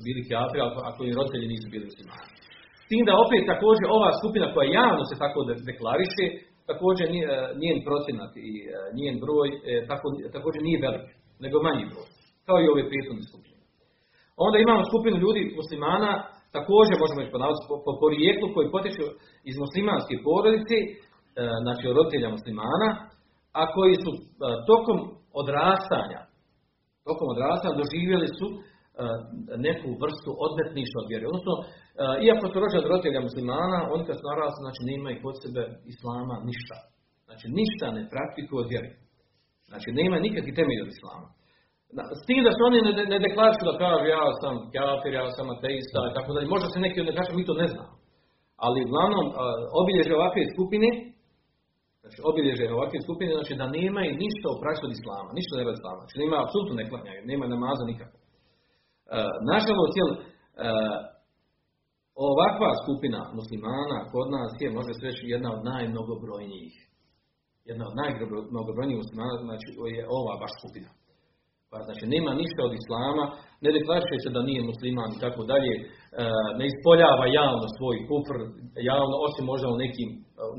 bili 0.04 0.20
kjafri, 0.28 0.58
ako, 0.90 1.00
im 1.02 1.16
roditelji 1.18 1.52
nisu 1.54 1.66
bili 1.72 1.88
muslimani. 1.90 2.26
S 2.82 2.84
tim 2.90 3.02
da 3.08 3.22
opet 3.24 3.42
također 3.52 3.86
ova 3.96 4.10
skupina 4.20 4.46
koja 4.54 4.76
javno 4.80 5.02
se 5.10 5.16
tako 5.24 5.38
deklariše, 5.70 6.26
također 6.70 7.06
njen 7.62 7.78
procenat 7.86 8.32
i 8.48 8.50
njen 8.98 9.16
broj 9.24 9.48
tako, 9.90 10.06
također 10.36 10.60
nije 10.68 10.78
velik, 10.86 11.06
nego 11.44 11.56
manji 11.66 11.84
broj, 11.92 12.08
kao 12.46 12.58
i 12.60 12.70
ove 12.72 12.82
prijetne 12.90 13.24
skupine. 13.30 13.60
Onda 14.46 14.56
imamo 14.58 14.82
skupinu 14.90 15.16
ljudi 15.24 15.42
muslimana 15.60 16.12
također 16.56 16.94
možemo 17.02 17.32
ponavljati 17.34 17.68
po, 17.70 17.76
po 17.86 17.92
porijeklu 18.02 18.46
koji 18.54 18.74
potječu 18.76 19.04
iz 19.50 19.56
muslimanske 19.64 20.14
porodice, 20.26 20.76
e, 20.82 20.88
znači 21.64 21.82
od 21.86 21.96
roditelja 21.98 22.28
muslimana, 22.36 22.88
a 23.60 23.62
koji 23.74 23.94
su 24.04 24.10
e, 24.16 24.20
tokom 24.70 24.98
odrastanja, 25.40 26.20
tokom 27.08 27.26
odrastanja 27.34 27.80
doživjeli 27.80 28.28
su 28.38 28.46
e, 28.52 28.58
neku 29.66 29.88
vrstu 30.02 30.30
odmetništva 30.46 30.98
od 31.02 31.08
vjere. 31.10 31.24
Odnosno, 31.30 31.54
iako 32.26 32.44
su 32.46 32.56
rođeni 32.62 32.82
od 32.82 32.90
roditelja 32.92 33.20
muslimana, 33.28 33.78
oni 33.92 34.02
kad 34.06 34.14
su 34.18 34.24
narasli, 34.30 34.64
znači 34.64 34.80
nemaju 34.90 35.22
kod 35.24 35.34
sebe 35.42 35.62
islama 35.92 36.36
ništa. 36.48 36.76
Znači 37.26 37.46
ništa 37.58 37.86
ne 37.96 38.02
praktikuju 38.12 38.58
od 38.60 38.68
vjere. 38.72 38.90
Znači 39.70 39.88
nema 40.00 40.16
nikakvi 40.26 40.56
temelj 40.58 40.80
od 40.84 40.90
islama. 40.94 41.28
S 42.20 42.22
tim 42.28 42.40
da 42.46 42.50
se 42.52 42.62
oni 42.68 42.78
ne, 42.86 42.92
ne 43.12 43.18
deklaršu 43.26 43.62
da 43.68 43.80
kažu 43.84 44.04
ja 44.16 44.24
sam 44.40 44.54
kafir, 44.74 45.12
ja 45.20 45.24
sam 45.36 45.46
ateista 45.54 46.00
i 46.10 46.14
tako 46.16 46.30
dalje. 46.34 46.52
Možda 46.54 46.66
se 46.70 46.78
neki 46.86 46.98
ne 47.10 47.14
kažu, 47.18 47.30
mi 47.32 47.48
to 47.48 47.54
ne 47.62 47.68
znamo. 47.72 47.94
Ali 48.64 48.86
uglavnom 48.86 49.26
obilježe 49.82 50.12
ovakve 50.14 50.42
skupine, 50.54 50.88
znači 52.02 52.18
obilježe 52.30 52.64
ovakve 52.78 52.98
skupine, 53.06 53.30
znači 53.38 53.52
da 53.60 53.74
nemaju 53.78 54.12
ništa 54.24 54.46
u 54.50 54.60
praksi 54.62 54.82
od 54.88 54.92
islama, 54.98 55.30
ništa 55.38 55.52
ne 55.54 55.64
od 55.70 55.78
islama. 55.80 56.00
Znači 56.02 56.16
nema 56.24 56.36
apsolutno 56.44 56.74
ne 56.80 56.88
klanjaju, 56.90 57.20
nema 57.32 57.44
namaza 57.54 57.84
nikako. 57.92 58.16
E, 58.20 58.24
nažalost, 59.52 59.94
jel, 60.00 60.10
e, 60.14 60.18
ovakva 62.28 62.70
skupina 62.82 63.20
muslimana 63.38 63.98
kod 64.12 64.26
nas 64.36 64.52
je, 64.62 64.76
može 64.78 64.92
se 64.94 65.02
reći, 65.08 65.32
jedna 65.34 65.48
od 65.56 65.60
najmnogobrojnijih. 65.70 66.76
Jedna 67.70 67.84
od 67.90 67.94
najmnogobrojnijih 68.00 69.00
muslimana, 69.02 69.34
znači 69.48 69.68
je 69.96 70.02
ova 70.18 70.34
baš 70.42 70.52
skupina. 70.60 70.90
Pa 71.70 71.78
znači 71.86 72.04
nema 72.14 72.32
ništa 72.42 72.60
od 72.68 72.74
islama, 72.80 73.24
ne 73.64 73.70
deklariše 73.76 74.16
se 74.24 74.30
da 74.36 74.40
nije 74.48 74.68
musliman 74.70 75.10
i 75.12 75.22
tako 75.24 75.42
dalje, 75.52 75.72
e, 75.78 75.84
ne 76.58 76.64
ispoljava 76.72 77.24
javno 77.40 77.66
svoj 77.76 77.96
kufr, 78.08 78.36
javno, 78.90 79.14
osim 79.26 79.44
možda 79.52 79.66
u 79.74 79.80
nekim, 79.84 80.08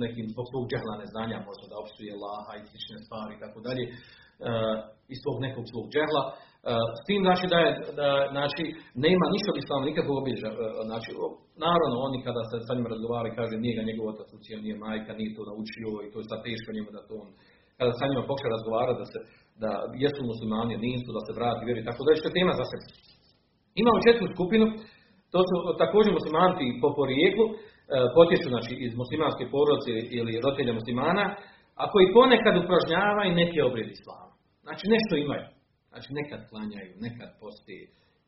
nekim 0.03 0.25
zbog 0.33 0.45
svog 0.51 0.63
džehla 0.71 1.01
neznanja, 1.03 1.37
možda 1.49 1.65
da 1.71 1.81
opsuje 1.83 2.11
Laha 2.23 2.53
i 2.55 2.67
slične 2.69 2.97
stvari 3.05 3.31
i 3.33 3.41
tako 3.43 3.59
dalje, 3.67 3.83
e, 3.87 3.91
iz 5.13 5.17
svog 5.23 5.37
nekog 5.45 5.65
svog 5.71 5.85
džehla. 5.93 6.23
E, 6.29 6.33
s 6.99 7.01
tim 7.07 7.21
znači 7.27 7.45
da 7.53 7.57
je, 7.65 7.71
da, 7.99 8.09
znači, 8.35 8.63
nema 9.05 9.25
ništa 9.35 9.49
od 9.51 9.59
islama, 9.63 9.89
nikakvog 9.89 10.17
obilježa. 10.21 10.49
Znači, 10.89 11.09
naravno, 11.65 11.95
oni 12.07 12.17
kada 12.27 12.41
se 12.49 12.55
sa 12.67 12.73
njima 12.75 12.93
razgovaraju, 12.95 13.39
kaže 13.39 13.55
nije 13.63 13.77
ga 13.77 13.87
njegov 13.89 14.05
otac 14.13 14.29
učio, 14.37 14.63
nije 14.65 14.75
majka, 14.85 15.11
nije 15.19 15.35
to 15.37 15.43
naučio 15.51 15.89
i 16.05 16.09
to 16.11 16.17
je 16.19 16.29
sad 16.31 16.39
teško 16.47 16.69
njemu 16.75 16.89
da 16.95 17.01
to 17.09 17.15
on, 17.23 17.29
kada 17.79 17.91
sa 17.99 18.05
njima 18.09 18.23
pokuša 18.29 18.55
razgovarati 18.55 19.01
da 19.03 19.07
se 19.13 19.19
da 19.63 19.71
jesu 20.03 20.21
muslimani, 20.31 20.83
nisu, 20.85 21.09
da 21.17 21.21
se 21.23 21.37
vrati 21.39 21.65
vjeri, 21.67 21.87
tako 21.89 22.01
da 22.03 22.09
je 22.09 22.21
što 22.21 22.37
tema 22.37 22.53
za 22.59 22.65
sebe. 22.71 22.85
Imamo 23.81 24.03
četvrtu 24.05 24.33
skupinu, 24.35 24.65
to 25.33 25.39
su 25.49 25.55
također 25.83 26.11
muslimanti 26.19 26.67
po 26.81 26.89
porijeklu, 26.99 27.45
e, 27.49 27.55
potječu 28.17 28.47
znači, 28.53 28.73
iz 28.85 28.93
muslimanske 29.01 29.43
porodice 29.53 29.93
ili 30.17 30.41
roditelja 30.43 30.73
muslimana, 30.79 31.25
a 31.81 31.83
koji 31.91 32.13
ponekad 32.17 32.55
upražnjavaju 32.57 33.31
neke 33.41 33.59
obrijedi 33.69 33.93
islama. 33.97 34.27
Znači 34.65 34.83
nešto 34.95 35.13
imaju. 35.15 35.47
Znači 35.91 36.09
nekad 36.19 36.41
klanjaju, 36.49 36.91
nekad 37.05 37.29
posti, 37.41 37.79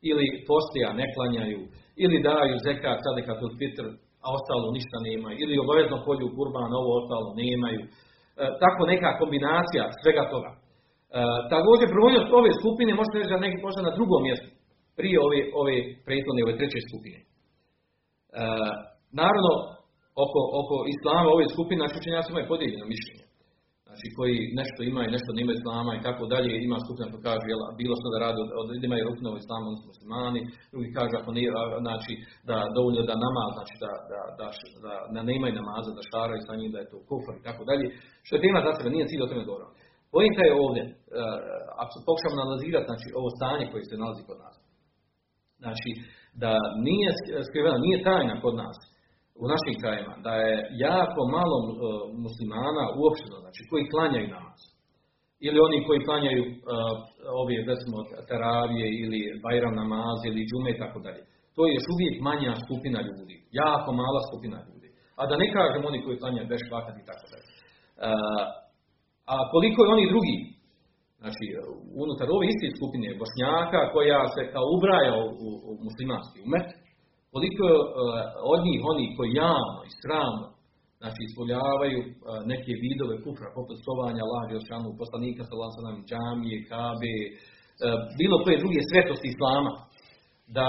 ili 0.10 0.26
posti, 0.50 0.80
a 0.90 0.92
ne 1.00 1.06
klanjaju, 1.16 1.62
ili 2.04 2.24
daju 2.30 2.56
zekat, 2.68 2.98
sadekatul 3.06 3.52
fitr, 3.60 3.86
a 4.24 4.28
ostalo 4.38 4.66
ništa 4.78 4.98
nemaju, 5.08 5.36
ili 5.44 5.62
obavezno 5.64 5.98
polju 6.06 6.28
kurban, 6.36 6.72
ovo 6.80 6.92
ostalo 7.00 7.30
nemaju. 7.44 7.82
E, 7.86 7.90
tako 8.64 8.82
neka 8.94 9.10
kombinacija 9.22 9.84
svega 10.02 10.24
toga. 10.34 10.52
E, 11.18 11.20
također, 11.54 11.88
brojnost 11.96 12.30
ove 12.40 12.52
skupine 12.62 12.92
možete 13.00 13.16
reći 13.18 13.34
da 13.34 13.46
neki 13.46 13.58
možda 13.68 13.82
na 13.88 13.96
drugom 13.98 14.22
mjestu, 14.28 14.50
prije 15.00 15.18
ove, 15.28 15.40
ove 15.62 15.76
prethodne, 16.06 16.42
ove 16.44 16.56
treće 16.60 16.80
skupine. 16.90 17.20
E, 17.22 17.26
naravno, 19.22 19.52
oko, 20.26 20.40
oko 20.62 20.76
islama 20.94 21.30
ove 21.36 21.46
skupine, 21.56 21.80
naši 21.82 22.00
učenjaci 22.02 22.32
imaju 22.32 22.52
podijeljeno 22.54 22.86
mišljenje. 22.94 23.26
Znači 23.90 24.08
koji 24.18 24.38
nešto 24.62 24.80
imaju, 24.92 25.16
nešto 25.18 25.32
nema 25.40 25.52
islama 25.56 25.92
i 25.96 26.04
tako 26.08 26.24
dalje, 26.34 26.52
ima 26.58 26.78
skupina 26.86 27.08
koji 27.12 27.28
kaže, 27.30 27.46
jel, 27.52 27.62
bilo 27.82 27.94
što 28.00 28.08
da 28.14 28.24
radi 28.26 28.40
od, 28.62 28.68
imaju 28.88 29.08
ruknova 29.10 29.38
islama, 29.44 29.66
su 29.82 29.86
muslimani, 29.92 30.42
drugi 30.72 30.90
kaže 30.98 31.14
ako 31.18 31.30
nije, 31.38 31.50
znači 31.86 32.14
da 32.50 32.58
dovoljno 32.78 33.02
da 33.10 33.24
namaz, 33.26 33.50
znači 33.58 33.76
da, 33.84 33.92
da, 34.12 34.22
da, 34.40 34.48
da, 34.86 34.94
da 35.14 35.20
ne 35.28 35.34
imaju 35.40 35.54
namaza, 35.60 35.92
da 35.98 36.10
šaraju 36.12 36.42
sa 36.48 36.54
njim, 36.60 36.72
da 36.74 36.80
je 36.82 36.92
to 36.92 36.98
kufr 37.10 37.34
i 37.38 37.46
tako 37.48 37.62
dalje, 37.70 37.86
što 38.26 38.34
je 38.34 38.44
tema 38.46 38.60
za 38.66 38.72
sebe, 38.76 38.90
nije 38.90 39.10
cilj 39.10 39.24
o 39.24 39.30
tome 39.32 39.50
govoriti. 39.50 39.79
Pojenta 40.14 40.42
je 40.46 40.60
ovdje, 40.66 40.84
uh, 40.86 40.94
ako 41.84 41.94
pokušamo 42.08 42.36
analizirati, 42.38 42.90
znači 42.90 43.08
ovo 43.20 43.30
stanje 43.38 43.66
koje 43.72 43.84
se 43.86 44.02
nalazi 44.04 44.22
kod 44.30 44.38
nas. 44.46 44.56
Znači, 45.64 45.90
da 46.44 46.52
nije 46.88 47.10
skriveno, 47.48 47.78
nije 47.86 48.06
tajna 48.10 48.36
kod 48.44 48.56
nas, 48.64 48.78
u 49.44 49.46
našim 49.54 49.76
krajima, 49.82 50.14
da 50.26 50.34
je 50.46 50.54
jako 50.88 51.22
malo 51.38 51.58
uh, 51.64 51.72
muslimana 52.26 52.84
uopšteno, 53.00 53.38
znači 53.44 53.62
koji 53.70 53.92
klanjaju 53.94 54.28
namaz. 54.38 54.62
Ili 55.48 55.58
oni 55.68 55.78
koji 55.88 56.06
klanjaju 56.08 56.42
uh, 56.46 57.48
recimo, 57.72 57.98
teravije 58.32 58.88
ili 59.04 59.20
bajram 59.46 59.76
namaz 59.84 60.18
ili 60.28 60.48
džume 60.50 60.70
i 60.72 60.80
tako 60.84 61.00
dalje. 61.06 61.22
To 61.56 61.62
je 61.66 61.72
još 61.78 61.88
uvijek 61.96 62.16
manja 62.30 62.52
skupina 62.66 63.00
ljudi. 63.08 63.36
Jako 63.62 63.90
mala 64.02 64.22
skupina 64.30 64.58
ljudi. 64.68 64.88
A 65.20 65.22
da 65.30 65.36
ne 65.44 65.48
kažem 65.58 65.82
oni 65.90 66.00
koji 66.06 66.22
klanjaju 66.22 66.52
beš 66.52 66.64
vakat 66.76 66.96
i 66.98 67.08
tako 67.10 67.26
dalje. 67.32 67.48
A 69.34 69.36
koliko 69.54 69.80
je 69.82 69.94
oni 69.96 70.12
drugi, 70.14 70.38
znači 71.22 71.46
unutar 72.04 72.28
ove 72.36 72.46
iste 72.52 72.68
skupine 72.78 73.08
bošnjaka 73.22 73.80
koja 73.96 74.20
se 74.36 74.42
kao 74.54 74.66
ubraja 74.76 75.14
u, 75.24 75.26
u, 75.70 75.72
muslimanski 75.88 76.38
umet, 76.48 76.68
koliko 77.34 77.62
je 77.70 77.78
uh, 77.80 77.86
od 78.54 78.60
njih 78.68 78.80
oni 78.92 79.06
koji 79.18 79.40
javno 79.46 79.80
i 79.90 79.92
sramno 80.02 80.48
znači 81.02 81.22
ispoljavaju 81.24 82.00
uh, 82.06 82.12
neke 82.52 82.72
vidove 82.86 83.16
kufra, 83.26 83.48
poput 83.58 83.78
sovanja 83.88 84.22
Allah 84.26 84.44
Jelšanu, 84.52 85.00
poslanika 85.02 85.42
sa 85.46 85.56
nam 85.88 85.98
džamije, 86.10 86.58
kabe, 86.72 87.16
uh, 87.26 87.34
bilo 88.20 88.36
koje 88.44 88.64
druge 88.64 88.80
svetosti 88.92 89.28
Islama, 89.34 89.72
da 90.58 90.68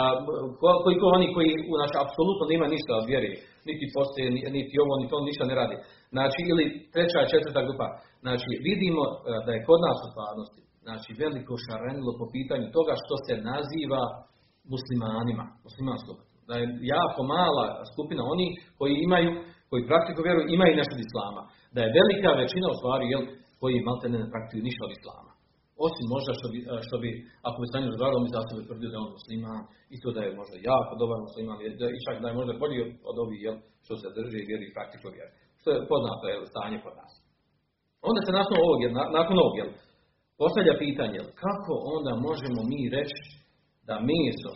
koliko 0.84 1.04
oni 1.16 1.26
koji 1.34 1.50
znači, 1.80 1.96
apsolutno 2.04 2.44
nema 2.52 2.66
ništa 2.74 2.92
od 3.00 3.06
vjere, 3.10 3.30
niti 3.68 3.84
postoje, 3.96 4.26
niti 4.58 4.74
ovo, 4.82 4.92
niti 5.00 5.12
on 5.18 5.24
ništa 5.30 5.44
ne 5.50 5.54
radi. 5.60 5.76
Znači, 6.14 6.40
ili 6.52 6.64
treća, 6.94 7.30
četvrta 7.32 7.60
grupa. 7.66 7.86
Znači, 8.24 8.50
vidimo 8.68 9.02
da 9.46 9.50
je 9.52 9.64
kod 9.68 9.80
nas 9.86 9.98
u 10.06 10.10
stvarnosti, 10.12 10.62
znači, 10.86 11.10
veliko 11.22 11.52
šarenilo 11.64 12.12
po 12.20 12.26
pitanju 12.36 12.66
toga 12.78 12.94
što 13.02 13.14
se 13.26 13.34
naziva 13.50 14.02
muslimanima, 14.74 15.44
muslimanskog 15.66 16.18
da 16.50 16.54
je 16.60 16.66
jako 16.96 17.20
mala 17.34 17.66
skupina 17.92 18.22
oni 18.34 18.46
koji 18.78 18.94
imaju, 19.06 19.30
koji 19.70 19.88
praktiko 19.90 20.20
vjeruju, 20.26 20.46
imaju 20.56 20.78
nešto 20.80 20.94
od 20.96 21.04
islama. 21.06 21.42
Da 21.74 21.80
je 21.82 21.94
velika 22.00 22.30
većina 22.42 22.66
u 22.70 22.78
stvari, 22.80 23.04
jel, 23.12 23.24
koji 23.60 23.86
malte 23.88 24.06
ne 24.08 24.18
praktikuju 24.32 24.66
ništa 24.68 24.82
od 24.88 24.92
islama. 24.98 25.29
Osim 25.86 26.06
možda 26.14 26.30
što 26.38 26.46
bi, 26.52 26.58
što 26.86 26.96
bi 27.02 27.10
ako 27.48 27.56
bi 27.60 27.70
stanje 27.70 27.86
razgovarao, 27.90 28.20
mi 28.22 28.34
za 28.34 28.40
sebe 28.48 28.62
tvrdio 28.68 28.90
da 28.90 28.96
je 28.96 29.04
on 29.04 29.12
musliman 29.18 29.60
i 29.94 29.96
to 30.02 30.08
da 30.16 30.20
je 30.22 30.38
možda 30.40 30.56
jako 30.70 30.92
dobar 31.02 31.18
musliman 31.26 31.58
i 31.96 32.04
čak 32.06 32.16
da 32.22 32.26
je 32.28 32.38
možda 32.40 32.60
bolji 32.62 32.78
od 33.10 33.16
ovih 33.24 33.40
jel, 33.46 33.56
što 33.84 33.92
se 34.00 34.14
drži 34.16 34.38
i 34.40 34.48
vjeri 34.50 34.66
i 34.68 34.74
vjeri. 35.16 35.32
Što 35.60 35.68
je 35.74 35.86
poznato 35.90 36.24
je 36.26 36.36
stanje 36.52 36.78
kod 36.84 36.94
nas. 37.00 37.12
Onda 38.08 38.20
se 38.22 38.38
nakon 38.40 38.56
ovog, 38.64 38.78
jel, 38.84 38.92
nakon 39.18 39.36
ovog 39.42 39.54
jel, 39.60 39.70
postavlja 40.40 40.74
pitanje, 40.84 41.14
jel, 41.18 41.28
kako 41.44 41.72
onda 41.94 42.12
možemo 42.28 42.60
mi 42.70 42.80
reći 42.96 43.20
da 43.88 43.94
meso 44.10 44.52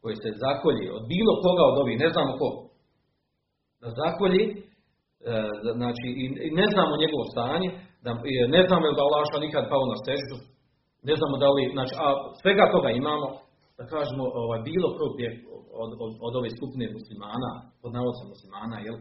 koje 0.00 0.14
se 0.22 0.30
zakolje 0.44 0.86
od 0.96 1.02
bilo 1.12 1.32
koga 1.44 1.64
od 1.70 1.76
ovih, 1.82 1.96
ne 2.04 2.08
znamo 2.14 2.32
ko, 2.40 2.48
da 3.80 3.88
zakolje, 4.02 4.42
e, 4.50 4.54
znači 5.78 6.06
i 6.44 6.48
ne 6.60 6.66
znamo 6.72 7.00
njegovo 7.02 7.24
stanje, 7.34 7.68
da, 8.04 8.10
ne 8.56 8.60
znamo 8.68 8.86
da 8.96 9.02
Allah 9.06 9.24
nikad 9.46 9.64
pao 9.72 9.84
na 9.92 9.98
seždu, 10.06 10.36
ne 11.08 11.14
znamo 11.18 11.36
da 11.42 11.48
li, 11.54 11.62
znači, 11.76 11.94
a 12.04 12.06
svega 12.42 12.64
toga 12.74 12.90
imamo, 12.90 13.26
da 13.78 13.84
kažemo, 13.94 14.24
ovaj, 14.42 14.60
bilo 14.70 14.88
je 15.22 15.30
od, 15.82 15.90
od, 16.04 16.12
od 16.26 16.32
ove 16.40 16.48
skupine 16.56 16.84
muslimana, 16.98 17.50
pod 17.82 17.90
navodcem 17.96 18.26
muslimana, 18.34 18.76
jel, 18.86 18.96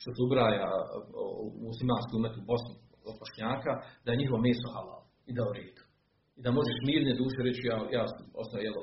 što 0.00 0.08
se 0.14 0.20
ubraja 0.26 0.68
u 1.44 1.46
muslimanski 1.68 2.12
umet 2.14 2.34
u 2.40 2.42
Bosni, 2.50 2.74
od 3.08 3.14
Bošnjaka, 3.20 3.72
da 4.04 4.08
je 4.10 4.20
njihovo 4.20 4.44
meso 4.46 4.68
halal 4.74 5.02
i 5.28 5.32
da 5.36 5.42
u 5.48 5.52
redu. 5.58 5.82
I 6.38 6.40
da 6.44 6.50
možeš 6.58 6.78
mirne 6.88 7.12
duše 7.22 7.40
reći, 7.48 7.62
ja, 7.70 7.76
ja 7.96 8.02
ostao 8.42 8.60
jelo 8.66 8.82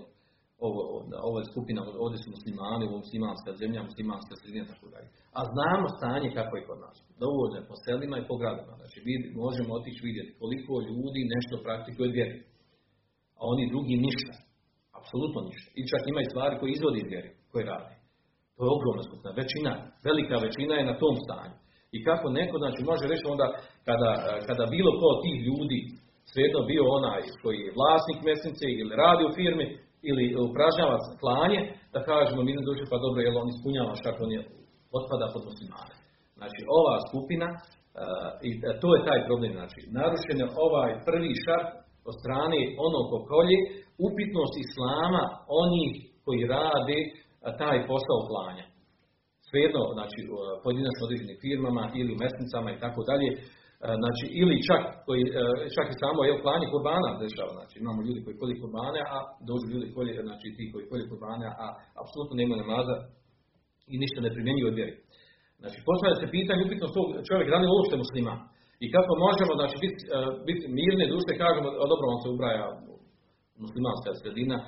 ovo, 0.67 0.81
ovo 1.29 1.37
je 1.39 1.49
skupina, 1.51 1.79
ovdje 2.03 2.17
su 2.21 2.27
muslimani, 2.35 2.83
ovo 2.85 2.97
muslimanska 3.05 3.51
zemlja, 3.61 3.87
muslimanska 3.89 4.33
sredina, 4.41 4.65
tako 4.73 4.87
dalje. 4.93 5.07
A 5.37 5.39
znamo 5.53 5.87
stanje 5.97 6.29
kako 6.37 6.53
je 6.55 6.67
kod 6.69 6.79
nas. 6.85 6.97
Dovoljno 7.23 7.55
je 7.57 7.69
po 7.69 7.75
selima 7.85 8.15
i 8.19 8.27
po 8.29 8.35
gradima. 8.41 8.73
Znači, 8.81 8.97
vid, 9.07 9.21
možemo 9.43 9.71
otići 9.79 10.01
vidjeti 10.07 10.31
koliko 10.41 10.71
ljudi 10.89 11.21
nešto 11.35 11.55
praktikuje 11.65 12.15
vjeri. 12.17 12.37
A 13.43 13.45
oni 13.53 13.71
drugi 13.73 13.95
ništa. 14.07 14.33
Apsolutno 14.99 15.39
ništa. 15.49 15.69
I 15.79 15.81
čak 15.91 16.01
imaju 16.05 16.27
stvari 16.31 16.57
koje 16.59 16.69
izvodi 16.71 16.99
iz 17.01 17.09
vjeri, 17.13 17.29
koje 17.51 17.63
radi. 17.73 17.95
To 18.55 18.59
je 18.65 18.75
ogromna 18.77 19.03
skupina. 19.07 19.31
Većina, 19.41 19.71
velika 20.07 20.35
većina 20.47 20.73
je 20.75 20.89
na 20.91 20.95
tom 21.01 21.15
stanju. 21.23 21.55
I 21.95 21.97
kako 22.07 22.25
neko, 22.39 22.55
znači, 22.63 22.79
može 22.91 23.05
reći 23.11 23.25
onda, 23.33 23.47
kada, 23.87 24.11
kada 24.47 24.63
bilo 24.75 24.91
ko 24.99 25.05
od 25.13 25.19
tih 25.25 25.37
ljudi, 25.47 25.79
svejedno 26.31 26.61
bio 26.71 26.83
onaj 26.97 27.21
koji 27.41 27.59
je 27.63 27.75
vlasnik 27.79 28.19
mesnice 28.29 28.65
ili 28.81 28.93
radi 29.03 29.23
u 29.25 29.35
firmi, 29.39 29.67
ili 30.09 30.25
upražnjava 30.47 30.97
klanje, 31.21 31.61
da 31.93 31.99
kažemo 32.11 32.41
mi 32.43 32.57
ne 32.57 32.63
dođe 32.69 32.83
pa 32.91 32.97
dobro, 33.05 33.19
jel 33.21 33.37
on 33.41 33.49
ispunjava 33.53 33.93
šta 33.99 34.09
on 34.25 34.31
je 34.37 34.41
otpada 34.97 35.27
pod 35.33 35.43
muslimane. 35.49 35.93
Znači, 36.37 36.59
ova 36.79 36.95
skupina, 37.07 37.47
uh, 37.53 37.59
i 38.47 38.49
to 38.81 38.87
je 38.95 39.05
taj 39.09 39.19
problem, 39.27 39.51
znači, 39.59 39.79
narušen 39.97 40.37
je 40.41 40.47
ovaj 40.67 40.91
prvi 41.07 41.31
šart 41.43 41.69
od 42.09 42.15
strane 42.21 42.59
onog 42.87 43.07
kolje, 43.31 43.57
upitnost 44.07 44.53
islama 44.65 45.23
onih 45.63 45.91
koji 46.25 46.49
rade 46.55 46.99
taj 47.61 47.77
posao 47.89 48.19
klanja. 48.29 48.65
Svejedno, 49.49 49.81
znači, 49.97 50.19
pojedinačno 50.63 51.03
određenim 51.05 51.37
firmama 51.45 51.83
ili 51.99 52.21
mesnicama 52.23 52.69
i 52.71 52.81
tako 52.83 53.01
dalje, 53.09 53.29
znači, 54.01 54.25
ili 54.41 54.55
čak, 54.69 54.83
koji, 55.07 55.23
e, 55.39 55.43
čak 55.75 55.87
i 55.89 55.99
samo 56.03 56.19
je 56.23 56.41
klanje 56.45 56.67
kurbana 56.73 57.09
dešava, 57.23 57.51
znači 57.59 57.75
imamo 57.83 57.99
ljudi 58.07 58.19
koji 58.25 58.39
kolje 58.41 58.55
kurbane, 58.61 59.01
a 59.15 59.17
dođu 59.49 59.65
ljudi 59.73 59.87
koji, 59.95 60.09
znači 60.29 60.47
ti 60.55 60.63
koji 60.73 60.89
kolje 60.89 61.05
kurbane, 61.11 61.45
a 61.63 61.65
apsolutno 62.01 62.33
nema 62.41 62.55
namaza 62.63 62.95
i 63.93 63.95
ništa 64.03 64.19
ne 64.21 64.33
primjenjuju 64.35 64.67
od 64.69 64.77
vjeri. 64.79 64.95
Znači, 65.61 65.77
postavlja 65.87 66.15
se 66.19 66.33
pitanje 66.37 66.61
upitno 66.63 66.87
tog 66.97 67.07
čovjek 67.29 67.47
da 67.51 67.57
li 67.59 67.67
uopšte 67.73 67.95
muslima. 68.03 68.33
I 68.83 68.85
kako 68.95 69.11
možemo, 69.25 69.51
znači, 69.59 69.75
biti 69.83 69.99
uh, 70.05 70.11
bit 70.47 70.61
mirne 70.79 71.05
duše, 71.13 71.31
kažemo, 71.43 71.67
dobro 71.91 72.05
on 72.13 72.19
se 72.21 72.27
ubraja 72.35 72.65
muslimanska 73.63 74.09
sredina 74.21 74.57
uh, 74.59 74.67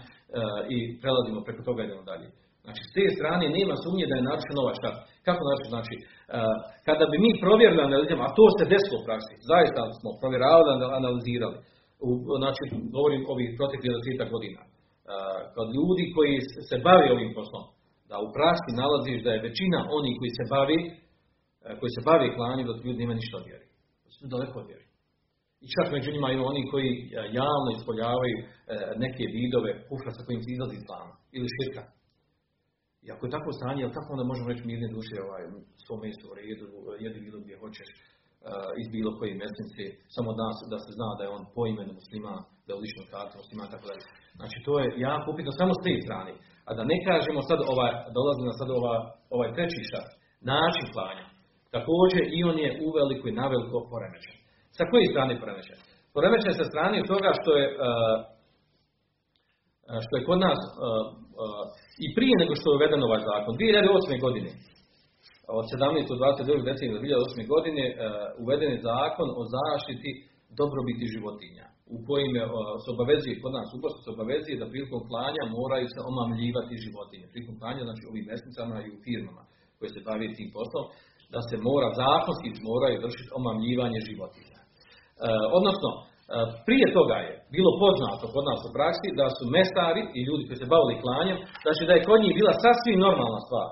i 0.76 0.78
prelazimo 1.02 1.40
preko 1.48 1.62
toga 1.68 1.82
idemo 1.82 2.04
dalje. 2.12 2.28
Znači, 2.66 2.82
s 2.88 2.90
te 2.96 3.06
strane 3.18 3.46
nema 3.58 3.76
sumnje 3.84 4.06
da 4.10 4.16
je 4.16 4.28
narušen 4.30 4.58
ovaj 4.64 4.76
šart. 4.82 5.00
Kako? 5.28 5.42
Znači, 5.74 5.96
uh, 6.02 6.56
kada 6.88 7.06
bi 7.12 7.18
mi 7.26 7.32
provjerili 7.46 7.82
analizama, 7.90 8.24
a 8.26 8.36
to 8.40 8.46
se 8.58 8.72
desilo 8.74 8.98
u 9.00 9.06
praksi, 9.08 9.34
zaista 9.52 9.82
smo 10.00 10.10
provjeravali, 10.22 10.70
analizirali, 11.00 11.58
u, 12.08 12.10
znači, 12.42 12.62
govorim 12.96 13.22
ovih 13.34 13.50
proteklih 13.58 13.92
30 13.92 14.36
godina, 14.36 14.62
kod 15.56 15.68
ljudi 15.78 16.06
koji 16.16 16.36
se 16.70 16.76
bave 16.88 17.08
ovim 17.16 17.32
poslom, 17.38 17.64
da 18.10 18.16
u 18.26 18.28
praksi 18.38 18.80
nalaziš 18.82 19.20
da 19.26 19.32
je 19.34 19.46
većina 19.48 19.80
onih 19.98 20.14
koji 20.20 20.32
se 20.40 20.46
bavi, 20.54 20.80
koji 21.80 21.92
se 21.96 22.02
bavi 22.10 22.36
klanjem, 22.38 22.66
da 22.68 22.74
ljudi 22.86 23.02
nema 23.04 23.16
ništa 23.22 23.38
vjeri. 23.48 23.65
Da 24.26 24.30
su 24.30 24.36
daleko 24.36 24.60
vjeri. 24.70 24.86
I 25.66 25.68
čak 25.76 25.88
među 25.96 26.10
njima 26.12 26.30
ima 26.32 26.46
oni 26.52 26.62
koji 26.72 26.92
javno 27.40 27.70
ispoljavaju 27.78 28.38
neke 29.04 29.24
vidove 29.40 29.72
kufra 29.88 30.12
sa 30.14 30.22
kojim 30.26 30.42
se 30.44 30.50
izlazi 30.52 30.76
islama 30.78 31.14
ili 31.38 31.56
širka. 31.56 31.84
I 33.06 33.08
ako 33.14 33.22
je 33.26 33.36
takvo 33.38 33.52
stanje, 33.60 33.82
jel 33.82 33.96
kako 33.98 34.10
onda 34.16 34.26
možemo 34.32 34.50
reći 34.52 34.68
mirne 34.70 34.88
duše 34.98 35.16
ovaj, 35.28 35.44
svom 35.86 36.00
mjestu 36.06 36.24
u 36.28 36.36
redu, 36.40 36.66
jedi 37.06 37.20
bilo 37.26 37.38
gdje 37.44 37.62
hoćeš, 37.64 37.90
uh, 37.96 38.70
iz 38.82 38.88
bilo 38.96 39.10
koje 39.18 39.42
mesnice, 39.44 39.84
samo 40.16 40.30
da, 40.40 40.48
da 40.72 40.78
se 40.84 40.92
zna 40.98 41.10
da 41.18 41.24
je 41.24 41.34
on 41.38 41.44
po 41.56 41.62
imenu 41.74 41.94
muslima, 42.00 42.34
da 42.66 42.70
je 42.72 42.78
u 42.80 42.84
ličnom 42.84 43.06
kartu 43.14 43.34
muslima, 43.42 43.72
tako 43.74 43.86
dalje. 43.90 44.04
Znači 44.40 44.58
to 44.66 44.74
je 44.82 44.88
jako 45.08 45.26
upitno 45.30 45.52
samo 45.62 45.72
s 45.76 45.84
te 45.86 45.94
strane. 46.06 46.32
A 46.68 46.70
da 46.78 46.84
ne 46.92 46.98
kažemo 47.08 47.40
sad 47.50 47.60
ovaj, 47.74 47.92
dolazi 48.18 48.42
na 48.50 48.54
sad 48.60 48.70
ova, 48.80 48.96
ovaj 49.36 49.50
treći 49.56 49.82
šat, 49.92 50.10
način 50.52 50.86
klanja. 50.96 51.26
Također 51.78 52.24
i 52.38 52.40
on 52.52 52.58
je 52.66 52.70
uveliko 52.88 53.26
i 53.28 53.38
naveliko 53.42 53.78
poremećen. 53.92 54.36
Sa 54.78 54.84
koje 54.90 55.12
strane 55.14 55.34
poremećen? 55.42 55.78
Poremećen 56.16 56.54
sa 56.60 56.66
strane 56.72 56.98
toga 57.12 57.30
što 57.40 57.52
je 57.60 57.66
uh, 57.72 58.18
što 60.06 60.14
je 60.18 60.28
kod 60.30 60.40
nas 60.48 60.60
i 62.06 62.08
prije 62.18 62.36
nego 62.42 62.54
što 62.60 62.68
je 62.68 62.78
uveden 62.78 63.02
ovaj 63.08 63.22
zakon, 63.30 63.54
2008. 63.56 64.26
godine, 64.26 64.52
od 65.60 65.66
17. 65.74 66.10
do 66.10 66.16
22. 66.16 66.70
decembra 66.70 67.00
2008. 67.02 67.54
godine 67.54 67.84
uveden 68.44 68.70
je 68.74 68.86
zakon 68.92 69.28
o 69.40 69.42
zaštiti 69.58 70.12
dobrobiti 70.60 71.12
životinja 71.14 71.66
u 71.96 71.98
kojim 72.08 72.34
se 72.84 72.88
obavezuje, 72.96 73.42
kod 73.44 73.52
nas 73.58 73.70
uposto 73.78 74.00
se 74.02 74.10
obavezuje 74.16 74.62
da 74.62 74.72
prilikom 74.72 75.02
klanja 75.10 75.44
moraju 75.60 75.88
se 75.94 76.00
omamljivati 76.12 76.84
životinje. 76.86 77.26
Prilikom 77.34 77.56
klanja, 77.62 77.82
znači 77.88 78.02
u 78.04 78.12
ovim 78.12 78.26
mesnicama 78.32 78.76
i 78.82 78.94
u 78.96 79.02
firmama 79.06 79.44
koje 79.78 79.90
se 79.94 80.06
bave 80.10 80.26
tim 80.38 80.50
poslom, 80.58 80.86
da 81.34 81.40
se 81.48 81.56
mora, 81.68 81.88
zakonski 82.02 82.50
moraju 82.70 83.04
vršiti 83.06 83.36
omamljivanje 83.40 84.00
životinja. 84.10 84.60
E, 84.62 84.66
odnosno, 85.58 85.90
e, 85.98 86.02
prije 86.68 86.88
toga 86.98 87.18
je 87.26 87.32
bilo 87.56 87.72
poznato 87.84 88.26
kod 88.34 88.44
nas 88.50 88.62
u 88.68 88.74
praksi 88.78 89.18
da 89.20 89.26
su 89.38 89.44
mestari 89.58 90.02
i 90.18 90.20
ljudi 90.28 90.44
koji 90.46 90.58
se 90.62 90.72
bavili 90.74 91.02
klanjem, 91.04 91.38
znači 91.66 91.82
da 91.88 91.94
je 91.94 92.08
kod 92.10 92.20
njih 92.22 92.34
bila 92.40 92.54
sasvim 92.66 92.98
normalna 93.08 93.42
stvar. 93.48 93.70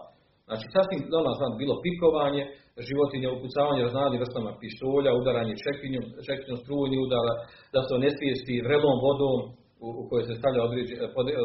Znači, 0.47 0.65
sasvim 0.75 0.99
normalna 1.13 1.37
stvar 1.37 1.51
bilo 1.63 1.75
pikovanje, 1.85 2.43
životinje, 2.87 3.27
upucavanje 3.29 3.85
raznadnim 3.87 4.21
vrstama 4.23 4.51
pištolja, 4.61 5.11
udaranje 5.21 5.61
čekinjom, 5.65 6.05
čekinjom 6.27 6.57
strujni 6.63 6.97
udara, 7.05 7.33
da 7.73 7.79
se 7.83 7.91
onesvijesti 7.99 8.63
vrelom 8.65 8.97
vodom 9.05 9.39
u, 9.87 9.87
kojoj 10.09 10.25
se 10.27 10.39
stavlja 10.39 10.61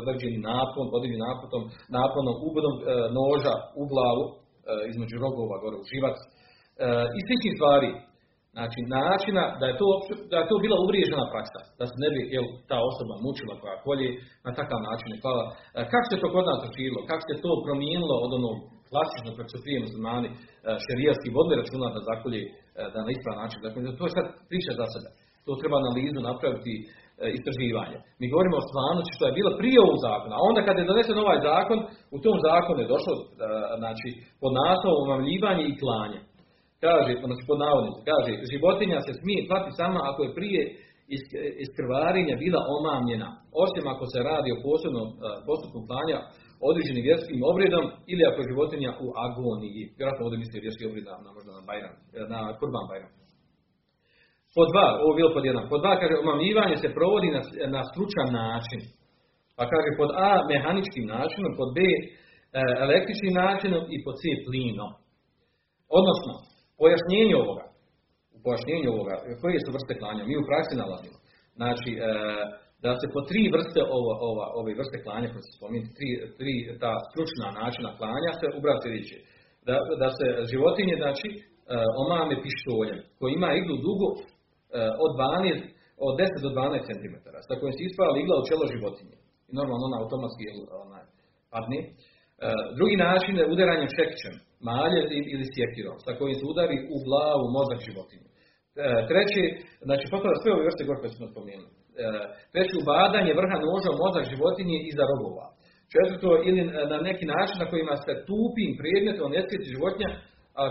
određeni 0.02 0.38
napon, 0.50 0.86
određeni 0.96 1.24
naponom, 1.28 1.62
naponom, 1.98 2.34
ubodom 2.48 2.74
e, 2.76 2.82
noža 3.18 3.54
u 3.80 3.82
glavu, 3.92 4.24
između 4.92 5.16
rogova, 5.24 5.56
gore 5.62 5.76
u 5.78 5.88
živac, 5.92 6.16
e, 6.22 6.26
i 7.18 7.20
sličnih 7.26 7.54
stvari. 7.58 7.90
Znači, 8.56 8.78
načina 8.98 9.44
da 9.60 9.64
je 9.70 9.76
to, 9.80 9.88
da 10.30 10.36
je 10.38 10.48
to 10.50 10.56
bila 10.64 10.76
uvriježena 10.84 11.26
praksa, 11.32 11.60
da 11.78 11.84
se 11.90 11.96
ne 12.04 12.08
bi 12.14 12.20
jel, 12.34 12.46
ta 12.70 12.78
osoba 12.90 13.14
mučila 13.26 13.54
koja 13.62 13.84
kolje 13.86 14.08
na 14.46 14.50
takav 14.58 14.80
način. 14.88 15.08
Hvala. 15.22 15.44
Kako 15.92 16.06
se 16.08 16.20
to 16.22 16.26
kod 16.34 16.44
nas 16.50 16.60
učilo? 16.70 16.98
Kako 17.10 17.22
se 17.28 17.34
to 17.44 17.50
promijenilo 17.66 18.16
od 18.26 18.30
onog 18.38 18.56
klasično 18.90 19.30
kako 19.38 19.50
su 19.52 19.58
prije 19.64 19.78
muslimani 19.86 20.28
šerijski 20.84 21.34
vodili 21.36 21.60
računa 21.62 21.86
da 21.94 22.08
zakolje 22.10 22.40
da 22.92 22.98
na 23.06 23.10
ispravan 23.14 23.40
način. 23.44 23.58
Dakle, 23.66 23.78
to 23.98 24.04
je 24.06 24.16
sad 24.16 24.26
priča 24.50 24.72
za 24.80 24.86
sebe. 24.92 25.08
To 25.46 25.50
treba 25.60 25.76
analizu 25.78 26.20
napraviti 26.30 26.74
istraživanje. 27.38 27.98
Mi 28.20 28.32
govorimo 28.32 28.56
o 28.58 28.66
stvarnosti 28.68 29.16
što 29.16 29.24
je 29.26 29.38
bilo 29.38 29.50
prije 29.60 29.78
ovog 29.80 29.98
zakona, 30.08 30.34
a 30.36 30.46
onda 30.48 30.60
kad 30.66 30.74
je 30.76 30.88
donesen 30.90 31.18
ovaj 31.24 31.38
zakon, 31.50 31.78
u 32.16 32.18
tom 32.24 32.36
zakonu 32.48 32.78
je 32.80 32.92
došlo 32.94 33.14
znači, 33.82 34.08
pod 34.42 34.52
naslovom 34.60 35.02
omamljivanje 35.06 35.64
i 35.66 35.78
klanje. 35.82 36.20
Kaže, 36.86 37.12
znači 37.28 37.44
pod 37.50 37.58
navodnicu, 37.64 38.00
kaže, 38.10 38.30
životinja 38.52 38.98
se 39.06 39.12
smije 39.20 39.46
klati 39.48 39.78
samo 39.80 39.98
ako 40.10 40.20
je 40.22 40.36
prije 40.38 40.62
iskrvarenja 41.64 42.34
bila 42.44 42.60
omamljena, 42.76 43.28
osim 43.64 43.84
ako 43.92 44.04
se 44.12 44.18
radi 44.30 44.48
o 44.52 44.62
posebnom 44.66 45.08
postupku 45.48 45.78
klanja 45.88 46.18
određenim 46.70 47.06
vjerskim 47.08 47.40
obredom 47.52 47.84
ili 48.12 48.22
ako 48.28 48.38
je 48.40 48.50
životinja 48.52 48.90
u 49.04 49.06
agoniji. 49.26 49.82
Vjerojatno 49.98 50.24
ovdje 50.26 50.42
misli 50.42 50.64
vjerski 50.64 50.88
obred 50.88 51.04
na, 51.08 51.30
možda 51.36 51.50
na 51.58 51.62
Bajram, 51.68 51.94
na 52.32 52.38
Kurban 52.58 52.86
Bajram. 52.90 53.12
Po 54.56 54.62
dva, 54.70 54.86
ovo 55.02 55.10
je 55.12 55.18
bilo 55.20 55.30
pod 55.36 55.44
jedan. 55.50 55.64
Po 55.72 55.76
dva 55.82 55.92
kaže, 56.00 56.14
omamljivanje 56.24 56.76
se 56.82 56.94
provodi 56.98 57.28
na, 57.36 57.42
na 57.76 57.82
stručan 57.90 58.28
način. 58.42 58.80
Pa 59.56 59.62
kaže 59.72 59.90
pod 60.00 60.10
A 60.28 60.30
mehaničkim 60.52 61.04
načinom, 61.14 61.52
pod 61.60 61.70
B 61.76 61.78
e, 61.84 61.88
električnim 62.86 63.34
načinom 63.44 63.82
i 63.94 63.96
pod 64.04 64.14
C 64.20 64.22
plinom. 64.46 64.92
Odnosno, 65.98 66.32
pojašnjenje 66.80 67.34
ovoga, 67.42 67.64
u 68.36 68.38
pojašnjenju 68.44 68.88
ovoga, 68.94 69.14
koje 69.40 69.58
su 69.64 69.70
vrste 69.76 69.94
klanja, 70.00 70.22
mi 70.24 70.34
u 70.42 70.48
praksi 70.48 70.74
nalazimo. 70.82 71.18
Znači, 71.58 71.90
e, 71.94 71.98
da 72.84 72.90
se 73.00 73.06
po 73.14 73.20
tri 73.28 73.42
vrste 73.54 73.80
ova, 73.98 74.14
ova, 74.28 74.46
ove 74.60 74.72
vrste 74.80 74.98
klanja 75.04 75.28
koje 75.32 75.42
se 75.46 75.52
spominje, 75.58 75.88
tri, 75.96 76.08
tri 76.38 76.52
ta 76.82 76.92
stručna 77.08 77.48
načina 77.60 77.90
klanja 77.98 78.30
se 78.40 78.46
ubrati 78.58 78.82
sljedeće. 78.82 79.18
Da, 79.68 79.76
da 80.02 80.08
se 80.16 80.26
životinje, 80.50 80.94
znači, 81.02 81.28
e, 81.34 81.40
omame 82.02 82.34
pištoljem, 82.44 82.98
koji 83.18 83.30
ima 83.32 83.50
iglu 83.60 83.76
dugo 83.86 84.08
od 85.04 85.10
12, 85.16 85.62
od 86.06 86.12
10 86.20 86.44
do 86.44 86.50
12 86.50 86.88
cm, 86.88 87.14
sa 87.48 87.54
kojim 87.60 87.74
se 87.76 87.82
ispala 87.84 88.12
igla 88.22 88.34
u 88.38 88.46
čelo 88.48 88.64
životinje. 88.74 89.16
I 89.48 89.52
normalno 89.58 89.82
ona 89.88 89.96
automatski 90.02 90.44
ona, 90.84 90.98
padne. 91.52 91.80
Drugi 92.78 92.96
način 93.06 93.34
je 93.40 93.50
udaranje 93.54 93.94
čekićem, 93.98 94.34
malje 94.70 95.00
ili 95.32 95.44
sjekirom, 95.54 95.96
sa 96.06 96.10
kojim 96.18 96.36
se 96.38 96.44
udari 96.52 96.76
u 96.94 96.96
glavu 97.06 97.44
mozak 97.56 97.78
životinje. 97.88 98.28
Treći, 99.10 99.42
znači 99.88 100.04
potom 100.12 100.30
sve 100.42 100.50
ove 100.52 100.66
vrste 100.68 100.82
gore 100.88 100.98
koje 101.00 101.10
smo 101.10 101.32
spomenuli. 101.32 101.72
Treći, 102.52 102.74
ubadanje 102.82 103.38
vrha 103.40 103.56
noža 103.66 103.90
u 103.92 104.00
mozak 104.04 104.24
životinje 104.32 104.76
iza 104.90 105.04
rogova. 105.12 105.46
Četvrto, 105.94 106.28
ili 106.48 106.62
na 106.92 106.98
neki 107.08 107.24
način 107.34 107.56
na 107.62 107.70
kojima 107.70 107.94
se 108.04 108.12
tupim 108.28 108.70
predmetom 108.80 109.28
ne 109.36 109.42
životinja, 109.74 110.10
a, 110.60 110.62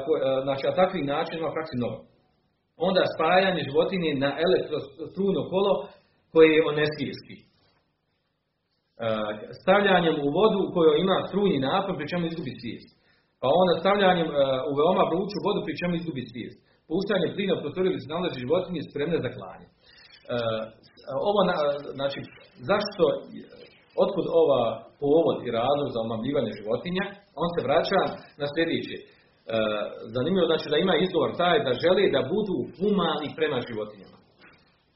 znači, 0.45 0.63
a 0.67 0.77
takvih 0.81 1.03
načinima 1.13 1.55
praksi 1.55 1.75
mnogo. 1.79 1.97
Onda 2.86 3.01
spajanje 3.15 3.61
životinje 3.69 4.11
na 4.23 4.30
elektrostruno 4.45 5.41
kolo 5.53 5.71
koje 6.34 6.49
je 6.55 6.67
oneskijski. 6.71 7.36
E, 7.39 7.45
stavljanjem 9.61 10.15
u 10.25 10.28
vodu 10.38 10.59
u 10.63 10.71
kojoj 10.75 10.95
ima 11.05 11.17
strujni 11.28 11.65
napon 11.69 11.95
pri 11.97 12.09
čemu 12.11 12.23
izgubi 12.25 12.53
svijest. 12.61 12.89
Pa 13.41 13.47
onda 13.61 13.73
stavljanjem 13.82 14.30
e, 14.32 14.34
u 14.69 14.71
veoma 14.80 15.03
vruću 15.11 15.38
vodu 15.47 15.59
pri 15.65 15.73
čemu 15.82 15.93
izgubi 15.95 16.23
svijest. 16.32 16.57
Puštanje 16.89 17.34
plina 17.36 17.53
u 17.55 17.61
prostoru 17.61 17.88
gdje 17.89 18.01
se 18.03 18.13
nalazi 18.15 18.43
životinje 18.43 18.82
spremne 18.89 19.17
za 19.25 19.30
klanje. 19.36 19.67
E, 19.69 19.73
ovo, 21.30 21.39
znači, 21.97 22.19
zašto, 22.69 23.03
otkud 24.03 24.25
ova 24.41 24.63
povod 25.01 25.38
i 25.41 25.53
razlog 25.59 25.88
za 25.93 25.99
omamljivanje 26.05 26.51
životinja, 26.59 27.05
on 27.43 27.49
se 27.53 27.59
vraća 27.67 28.01
na 28.41 28.45
sljedeće. 28.53 28.97
E, 29.47 29.57
zanimljivo 30.15 30.45
znači 30.51 30.67
da 30.71 30.77
ima 30.77 30.95
izgovor 30.95 31.31
taj 31.41 31.57
da 31.67 31.71
želi 31.83 32.13
da 32.15 32.29
budu 32.33 32.55
humani 32.77 33.27
prema 33.39 33.57
životinjama. 33.67 34.17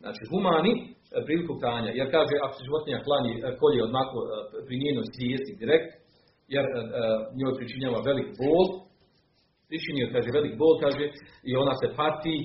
Znači 0.03 0.21
humani 0.31 0.73
e, 0.79 0.83
priliku 1.25 1.53
klanja, 1.61 1.91
jer 1.99 2.07
kaže 2.15 2.35
ako 2.45 2.53
se 2.55 2.67
životinja 2.67 2.99
klani, 3.07 3.31
e, 3.37 3.39
kolje 3.61 3.79
odmako 3.87 4.17
pri 4.65 4.75
njenoj 4.83 5.07
svijesti 5.15 5.59
direkt, 5.61 5.91
jer 6.55 6.65
njoj 7.39 7.53
pričinjava 7.59 7.99
velik 8.09 8.29
bol, 8.41 8.65
pričinio 9.69 10.11
kaže 10.13 10.29
velik 10.37 10.55
bol, 10.61 10.73
kaže, 10.83 11.05
i 11.49 11.51
ona 11.63 11.73
se 11.81 11.87
pati 12.01 12.35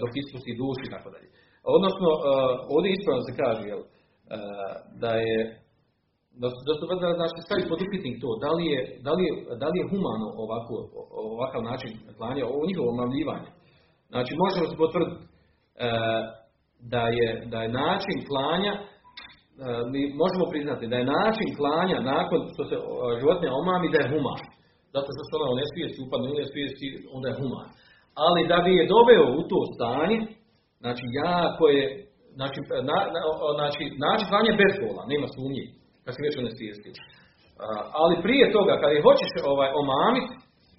dok 0.00 0.12
ispusti 0.22 0.52
duši 0.60 0.84
i 0.86 0.92
tako 0.94 1.08
dalje. 1.14 1.28
Odnosno, 1.76 2.08
ovdje 2.74 2.88
ispravno 2.90 3.22
se 3.28 3.32
kaže, 3.42 3.62
jel, 3.72 3.82
da 5.02 5.12
je 5.26 5.36
da, 6.40 6.48
su 6.78 6.84
da 7.02 7.08
znači, 7.20 7.38
staviti 7.46 7.70
pod 7.72 7.80
upitnik 7.86 8.16
to, 8.22 8.30
da 8.44 8.50
li 8.56 8.64
je, 8.72 8.80
da 9.06 9.10
li 9.16 9.22
je, 9.28 9.32
da 9.62 9.66
li 9.70 9.76
je 9.80 9.90
humano 9.92 10.26
ovako, 10.44 10.74
ovakav 11.32 11.62
način 11.70 11.90
klanja, 12.18 12.42
ovo 12.54 12.62
njihovo 12.70 12.88
omamljivanje. 12.94 13.50
Znači, 14.12 14.32
možemo 14.42 14.64
se 14.70 14.76
potvrditi 14.84 15.22
e, 15.22 15.90
da, 16.94 17.04
je, 17.18 17.28
da 17.52 17.58
je 17.64 17.76
način 17.84 18.18
klanja, 18.30 18.72
e, 18.76 18.82
mi 19.92 20.02
možemo 20.22 20.44
priznati 20.52 20.90
da 20.90 20.96
je 20.98 21.12
način 21.18 21.48
klanja 21.60 21.98
nakon 22.14 22.40
što 22.52 22.62
se 22.68 22.76
životinja 23.20 23.52
omami 23.62 23.92
da 23.92 23.98
je 24.00 24.10
human. 24.12 24.40
Zato 24.94 25.08
što 25.14 25.22
se 25.24 25.32
ona 25.38 25.48
u 25.52 25.60
nesvijesti 25.60 25.98
upadne 26.04 26.26
u 26.32 26.38
nesvijesti, 26.40 26.86
onda 27.16 27.26
je 27.28 27.38
human. 27.40 27.68
Ali 28.24 28.48
da 28.52 28.58
bi 28.64 28.72
je 28.78 28.90
doveo 28.94 29.26
u 29.38 29.42
to 29.50 29.60
stanje, 29.74 30.18
znači 30.82 31.04
jako 31.24 31.64
je, 31.76 31.84
znači, 32.38 32.58
na, 32.90 32.98
na, 33.14 33.20
znači 33.58 33.82
način 34.06 34.26
klanja 34.32 34.52
bez 34.62 34.72
bola, 34.82 35.02
nema 35.12 35.28
sumnje 35.36 35.64
kad 36.10 36.16
si 36.16 36.26
već 36.28 36.34
u 36.40 36.46
nesvijesti. 36.48 36.90
Ali 38.00 38.22
prije 38.24 38.46
toga, 38.56 38.74
kad 38.82 38.90
je 38.92 39.04
hoćeš 39.08 39.30
ovaj, 39.52 39.70
omamit, 39.82 40.28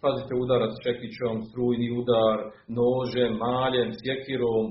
pazite 0.03 0.33
udarac 0.43 0.73
čekićom, 0.85 1.35
strujni 1.49 1.87
udar, 1.99 2.37
nožem, 2.79 3.31
maljem, 3.47 3.89
sjekirom, 4.01 4.65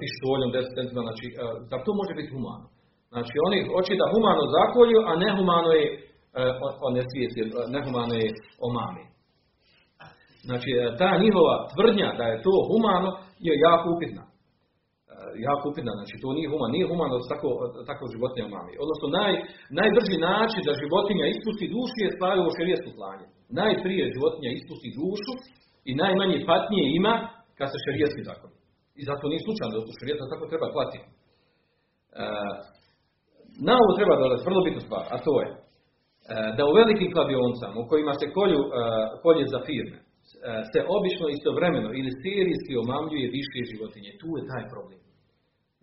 pištoljem, 0.00 0.50
10 0.52 0.76
cm, 0.76 0.98
znači, 1.06 1.26
da 1.70 1.76
to 1.84 1.90
može 2.00 2.12
biti 2.18 2.32
humano. 2.36 2.66
Znači, 3.12 3.34
oni 3.46 3.58
hoće 3.72 3.92
da 4.00 4.12
humano 4.14 4.42
zakolju, 4.58 4.98
a 5.10 5.12
nehumano 5.24 5.70
je 5.80 5.86
o 6.84 6.88
nesvijesti, 6.96 7.40
nehumano 7.74 8.14
je 8.22 8.28
omami. 8.68 9.04
Znači, 10.48 10.70
ta 11.00 11.10
njihova 11.24 11.54
tvrdnja 11.72 12.08
da 12.18 12.24
je 12.32 12.42
to 12.46 12.54
humano 12.70 13.10
je 13.46 13.52
jako 13.68 13.86
upitna 13.94 14.25
jako 15.48 15.64
upitna, 15.70 15.92
znači 15.98 16.14
to 16.22 16.28
nije 16.36 16.48
humano, 16.52 16.72
nije 16.76 16.90
humano 16.92 17.12
da 17.16 17.22
se 17.24 17.32
tako, 17.34 17.50
tako 17.90 18.04
životinja 18.14 18.46
mami. 18.56 18.72
Odnosno 18.84 19.06
naj, 19.18 19.32
najbrži 19.80 20.16
način 20.30 20.60
da 20.66 20.80
životinja 20.82 21.24
ispusti 21.26 21.66
dušu 21.74 21.96
je 22.04 22.14
stvari 22.16 22.38
u 22.40 22.54
šerijesku 22.58 22.90
klanje. 22.98 23.26
Najprije 23.62 24.12
životinja 24.14 24.50
ispusti 24.52 24.88
dušu 25.00 25.32
i 25.90 25.92
najmanje 26.02 26.38
patnije 26.50 26.84
ima 27.00 27.14
kad 27.58 27.68
se 27.70 27.78
šerijetski 27.86 28.22
zakon. 28.30 28.50
I 29.00 29.02
zato 29.10 29.24
nije 29.30 29.46
slučajno 29.46 29.72
da 29.72 29.78
u 29.80 29.98
šerijetu 29.98 30.32
tako 30.32 30.44
treba 30.50 30.66
klati. 30.74 30.98
E, 31.02 31.06
na 33.66 33.74
ovo 33.82 33.92
treba 33.98 34.14
dodati 34.22 34.46
vrlo 34.48 34.60
bitnu 34.66 34.82
stvar, 34.86 35.04
a 35.14 35.16
to 35.26 35.34
je 35.42 35.48
e, 35.52 35.56
da 36.56 36.62
u 36.66 36.76
velikim 36.80 37.10
kladioncama 37.14 37.76
u 37.80 37.88
kojima 37.90 38.12
se 38.20 38.26
kolju, 38.36 38.60
e, 38.64 38.70
kolje 39.24 39.44
za 39.54 39.60
firme, 39.68 39.98
se 40.72 40.80
obično 40.96 41.26
istovremeno 41.28 41.90
ili 41.98 42.18
serijski 42.22 42.72
omamljuje 42.84 43.34
više 43.38 43.58
životinje. 43.72 44.10
Tu 44.20 44.28
je 44.38 44.48
taj 44.50 44.64
problem. 44.72 44.98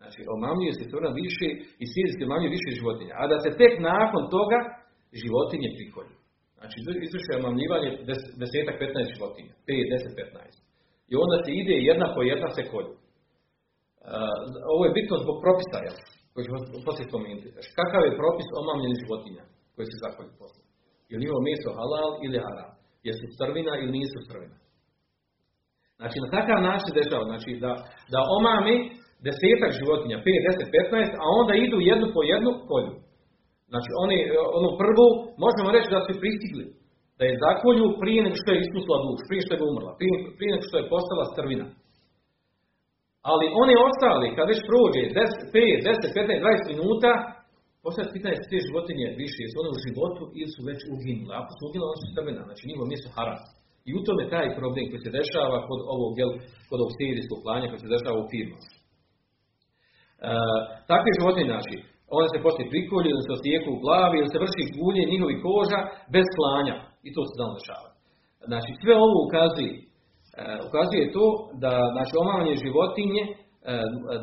Znači, 0.04 0.22
omamljuje 0.36 0.74
se 0.78 0.90
crvena 0.90 1.14
više 1.24 1.48
i 1.84 1.86
sirijski 1.94 2.22
omamljuje 2.28 2.56
više 2.58 2.70
životinja. 2.80 3.14
A 3.22 3.24
da 3.32 3.38
se 3.44 3.50
tek 3.62 3.74
nakon 3.92 4.24
toga 4.36 4.60
životinje 5.24 5.70
prikolju. 5.78 6.16
Znači, 6.58 6.76
izvrše 7.08 7.32
omamljivanje 7.42 7.90
desetak, 8.42 8.76
15 8.82 9.14
životinja. 9.16 9.54
5, 9.68 9.94
10, 9.96 10.16
15. 10.16 11.12
I 11.12 11.14
onda 11.24 11.38
se 11.46 11.52
ide 11.62 11.76
jedna 11.90 12.08
po 12.16 12.22
jedna 12.32 12.50
se 12.56 12.64
kolju. 12.72 12.94
ovo 14.74 14.82
je 14.86 14.96
bitno 15.00 15.16
zbog 15.24 15.38
propisa, 15.44 15.78
jel? 15.88 15.98
koji 16.32 16.44
ćemo 16.46 16.58
poslije 16.88 17.10
spomenuti. 17.10 17.54
Znači, 17.56 17.70
kakav 17.80 18.02
je 18.06 18.20
propis 18.22 18.48
omamljenih 18.62 19.00
životinja 19.04 19.44
koji 19.76 19.86
se 19.90 20.04
zakolju 20.06 20.32
posle? 20.42 20.64
Je 21.10 21.14
li 21.16 21.24
njihovo 21.24 21.42
meso 21.50 21.70
halal 21.80 22.12
ili 22.26 22.44
haram? 22.46 22.72
Jesu 23.08 23.26
crvina 23.40 23.74
ili 23.82 23.92
nisu 24.00 24.20
crvina? 24.28 24.58
Znači, 26.00 26.18
na 26.24 26.30
takav 26.36 26.60
način 26.70 26.92
dešava. 27.00 27.26
Znači, 27.32 27.50
da, 27.64 27.72
da 28.14 28.20
omami 28.38 28.76
desetak 29.28 29.72
životinja, 29.80 30.18
5, 30.20 30.26
10, 30.26 30.68
15, 30.92 31.24
a 31.24 31.26
onda 31.40 31.54
idu 31.56 31.78
jednu 31.92 32.08
po 32.16 32.22
jednu 32.34 32.52
kolju. 32.70 32.94
Znači, 33.72 33.90
oni, 34.04 34.18
onu 34.60 34.70
prvu, 34.82 35.08
možemo 35.46 35.70
reći 35.76 35.94
da 35.94 36.00
su 36.06 36.22
pristigli. 36.24 36.66
Da 37.18 37.24
je 37.26 37.42
zakolju 37.46 37.86
prije 38.02 38.20
nego 38.26 38.38
što 38.42 38.50
je 38.52 38.62
iskusila 38.66 38.98
duš, 39.06 39.22
prije 39.30 39.42
što 39.46 39.54
je 39.54 39.68
umrla, 39.70 39.92
prije, 40.00 40.14
prije 40.38 40.50
nego 40.54 40.66
što 40.70 40.78
je 40.78 40.92
postala 40.94 41.26
strvina. 41.34 41.68
Ali 43.32 43.46
oni 43.62 43.74
ostali, 43.90 44.28
kad 44.36 44.46
već 44.52 44.60
prođe 44.70 45.02
10, 45.04 45.56
5, 45.56 45.88
10, 45.90 46.20
15, 46.20 46.44
20 46.44 46.72
minuta, 46.74 47.12
postavljaju 47.84 48.16
pitanje 48.18 48.38
su 48.40 48.46
te 48.52 48.58
životinje 48.68 49.08
više, 49.22 49.38
jesu 49.42 49.56
one 49.62 49.70
u 49.76 49.84
životu 49.86 50.24
ili 50.40 50.52
su 50.56 50.62
već 50.70 50.80
uginule. 50.96 51.34
Ako 51.42 51.52
su 51.56 51.62
uginule, 51.68 51.90
one 51.92 52.02
su 52.04 52.08
strvina, 52.14 52.42
znači 52.48 52.64
njihovo 52.68 52.86
mjesto 52.92 53.10
haram. 53.18 53.40
I 53.90 53.92
u 54.00 54.04
tome 54.06 54.24
taj 54.34 54.48
problem 54.60 54.86
koji 54.90 55.02
se 55.06 55.16
dešava 55.20 55.58
kod 55.68 55.80
ovog, 55.96 56.14
kod 56.70 56.78
ovog 56.82 56.92
sirijskog 56.98 57.40
klanja 57.46 57.68
koji 57.70 57.82
se 57.84 57.94
dešava 57.96 58.18
u 58.20 58.30
firmu. 58.32 58.58
E, 60.24 60.34
takve 60.92 61.10
životinje, 61.18 61.48
znači, 61.54 61.76
one 62.18 62.28
se 62.34 62.46
poslije 62.46 62.72
prikolje, 62.74 63.08
ili 63.12 63.26
se 63.26 63.32
osijeku 63.38 63.70
u 63.74 63.82
glavi, 63.84 64.16
ili 64.18 64.34
se 64.34 64.44
vrši 64.44 64.64
gulje 64.78 65.12
njihovi 65.12 65.36
koža 65.48 65.80
bez 66.16 66.28
klanja. 66.38 66.76
I 67.08 67.10
to 67.16 67.22
se 67.28 67.34
znamo 67.38 67.54
dešava. 67.60 67.90
Znači, 68.50 68.72
sve 68.82 68.94
ovo 69.06 69.18
ukazuje, 69.28 69.74
e, 69.78 69.84
ukazuje 70.68 71.14
to 71.16 71.26
da, 71.64 71.74
znači, 71.96 72.14
omavanje 72.24 72.62
životinje 72.66 73.24
e, 73.28 73.34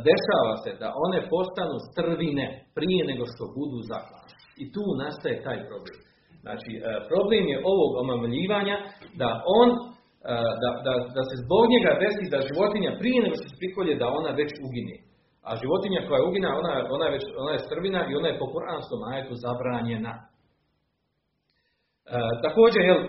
dešava 0.09 0.55
se 0.63 0.71
da 0.83 0.89
one 1.07 1.21
postanu 1.35 1.77
strvine 1.91 2.47
prije 2.77 3.03
nego 3.11 3.25
što 3.33 3.55
budu 3.59 3.79
zaklane. 3.93 4.31
I 4.63 4.65
tu 4.75 4.85
nastaje 5.05 5.45
taj 5.47 5.59
problem. 5.69 5.99
Znači, 6.45 6.71
problem 7.11 7.45
je 7.53 7.63
ovog 7.73 7.91
omamljivanja 8.03 8.77
da 9.21 9.29
on, 9.61 9.69
da, 10.63 10.71
da, 10.87 10.93
da 11.17 11.23
se 11.29 11.35
zbog 11.45 11.65
njega 11.75 11.93
desi 12.03 12.33
da 12.35 12.47
životinja 12.51 12.91
prije 13.01 13.19
nego 13.25 13.35
što 13.39 13.47
se 13.49 13.61
prikolje 13.63 13.93
da 14.03 14.07
ona 14.19 14.31
već 14.41 14.51
ugine. 14.67 14.97
A 15.49 15.51
životinja 15.63 16.01
koja 16.07 16.19
je 16.19 16.29
ugina, 16.29 16.49
ona, 16.61 16.73
ona, 16.97 17.05
je 17.07 17.13
već, 17.17 17.25
ona 17.43 17.53
je 17.53 17.65
strvina 17.67 18.01
i 18.07 18.17
ona 18.19 18.29
je 18.29 18.41
po 18.41 18.47
kuranskom 18.53 19.01
ajetu 19.11 19.35
zabranjena. 19.45 20.15
E, 20.19 20.21
također, 22.47 22.83
jel, 22.91 23.01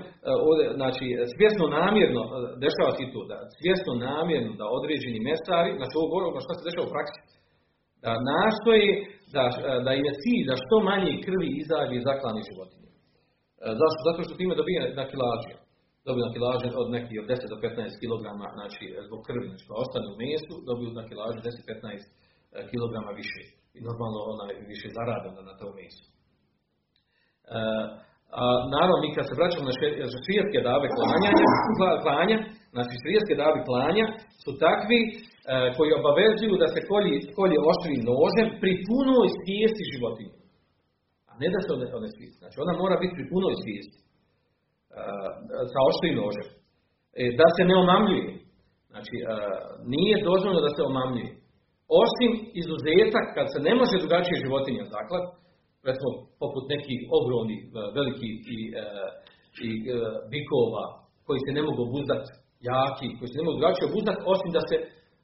ovdje, 0.47 0.65
znači, 0.79 1.05
svjesno 1.35 1.65
namjerno, 1.79 2.21
dešava 2.65 2.91
se 2.97 3.03
to, 3.13 3.21
da 3.31 3.37
svjesno 3.59 3.91
namjerno 4.09 4.51
da 4.61 4.65
određeni 4.77 5.25
mesari, 5.29 5.71
znači 5.79 5.93
ovo 5.95 6.07
govorimo 6.11 6.43
što 6.45 6.53
se 6.53 6.67
dešava 6.67 6.87
u 6.87 6.93
praksi, 6.95 7.19
da 8.03 8.11
nastoji 8.31 8.89
da, 9.35 9.43
da 9.85 9.91
im 9.93 10.05
je 10.09 10.19
cilj 10.23 10.43
da 10.49 10.55
što 10.63 10.75
manje 10.91 11.13
krvi 11.25 11.47
izađe 11.61 11.93
iz 11.97 12.05
zaklani 12.09 12.41
životinje. 12.49 12.89
E, 12.91 12.93
zašto? 13.81 13.99
Zato 14.07 14.19
što 14.25 14.39
time 14.39 14.53
dobije 14.61 14.81
na 14.99 15.05
kilaži. 15.11 15.53
Dobiju 16.07 16.23
na 16.27 16.33
kilaži 16.35 16.67
od 16.81 16.87
nekih 16.95 17.15
od 17.21 17.27
10 17.31 17.53
do 17.53 17.57
15 17.65 18.01
kg, 18.01 18.23
znači 18.57 18.83
zbog 19.07 19.19
krvi, 19.27 19.45
znači 19.51 19.65
ostane 19.83 20.07
u 20.13 20.15
mesu, 20.23 20.53
dobiju 20.69 20.89
na 20.99 21.03
kilaži 21.09 21.39
10-15 21.39 22.20
e, 22.57 22.59
kg 22.69 22.93
više. 23.21 23.43
I 23.77 23.79
normalno 23.87 24.19
ona 24.33 24.45
više 24.73 24.87
zarada 24.97 25.29
na 25.49 25.53
tom 25.59 25.71
mesu. 25.79 26.03
E, 26.07 27.59
a 28.39 28.41
naravno, 28.75 28.97
mi 29.03 29.15
kad 29.17 29.25
se 29.27 29.37
vraćamo 29.39 29.65
na 29.69 29.75
šrijetske 30.25 30.59
dave 30.69 30.87
klanja, 30.95 31.29
klanja, 32.05 32.37
znači 32.75 32.93
šrijetske 33.01 33.35
dave 33.43 33.59
klanja 33.69 34.05
su 34.43 34.51
takvi 34.65 34.99
e, 35.09 35.11
koji 35.77 35.97
obavezuju 35.99 36.55
da 36.63 36.67
se 36.73 36.79
kolji, 36.91 37.15
kolje 37.37 37.57
oštrim 37.71 37.99
nožem 38.11 38.47
pri 38.61 38.71
punoj 38.87 39.27
svijesti 39.41 39.83
životinje. 39.93 40.41
A 41.29 41.31
ne 41.41 41.47
da 41.53 41.59
se 41.61 41.69
one, 41.75 41.85
one 41.99 42.09
svijesti. 42.15 42.41
Znači 42.41 42.57
ona 42.63 42.73
mora 42.83 42.95
biti 43.03 43.17
pri 43.17 43.25
punoj 43.33 43.55
svijesti. 43.63 43.99
Uh, 44.01 44.07
sa 45.73 45.79
oštrim 45.89 46.15
nožem. 46.23 46.47
E, 47.21 47.23
da 47.39 47.47
se 47.55 47.63
ne 47.69 47.75
omamljuje. 47.83 48.27
Znači, 48.91 49.15
uh, 49.21 49.27
nije 49.93 50.15
dozvoljeno 50.29 50.61
da 50.67 50.71
se 50.75 50.81
omamljuje. 50.91 51.31
Osim 52.03 52.31
izuzetak 52.61 53.25
kad 53.35 53.45
se 53.53 53.59
ne 53.67 53.73
može 53.79 53.95
drugačije 54.03 54.43
životinja 54.45 54.83
zaklad, 54.95 55.23
recimo 55.89 56.09
poput 56.41 56.63
nekih 56.73 56.99
ogromnih, 57.19 57.61
uh, 57.67 57.73
velikih 57.97 58.33
i, 58.57 58.59
i 59.67 59.69
bikova 60.33 60.85
koji 61.27 61.39
se 61.45 61.51
ne 61.57 61.61
mogu 61.67 61.81
obuzdati, 61.87 62.29
jaki, 62.69 63.07
koji 63.17 63.29
se 63.29 63.37
ne 63.39 63.45
mogu 63.45 63.55
drugačije 63.57 63.85
obuzdati, 63.91 64.21
osim 64.33 64.49
da 64.57 64.61
se, 64.69 64.75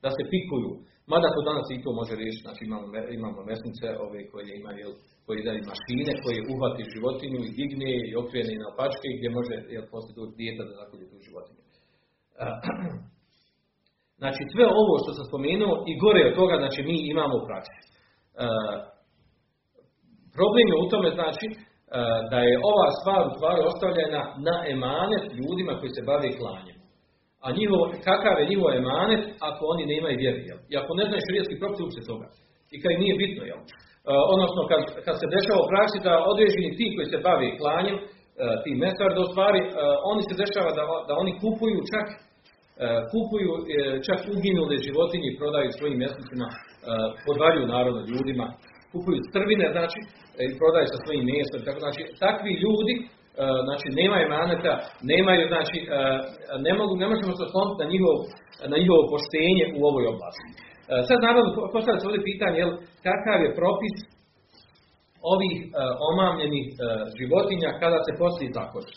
da 0.03 0.09
se 0.15 0.23
pikuju. 0.33 0.71
Mada 1.11 1.27
to 1.35 1.41
danas 1.49 1.67
i 1.69 1.83
to 1.83 1.89
može 1.99 2.13
riješiti, 2.21 2.45
znači 2.47 2.61
imamo, 2.69 2.85
imamo 3.19 3.39
mesnice 3.51 3.87
ove 4.05 4.21
koje 4.31 4.49
imaju 4.61 4.89
koji 5.25 5.45
daju 5.47 5.61
mašine, 5.71 6.11
koje 6.23 6.47
uhvati 6.53 6.91
životinju 6.93 7.39
i 7.43 7.53
digne 7.59 7.91
i 8.09 8.11
okrene 8.21 8.55
na 8.63 8.69
pačke 8.77 9.07
gdje 9.17 9.29
može 9.37 9.55
jel, 9.75 9.85
poslije 9.93 10.35
dijeta 10.39 10.63
da 10.67 10.73
zakolje 10.81 11.05
tu 11.11 11.17
životinju. 11.27 11.63
Znači 14.21 14.41
sve 14.53 14.65
ovo 14.81 14.93
što 15.01 15.11
sam 15.17 15.25
spomenuo 15.29 15.73
i 15.89 15.93
gore 16.03 16.21
od 16.29 16.35
toga, 16.39 16.55
znači 16.63 16.79
mi 16.89 16.97
imamo 17.13 17.35
u 17.37 17.45
praksi. 17.47 17.79
Problem 20.37 20.65
je 20.71 20.75
u 20.83 20.89
tome 20.91 21.09
znači 21.19 21.47
da 22.31 22.39
je 22.47 22.55
ova 22.71 22.87
stvar 22.99 23.21
u 23.27 23.35
stvari 23.37 23.59
ostavljena 23.71 24.21
na 24.47 24.55
emanet 24.73 25.25
ljudima 25.39 25.73
koji 25.79 25.91
se 25.95 26.07
bave 26.09 26.29
klanjem. 26.39 26.77
A 27.45 27.47
njihov, 27.59 27.81
kakav 28.07 28.35
je 28.39 28.49
njihov 28.51 28.69
emanet 28.81 29.23
ako 29.49 29.61
oni 29.73 29.83
ne 29.89 29.95
imaju 29.97 30.15
vjeri, 30.23 30.41
jel? 30.49 30.59
I 30.71 30.73
ako 30.81 30.91
ne 30.99 31.03
znaju 31.07 31.25
širijetski 31.25 31.59
propis 31.61 31.79
uopće 31.81 32.01
toga. 32.11 32.27
I 32.73 32.75
kad 32.81 32.91
nije 33.03 33.15
bitno, 33.23 33.43
jel? 33.51 33.61
E, 33.63 34.13
odnosno 34.33 34.61
kad, 34.71 34.81
kad 35.05 35.15
se 35.21 35.27
dešava 35.35 35.59
u 35.61 35.69
praksi 35.73 35.97
da 36.07 36.13
određeni 36.31 36.75
ti 36.77 36.85
koji 36.95 37.07
se 37.13 37.23
bavi 37.27 37.57
klanjem, 37.59 37.97
e, 37.97 38.03
ti 38.63 38.71
mesar, 38.83 39.09
da 39.13 39.21
u 39.25 39.31
stvari 39.31 39.61
e, 39.65 39.69
oni 40.11 40.23
se 40.27 40.33
dešava 40.43 40.71
da, 40.77 40.83
da 41.07 41.13
oni 41.21 41.31
kupuju 41.41 41.79
čak 41.93 42.07
kupuju 43.11 43.51
čak 44.07 44.19
uginule 44.33 44.75
životinje 44.87 45.27
i 45.29 45.37
prodaju 45.39 45.69
svojim 45.77 45.97
mjesnicima, 46.03 46.47
podvaljuju 47.27 47.73
narodno 47.75 48.01
ljudima, 48.11 48.47
kupuju 48.91 49.19
strvine, 49.29 49.65
znači, 49.75 49.99
i 50.51 50.57
prodaju 50.59 50.87
sa 50.89 50.97
svojim 51.03 51.25
mjestom. 51.31 51.59
Tako, 51.67 51.79
znači, 51.85 52.01
takvi 52.25 52.51
ljudi, 52.63 52.93
znači, 53.67 53.87
nemaju 54.01 54.25
maneta, 54.37 54.73
nemaju, 55.13 55.43
znači, 55.53 55.77
ne, 56.65 56.71
mogu, 56.79 56.93
ne 57.03 57.07
možemo 57.11 57.31
se 57.35 57.43
osloniti 57.47 57.81
na 57.83 57.87
njihovo, 57.93 58.19
na 58.71 58.75
njihovo 58.81 59.03
poštenje 59.13 59.65
u 59.77 59.81
ovoj 59.89 60.05
oblasti. 60.13 60.47
E, 60.51 60.55
sad 61.07 61.17
naravno 61.27 61.49
postavlja 61.73 61.99
se 61.99 62.07
ovdje 62.07 62.29
pitanje 62.31 62.57
jel, 62.59 62.71
kakav 63.07 63.37
je 63.43 63.57
propis 63.59 63.95
ovih 65.33 65.55
omamljenih 66.11 66.65
životinja 67.19 67.69
kada 67.81 67.97
se 68.05 68.11
poslije 68.21 68.55
zakoči. 68.59 68.95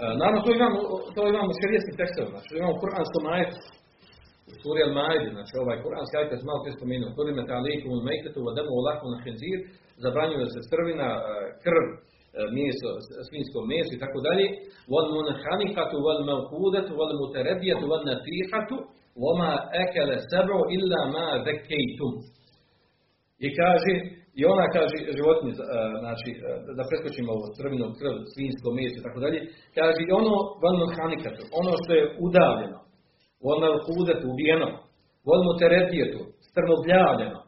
E, 0.00 0.02
naravno, 0.20 0.38
to 0.44 0.50
imamo, 0.58 0.78
to 1.14 1.20
imamo 1.32 1.50
šarijetski 1.60 1.92
tekstova, 2.00 2.28
znači, 2.34 2.50
imamo 2.60 2.74
kuransko 2.82 3.18
majetu, 3.28 3.58
suri 4.62 4.80
Al-Ma'id, 4.88 5.24
znači 5.36 5.54
ovaj 5.62 5.78
kuranski 5.84 6.14
ajet 6.16 6.30
smo 6.40 6.48
malo 6.48 6.60
prije 6.62 6.76
spomenuo, 6.78 7.14
kuri 7.16 7.30
metaliku 7.40 7.86
un 7.88 8.00
mejtetu 8.08 8.38
wa 8.46 8.52
demu 8.56 8.72
ulaku 8.80 9.06
na 9.12 9.18
hendzir, 9.24 9.58
zabranjuje 10.04 10.46
se 10.54 10.60
strvina, 10.68 11.08
e, 11.18 11.20
krv, 11.64 11.86
e, 11.92 11.94
meso, 12.56 12.90
svinsko 13.28 13.58
meso 13.72 13.90
i 13.94 14.02
tako 14.04 14.18
dalje, 14.26 14.46
wal 14.92 15.06
munhanifatu 15.16 15.96
wal 16.06 16.20
mevkudatu 16.30 16.92
wal 16.98 17.12
muterebijatu 17.20 17.84
wal 17.90 18.02
natihatu, 18.10 18.76
wama 19.24 19.52
ekele 19.82 20.16
sebro 20.30 20.60
illa 20.76 21.00
ma 21.14 21.26
zekejtum. 21.46 22.12
I 23.46 23.48
kaže, 23.58 23.92
i 24.38 24.40
ona 24.52 24.66
kaže 24.76 24.96
životinje, 25.18 25.52
znači, 26.04 26.28
da 26.76 26.82
preskočimo 26.90 27.30
ovo 27.36 27.46
crvino, 27.56 27.86
krv, 27.98 28.14
svinsko 28.32 28.68
meso 28.78 28.96
i 28.98 29.04
tako 29.06 29.18
dalje, 29.24 29.38
kaže 29.78 30.00
ono 30.20 30.34
vanno 30.64 30.86
hanikatu, 30.96 31.42
ono 31.60 31.72
što 31.80 31.90
je 31.98 32.04
udavljeno, 32.26 32.78
ono 33.52 33.68
hudetu, 33.86 34.24
ubijeno, 34.32 34.68
ono 35.34 35.50
teretijetu, 35.60 36.20
strmobljavljeno, 36.48 37.38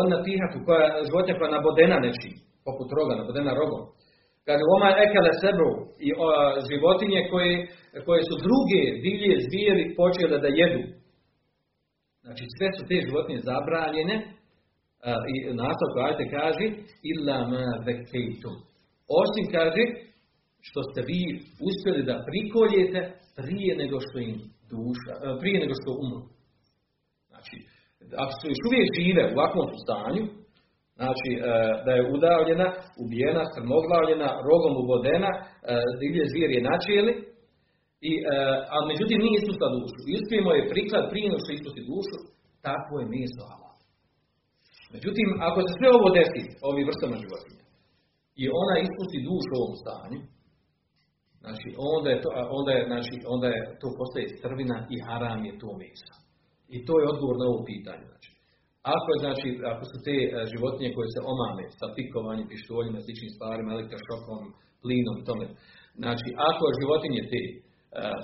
ono 0.00 0.16
tihatu, 0.26 0.56
koja, 0.66 0.86
životinja 1.08 1.38
koja 1.38 1.48
je 1.48 1.56
nabodena 1.56 1.96
nečim, 2.06 2.34
poput 2.66 2.88
roga, 2.96 3.14
nabodena 3.20 3.52
rogom, 3.60 3.82
Kaže, 4.48 4.62
oma 4.76 4.90
ekele 5.04 5.32
sebru 5.42 5.70
i 6.06 6.08
životinje 6.70 7.20
koje, 7.30 7.54
koje 8.06 8.20
su 8.28 8.34
druge 8.46 8.80
divlje 9.04 9.34
zvijeri 9.46 9.84
počele 10.00 10.36
da 10.44 10.50
jedu. 10.60 10.82
Znači, 12.24 12.44
sve 12.56 12.68
su 12.76 12.82
te 12.88 12.96
životinje 13.06 13.46
zabranjene 13.48 14.16
i 15.32 15.36
nastavku 15.62 15.98
ajte 16.08 16.24
kaže 16.36 16.66
illa 17.10 17.38
ma 17.52 17.66
vekejtum. 17.86 18.56
Osim 19.22 19.44
kaže, 19.56 19.82
što 20.66 20.80
ste 20.88 21.00
vi 21.10 21.20
uspjeli 21.68 22.02
da 22.10 22.24
prikoljete 22.28 23.00
prije 23.38 23.72
nego 23.82 23.96
što 24.06 24.16
im 24.28 24.36
duša, 24.72 25.12
prije 25.40 25.56
nego 25.62 25.74
što 25.80 25.90
umru. 26.04 26.22
Znači, 27.30 27.56
ako 28.22 28.32
su 28.38 28.44
još 28.52 28.62
uvijek 28.68 28.88
žive 28.98 29.22
u 29.26 29.34
ovakvom 29.36 29.68
stanju, 29.84 30.24
znači 31.00 31.30
e, 31.34 31.40
da 31.84 31.90
je 31.96 32.10
udavljena, 32.14 32.66
ubijena, 33.02 33.42
strmoglavljena, 33.52 34.28
rogom 34.48 34.74
ubodena, 34.82 35.30
e, 35.36 35.42
divlje 36.00 36.24
zvijer 36.32 36.50
je 36.56 36.66
načeli, 36.70 37.12
i, 38.10 38.12
e, 38.18 38.36
a 38.74 38.76
međutim 38.90 39.18
nije 39.24 39.36
ispusta 39.38 39.66
dušu. 39.74 40.00
Ispijemo 40.16 40.50
je 40.54 40.70
priklad 40.72 41.04
prije 41.10 41.26
nego 41.28 41.40
što 41.42 41.56
ispusti 41.56 41.82
dušu, 41.90 42.16
takvo 42.68 42.94
je 43.00 43.10
meso 43.14 43.42
halal. 43.50 43.65
Međutim, 44.94 45.28
ako 45.48 45.58
se 45.62 45.72
sve 45.78 45.88
ovo 45.98 46.08
desi, 46.16 46.42
ovi 46.70 46.82
vrstama 46.88 47.16
životinja, 47.24 47.64
i 48.42 48.44
ona 48.62 48.74
ispusti 48.78 49.18
dušu 49.28 49.52
u 49.54 49.60
ovom 49.62 49.76
stanju, 49.82 50.20
znači 51.42 51.68
onda 51.92 52.08
je 52.10 52.18
to, 52.22 52.28
onda 52.58 52.70
je, 52.76 52.82
znači, 52.92 53.14
onda 53.34 53.46
je 53.54 53.60
to 53.80 53.88
postaje 53.98 54.26
strvina 54.38 54.76
i 54.94 54.96
haram 55.06 55.40
je 55.48 55.58
to 55.62 55.68
meso. 55.80 56.14
I 56.74 56.76
to 56.86 56.92
je 57.00 57.10
odgovor 57.12 57.36
na 57.38 57.46
ovo 57.50 57.60
pitanje. 57.72 58.04
Znači. 58.10 58.30
Ako, 58.94 59.08
je, 59.12 59.18
znači, 59.24 59.48
ako 59.72 59.84
su 59.90 59.96
te 60.06 60.16
e, 60.24 60.28
životinje 60.52 60.90
koje 60.96 61.08
se 61.14 61.20
omame 61.32 61.64
sa 61.78 61.86
pikovanjem, 61.96 62.46
pištoljima, 62.52 62.98
sličnim 63.04 63.32
stvarima, 63.36 63.74
elektrošokom, 63.76 64.40
plinom 64.82 65.16
i 65.18 65.26
tome, 65.28 65.46
znači 66.02 66.28
ako 66.50 66.64
životinje 66.80 67.22
te 67.32 67.42
e, 67.50 67.56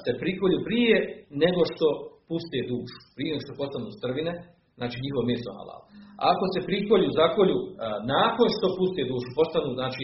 se 0.04 0.12
prikolju 0.22 0.58
prije 0.68 0.96
nego 1.44 1.60
što 1.72 1.86
puste 2.28 2.58
dušu, 2.70 2.98
prije 3.16 3.30
nego 3.30 3.44
što 3.44 3.60
postanu 3.60 3.90
strvine, 4.00 4.32
znači 4.78 4.96
njihovo 5.04 5.22
meso 5.30 5.50
halal. 5.58 5.82
Ako 6.30 6.44
se 6.52 6.66
prikolju, 6.70 7.08
zakolju 7.20 7.58
e, 7.64 7.68
nakon 8.14 8.48
što 8.56 8.66
puste 8.78 9.02
dušu, 9.10 9.28
postanu 9.38 9.70
znači 9.78 10.02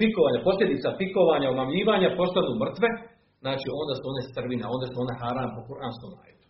pikovanja, 0.00 0.46
posljedica 0.48 0.88
pikovanja, 1.00 1.46
omamljivanja, 1.54 2.16
postanu 2.20 2.52
mrtve, 2.62 2.88
znači 3.44 3.66
onda 3.80 3.92
su 3.98 4.04
one 4.12 4.22
strvine, 4.30 4.64
onda 4.74 4.86
su 4.90 4.96
one 5.04 5.14
haram 5.22 5.50
po 5.54 5.60
kuranskom 5.68 6.10
ajetu. 6.22 6.46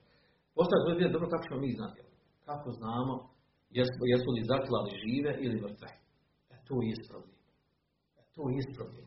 Postavljamo 0.56 0.92
se 0.98 1.14
dobro 1.14 1.28
kako 1.32 1.44
ćemo 1.46 1.60
mi 1.64 1.70
znati. 1.78 2.00
Kako 2.48 2.68
znamo 2.80 3.14
jesu, 3.78 4.00
jesu 4.12 4.28
li 4.34 4.50
zaklali 4.52 5.00
žive 5.04 5.30
ili 5.44 5.62
mrtve. 5.64 5.90
E, 6.52 6.54
to 6.68 6.74
je 6.88 6.94
problem. 7.08 7.38
E, 8.18 8.20
to 8.34 8.42
je 8.56 8.64
problem. 8.76 9.06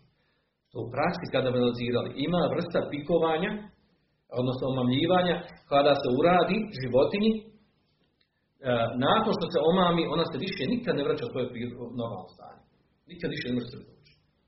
To 0.72 0.78
u 0.86 0.92
praksi 0.96 1.26
kada 1.34 1.48
bi 1.52 1.58
analizirali, 1.58 2.10
ima 2.28 2.42
vrsta 2.54 2.80
pikovanja, 2.92 3.52
odnosno 4.42 4.66
omamljivanja, 4.74 5.36
kada 5.72 5.94
se 6.02 6.08
uradi 6.20 6.58
životinji, 6.82 7.32
e, 7.38 7.42
nakon 9.08 9.32
što 9.38 9.46
se 9.54 9.60
omami, 9.72 10.12
ona 10.16 10.26
se 10.32 10.38
više 10.46 10.64
nikad 10.74 10.94
ne 10.96 11.04
vraća 11.08 11.24
u 11.26 11.32
svoje 11.32 11.46
normalno 12.02 12.30
stanje. 12.36 12.64
Nikad 13.12 13.30
više 13.36 13.46
ne 13.48 13.56
može 13.56 13.68
se. 13.72 13.78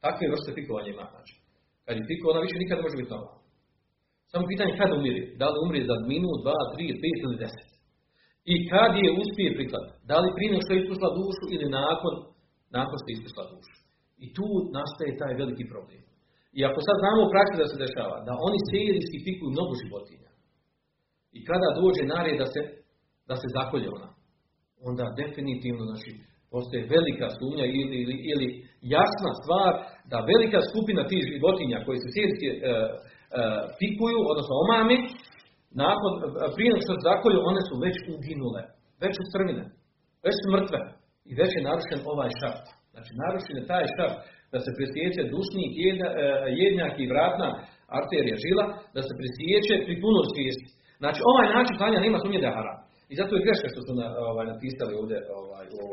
Takve 0.05 0.31
vrste 0.33 0.51
pikovanja 0.57 0.89
ima 0.91 1.05
znači. 1.13 1.35
Kad 1.85 1.93
je 1.97 2.07
piko, 2.09 2.23
ona 2.33 2.41
više 2.45 2.57
nikad 2.59 2.75
ne 2.77 2.85
može 2.85 2.97
biti 2.99 3.13
normalna. 3.15 3.43
Samo 4.31 4.43
pitanje 4.51 4.79
kada 4.79 4.93
umiri. 4.99 5.21
Da 5.41 5.45
li 5.51 5.57
umri 5.65 5.89
za 5.89 5.95
minut, 6.11 6.37
dva, 6.43 6.59
tri, 6.73 6.85
pet 7.01 7.19
ili 7.25 7.41
deset. 7.43 7.69
I 8.53 8.55
kad 8.71 8.91
je 9.03 9.17
uspije 9.21 9.49
priklad. 9.57 9.85
Da 10.09 10.15
li 10.21 10.35
prije 10.37 10.63
što 10.63 10.71
je 10.71 10.79
ispustila 10.81 11.17
dušu 11.19 11.45
ili 11.55 11.67
nakon, 11.79 12.13
nakon 12.77 12.95
što 12.99 13.07
je 13.09 13.15
ispustila 13.17 13.45
dušu. 13.53 13.75
I 14.23 14.25
tu 14.35 14.47
nastaje 14.77 15.19
taj 15.21 15.33
veliki 15.41 15.65
problem. 15.71 16.01
I 16.57 16.59
ako 16.69 16.79
sad 16.87 16.95
znamo 17.03 17.19
u 17.23 17.31
praksi 17.33 17.61
da 17.61 17.67
se 17.69 17.83
dešava, 17.85 18.17
da 18.27 18.33
oni 18.47 18.59
serijski 18.71 19.17
pikuju 19.25 19.49
mnogo 19.55 19.73
životinja. 19.81 20.31
I 21.37 21.39
kada 21.49 21.77
dođe 21.79 22.03
nared 22.13 22.37
da 22.41 22.47
se, 22.53 22.61
da 23.29 23.35
se 23.41 23.47
zakolje 23.57 23.87
ona, 23.97 24.09
onda 24.89 25.05
definitivno 25.21 25.83
znači, 25.91 26.11
postoje 26.53 26.89
velika 26.95 27.27
sumnja 27.37 27.65
ili, 27.65 27.95
ili, 28.03 28.15
ili 28.31 28.47
jasna 28.95 29.31
stvar 29.41 29.71
da 30.11 30.27
velika 30.33 30.59
skupina 30.69 31.01
tih 31.11 31.21
životinja 31.31 31.77
koji 31.85 31.97
se 32.03 32.09
serijski 32.15 32.47
e, 32.49 32.53
e, 32.55 32.59
pikuju, 33.79 34.19
odnosno 34.31 34.53
omami, 34.65 34.97
nakon, 35.83 36.11
prije 36.55 36.71
što 36.83 36.93
se 36.95 37.07
zakolju, 37.11 37.39
one 37.51 37.61
su 37.67 37.73
već 37.85 37.95
uginule, 38.15 38.61
već 39.03 39.13
su 39.17 39.23
strvine, 39.31 39.63
već 40.25 40.35
su 40.41 40.47
mrtve 40.55 40.79
i 41.29 41.31
već 41.39 41.49
je 41.55 41.67
narušen 41.69 41.99
ovaj 42.13 42.31
šaft. 42.39 42.65
Znači, 42.93 43.11
narušen 43.23 43.55
je 43.59 43.69
taj 43.71 43.85
šaft 43.95 44.17
da 44.53 44.57
se 44.63 44.71
presjeće 44.77 45.21
dušnik, 45.35 45.71
e, 45.77 45.81
jednjak 46.63 46.93
i 46.99 47.09
vratna 47.13 47.49
arterija 47.99 48.37
žila, 48.45 48.65
da 48.95 49.01
se 49.07 49.13
presjeće 49.19 49.73
pri 49.85 49.95
svijesti. 50.31 50.67
Znači, 51.01 51.19
ovaj 51.31 51.47
način 51.55 51.75
klanja 51.79 51.99
nema 52.05 52.17
sumnje 52.19 52.39
da 52.41 52.47
je 52.49 52.57
haram. 52.57 52.79
I 53.11 53.13
zato 53.19 53.31
je 53.33 53.45
greška 53.45 53.67
što 53.73 53.81
su 53.85 53.91
na, 54.01 54.07
ovaj, 54.29 54.45
napisali 54.53 54.93
ovdje 55.01 55.17
ovaj, 55.41 55.65
o, 55.81 55.85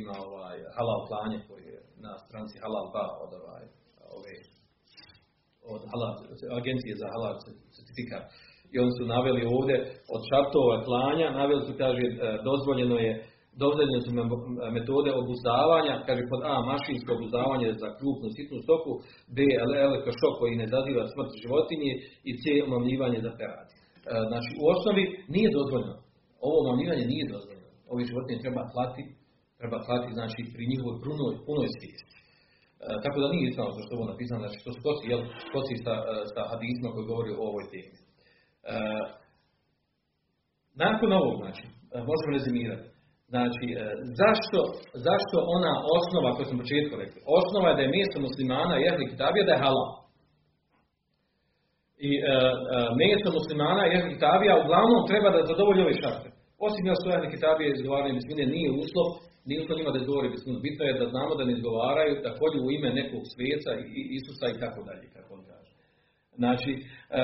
ima 0.00 0.14
ovaj 0.28 0.56
halal 0.76 1.00
klanje 1.08 1.38
koji 1.48 1.64
je 1.72 1.78
na 2.04 2.12
stranci 2.24 2.54
halal 2.64 2.86
ba 2.94 3.06
od 3.24 3.30
ovaj, 3.40 3.64
ove, 4.16 4.34
od 5.74 5.82
halal, 5.90 6.12
agencije 6.60 6.92
za 7.00 7.06
halal 7.14 7.34
certifikat 7.74 8.24
i 8.72 8.74
oni 8.82 8.92
su 8.98 9.02
naveli 9.14 9.42
ovdje 9.56 9.76
od 10.14 10.20
šartova 10.28 10.76
klanja, 10.88 11.36
naveli 11.40 11.62
su, 11.66 11.72
kaže, 11.82 12.04
e, 12.08 12.14
dozvoljeno 12.48 12.96
je 13.06 13.12
dozvoljene 13.62 14.00
su 14.04 14.10
metode 14.78 15.10
obuzdavanja, 15.22 15.94
kaže 16.08 16.22
pod 16.30 16.40
A, 16.52 16.54
mašinsko 16.72 17.10
obuzdavanje 17.18 17.68
za 17.82 17.88
krupnu 17.98 18.28
sitnu 18.36 18.58
stoku, 18.66 18.92
B, 19.34 19.38
elektrošok 19.88 20.34
koji 20.40 20.60
ne 20.62 20.66
zaziva 20.74 21.02
smrt 21.12 21.30
životinje 21.44 21.92
i 22.28 22.32
C, 22.40 22.42
omamljivanje 22.66 23.18
za 23.26 23.32
perad. 23.38 23.66
E, 23.68 23.74
znači, 24.30 24.50
u 24.60 24.62
osnovi 24.74 25.04
nije 25.34 25.56
dozvoljeno. 25.58 25.96
Ovo 26.46 26.56
omamljivanje 26.62 27.04
nije 27.12 27.32
dozvoljeno. 27.34 27.68
Ovi 27.92 28.02
životinje 28.10 28.44
treba 28.44 28.62
klati, 28.72 29.02
treba 29.60 29.78
klati, 29.86 30.08
znači, 30.18 30.40
pri 30.54 30.70
njihovoj 30.72 30.96
punoj, 31.04 31.34
punoj 31.46 31.68
svijesti. 31.76 32.14
E, 32.16 32.22
tako 33.04 33.16
da 33.20 33.32
nije 33.32 33.46
ispravno 33.48 33.82
što 33.84 33.92
ovo 33.96 34.04
napisano, 34.12 34.40
znači, 34.44 34.58
to 34.64 34.72
skoci, 34.78 35.04
jel, 35.12 35.20
skoci 35.48 35.74
sa, 35.84 35.94
sa 36.34 36.40
hadisma 36.50 36.88
koji 36.94 37.10
govori 37.12 37.30
o 37.34 37.44
ovoj 37.50 37.64
temi. 37.72 37.96
E, 37.98 38.02
nakon 40.84 41.10
ovog, 41.20 41.36
znači, 41.42 41.64
e, 41.94 41.98
možemo 42.10 42.36
rezimirati. 42.38 42.86
Znači, 43.32 43.66
e, 43.72 43.76
zašto, 44.20 44.58
zašto 45.08 45.36
ona 45.56 45.72
osnova, 45.96 46.34
koju 46.34 46.46
sam 46.48 46.62
početku 46.64 46.94
rekli, 47.02 47.18
osnova 47.38 47.68
je 47.68 47.76
da 47.78 47.82
je 47.84 47.94
mjesto 47.96 48.18
muslimana 48.26 48.74
i 48.78 48.86
ehli 48.90 49.10
kitabija 49.12 49.44
da 49.46 49.52
je 49.54 49.62
halal. 49.64 49.90
I 52.08 52.10
e, 52.16 52.22
mjesto 53.02 53.28
muslimana 53.38 53.82
i 53.84 53.92
ehli 53.96 54.14
kitabija 54.14 54.60
uglavnom 54.62 55.00
treba 55.10 55.28
da 55.34 55.48
zadovolji 55.50 55.82
ove 55.82 55.96
šarte. 56.02 56.33
Osim 56.66 56.84
ja 56.90 56.94
su 57.00 57.06
kitabije 57.34 57.68
izgovaraju 57.70 58.18
bismine 58.18 58.44
nije 58.56 58.70
uslov, 58.82 59.08
nije 59.48 59.60
uslov 59.62 59.76
njima 59.78 59.92
da 59.94 60.00
izgovori 60.00 60.34
bisminu. 60.34 60.64
Bitno 60.68 60.82
je 60.84 60.98
da 61.00 61.06
znamo 61.12 61.32
da 61.38 61.44
ne 61.44 61.52
izgovaraju, 61.56 62.12
da 62.24 62.30
u 62.66 62.68
ime 62.76 62.90
nekog 63.00 63.22
sveca, 63.32 63.70
Isusa 64.18 64.46
i 64.50 64.60
tako 64.62 64.80
dalje, 64.88 65.04
kako 65.14 65.30
on 65.36 65.42
kaže. 65.50 65.72
Znači, 66.40 66.70
e, 67.20 67.22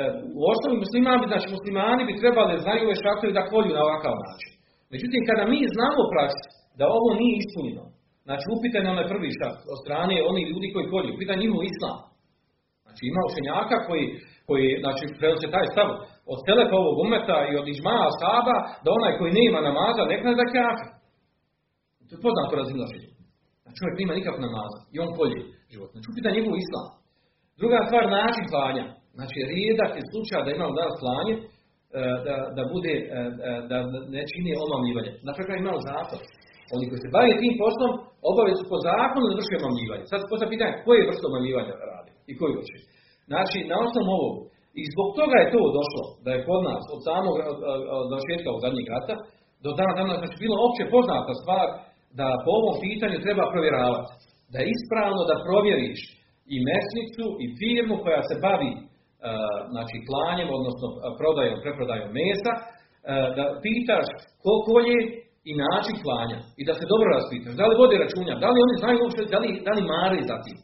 e, 0.00 0.02
u 0.38 0.40
osnovi 0.52 0.76
muslimani, 0.84 1.30
znači 1.32 1.46
muslimani 1.56 2.02
bi 2.08 2.20
trebali 2.22 2.62
znaju 2.64 2.82
ove 2.84 2.96
šartove 3.02 3.36
da 3.38 3.48
kolju 3.52 3.72
na 3.76 3.82
ovakav 3.88 4.14
način. 4.26 4.52
Međutim, 4.92 5.20
kada 5.28 5.44
mi 5.52 5.60
znamo 5.76 6.02
praksi 6.14 6.48
da 6.78 6.84
ovo 6.98 7.10
nije 7.20 7.34
ispunjeno, 7.42 7.84
znači 8.26 8.44
upitaj 8.56 8.82
nam 8.88 8.96
je 9.00 9.10
prvi 9.12 9.30
šart 9.38 9.60
od 9.72 9.78
strane 9.84 10.14
onih 10.30 10.44
ljudi 10.52 10.68
koji 10.74 10.92
kolju, 10.92 11.10
upitaj 11.12 11.36
njihov 11.42 11.62
islam. 11.72 11.98
Znači 12.84 13.02
ima 13.10 13.22
učenjaka 13.30 13.76
koji, 13.88 14.04
koji 14.50 14.68
znači, 14.84 15.04
prenose 15.18 15.46
taj 15.56 15.66
stav 15.72 15.88
od 16.32 16.38
telepa 16.48 16.76
ovog 16.82 16.96
umeta 17.06 17.38
i 17.50 17.52
od 17.60 17.66
ižma 17.74 17.98
saba, 18.22 18.56
da 18.84 18.88
onaj 18.98 19.12
koji 19.18 19.38
nema 19.40 19.58
namaza, 19.68 20.02
nek 20.12 20.20
ne 20.26 20.32
da 20.40 20.46
kjaka. 20.52 20.86
To 22.08 22.12
je 22.14 22.24
poznato 22.26 22.52
razilaženje. 22.62 23.08
Znači 23.62 23.76
čovjek 23.80 23.96
nema 24.00 24.12
nikakvog 24.18 24.42
namaza 24.48 24.78
i 24.94 24.96
on 25.04 25.10
kolje 25.18 25.40
život. 25.72 25.88
Znači 25.92 26.06
upitaj 26.08 26.32
njegov 26.36 26.54
islam. 26.64 26.88
Druga 27.60 27.78
stvar, 27.88 28.04
način 28.18 28.44
klanja. 28.52 28.84
Znači, 29.18 29.38
rijedak 29.52 29.92
je 29.98 30.08
slučaj 30.12 30.40
da 30.46 30.50
imamo 30.52 30.78
danas 30.80 30.96
klanje, 31.02 31.34
e, 31.38 31.44
da, 32.26 32.34
da 32.56 32.62
bude, 32.74 32.94
e, 32.98 33.20
e, 33.48 33.52
da 33.70 33.76
ne 34.14 34.22
čini 34.30 34.50
omamljivanje. 34.64 35.12
Na 35.26 35.32
primjer, 35.36 35.56
imamo 35.58 35.80
zakon. 35.90 36.20
Oni 36.74 36.84
koji 36.88 37.00
se 37.02 37.14
bave 37.16 37.32
tim 37.42 37.54
poslom, 37.62 37.92
obave 38.30 38.52
su 38.58 38.64
po 38.72 38.78
zakonu 38.88 39.24
da 39.28 39.34
vrši 39.38 39.60
omamljivanje. 39.60 40.04
Sad 40.10 40.20
se 40.40 40.52
pitanje 40.54 40.74
koje 40.86 41.08
vrste 41.08 41.24
omamljivanja 41.30 41.74
radi 41.92 42.10
i 42.30 42.32
koji 42.38 42.52
hoće. 42.58 42.76
Znači, 43.30 43.58
na 43.72 43.76
osnovu 43.86 44.10
ovog, 44.18 44.34
i 44.80 44.82
zbog 44.92 45.08
toga 45.18 45.36
je 45.40 45.52
to 45.54 45.62
došlo, 45.78 46.04
da 46.24 46.30
je 46.32 46.44
kod 46.48 46.60
nas, 46.70 46.84
od 46.94 47.00
samog 47.08 47.34
završetka 48.10 48.48
od 48.56 48.60
zadnjeg 48.64 48.86
rata, 48.94 49.14
do 49.64 49.70
dana 49.78 49.92
dana, 49.98 50.14
znači, 50.22 50.36
bilo 50.44 50.56
opće 50.66 50.84
poznata 50.94 51.32
stvar, 51.42 51.66
da 52.18 52.26
po 52.44 52.50
ovom 52.60 52.76
pitanju 52.84 53.24
treba 53.26 53.52
provjeravati. 53.54 54.10
Da 54.52 54.58
je 54.60 54.70
ispravno 54.76 55.20
da 55.30 55.44
provjeriš 55.46 56.00
i 56.54 56.56
mesnicu 56.70 57.26
i 57.44 57.46
firmu 57.60 57.94
koja 58.04 58.22
se 58.28 58.36
bavi 58.46 58.72
uh, 58.74 58.80
znači 59.72 59.96
klanjem, 60.08 60.48
odnosno 60.58 60.86
prodajom, 61.20 61.58
preprodajom 61.64 62.10
mesa, 62.20 62.52
uh, 62.56 62.62
da 63.36 63.44
pitaš 63.64 64.06
koliko 64.44 64.74
je 64.88 64.98
i 65.50 65.52
način 65.64 65.96
klanja 66.04 66.38
i 66.60 66.62
da 66.68 66.72
se 66.76 66.90
dobro 66.92 67.08
raspitaš, 67.18 67.54
da 67.60 67.64
li 67.66 67.80
vode 67.82 67.96
računja, 68.04 68.34
da 68.42 68.48
li 68.50 68.58
oni 68.64 68.74
znaju 68.82 68.98
uopšte, 69.00 69.22
da 69.34 69.38
li, 69.42 69.48
da 69.66 69.72
li 69.76 69.90
mare 69.94 70.20
za 70.30 70.36
tim. 70.44 70.58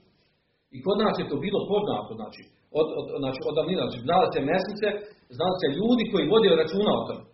I 0.77 0.79
kod 0.87 0.97
nas 1.05 1.15
je 1.19 1.29
to 1.31 1.37
bilo 1.47 1.61
poznato, 1.73 2.11
znači, 2.21 2.43
od, 2.81 2.89
od, 2.99 3.07
znači, 3.23 3.41
od 3.49 3.55
davnina, 3.59 3.83
znači, 3.85 4.01
znali 4.07 4.27
se 4.35 4.41
mesnice, 4.53 4.87
znali 5.39 5.55
se 5.61 5.67
ljudi 5.79 6.05
koji 6.13 6.33
vode 6.35 6.49
računa 6.63 6.93
o 6.97 7.05
tome. 7.09 7.25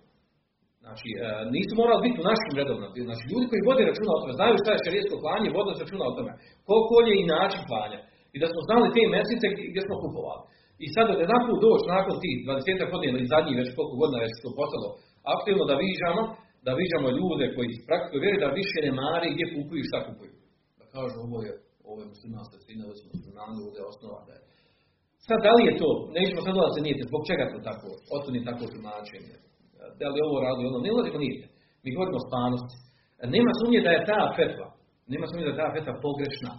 Znači, 0.85 1.09
uh, 1.15 1.21
nisu 1.55 1.73
morali 1.81 2.05
biti 2.07 2.19
u 2.23 2.29
našim 2.31 2.53
redovima. 2.59 2.89
Znači, 3.09 3.25
ljudi 3.33 3.47
koji 3.51 3.69
vode 3.71 3.83
računa 3.91 4.11
o 4.13 4.21
tome, 4.21 4.39
znaju 4.39 4.63
šta 4.63 4.71
je 4.73 4.85
šarijesko 4.85 5.17
klanje, 5.25 5.57
vode 5.59 5.71
računa 5.85 6.05
o 6.07 6.17
tome. 6.17 6.33
Koliko 6.69 6.95
je 7.07 7.13
i 7.17 7.31
način 7.37 7.63
klanja. 7.71 8.01
I 8.35 8.37
da 8.43 8.47
smo 8.53 8.61
znali 8.69 8.95
te 8.95 9.03
mesnice 9.17 9.47
gdje 9.71 9.83
smo 9.87 9.95
kupovali. 10.03 10.43
I 10.85 10.87
sad 10.95 11.05
da 11.09 11.15
jedan 11.25 11.43
put 11.47 11.59
doći 11.65 11.87
nakon 11.97 12.15
tih 12.25 12.37
20 12.47 12.93
godina 12.93 13.15
ili 13.17 13.33
zadnjih 13.35 13.57
već 13.61 13.69
koliko 13.77 13.95
godina 14.01 14.25
već 14.25 14.33
to 14.45 14.51
postalo 14.61 14.89
aktivno 15.37 15.63
da 15.71 15.75
viđamo, 15.85 16.23
da 16.67 16.73
viđamo 16.81 17.09
ljude 17.19 17.47
koji 17.55 17.85
praktiko 17.89 18.23
vjeruju 18.23 18.45
da 18.45 18.59
više 18.61 18.79
ne 18.87 18.93
mari 19.03 19.29
gdje 19.35 19.53
kupuju 19.55 19.81
i 19.81 19.89
šta 19.89 19.99
kupuju. 20.07 20.33
Da 20.81 20.85
kažu 20.95 21.17
ovo 21.27 21.39
je, 21.47 21.53
ovo 21.89 21.99
je 22.03 22.11
muslimanska 22.13 22.57
svina, 22.65 22.83
ovo 22.87 22.95
je 23.79 23.85
osnova 23.93 24.21
da 24.29 24.33
je. 24.39 24.42
Sad, 25.27 25.39
da 25.47 25.53
li 25.57 25.63
je 25.69 25.79
to, 25.81 25.89
nećemo 26.17 26.41
sad 26.45 26.55
da 26.67 26.75
se 26.77 26.81
nijete, 26.87 27.03
zbog 27.11 27.23
čega 27.29 27.45
to 27.53 27.59
tako, 27.69 27.89
otvorni 28.17 28.47
tako 28.49 28.65
tumačenje. 28.73 29.35
Da 30.01 30.07
li 30.13 30.19
ovo 30.29 30.37
radi 30.47 30.63
ono, 30.71 30.79
ne 30.85 30.91
ulazimo 30.95 31.19
nijete. 31.25 31.47
Mi 31.83 31.95
govorimo 31.95 32.19
o 32.21 32.27
stvarnosti. 32.29 32.77
Nema 33.37 33.51
sumnje 33.61 33.81
da 33.87 33.91
je 33.95 34.07
ta 34.11 34.21
fetva, 34.37 34.69
nema 35.13 35.25
sumnje 35.27 35.45
da 35.47 35.53
je 35.53 35.61
ta 35.63 35.69
fetva 35.75 35.95
pogrešna. 36.07 36.53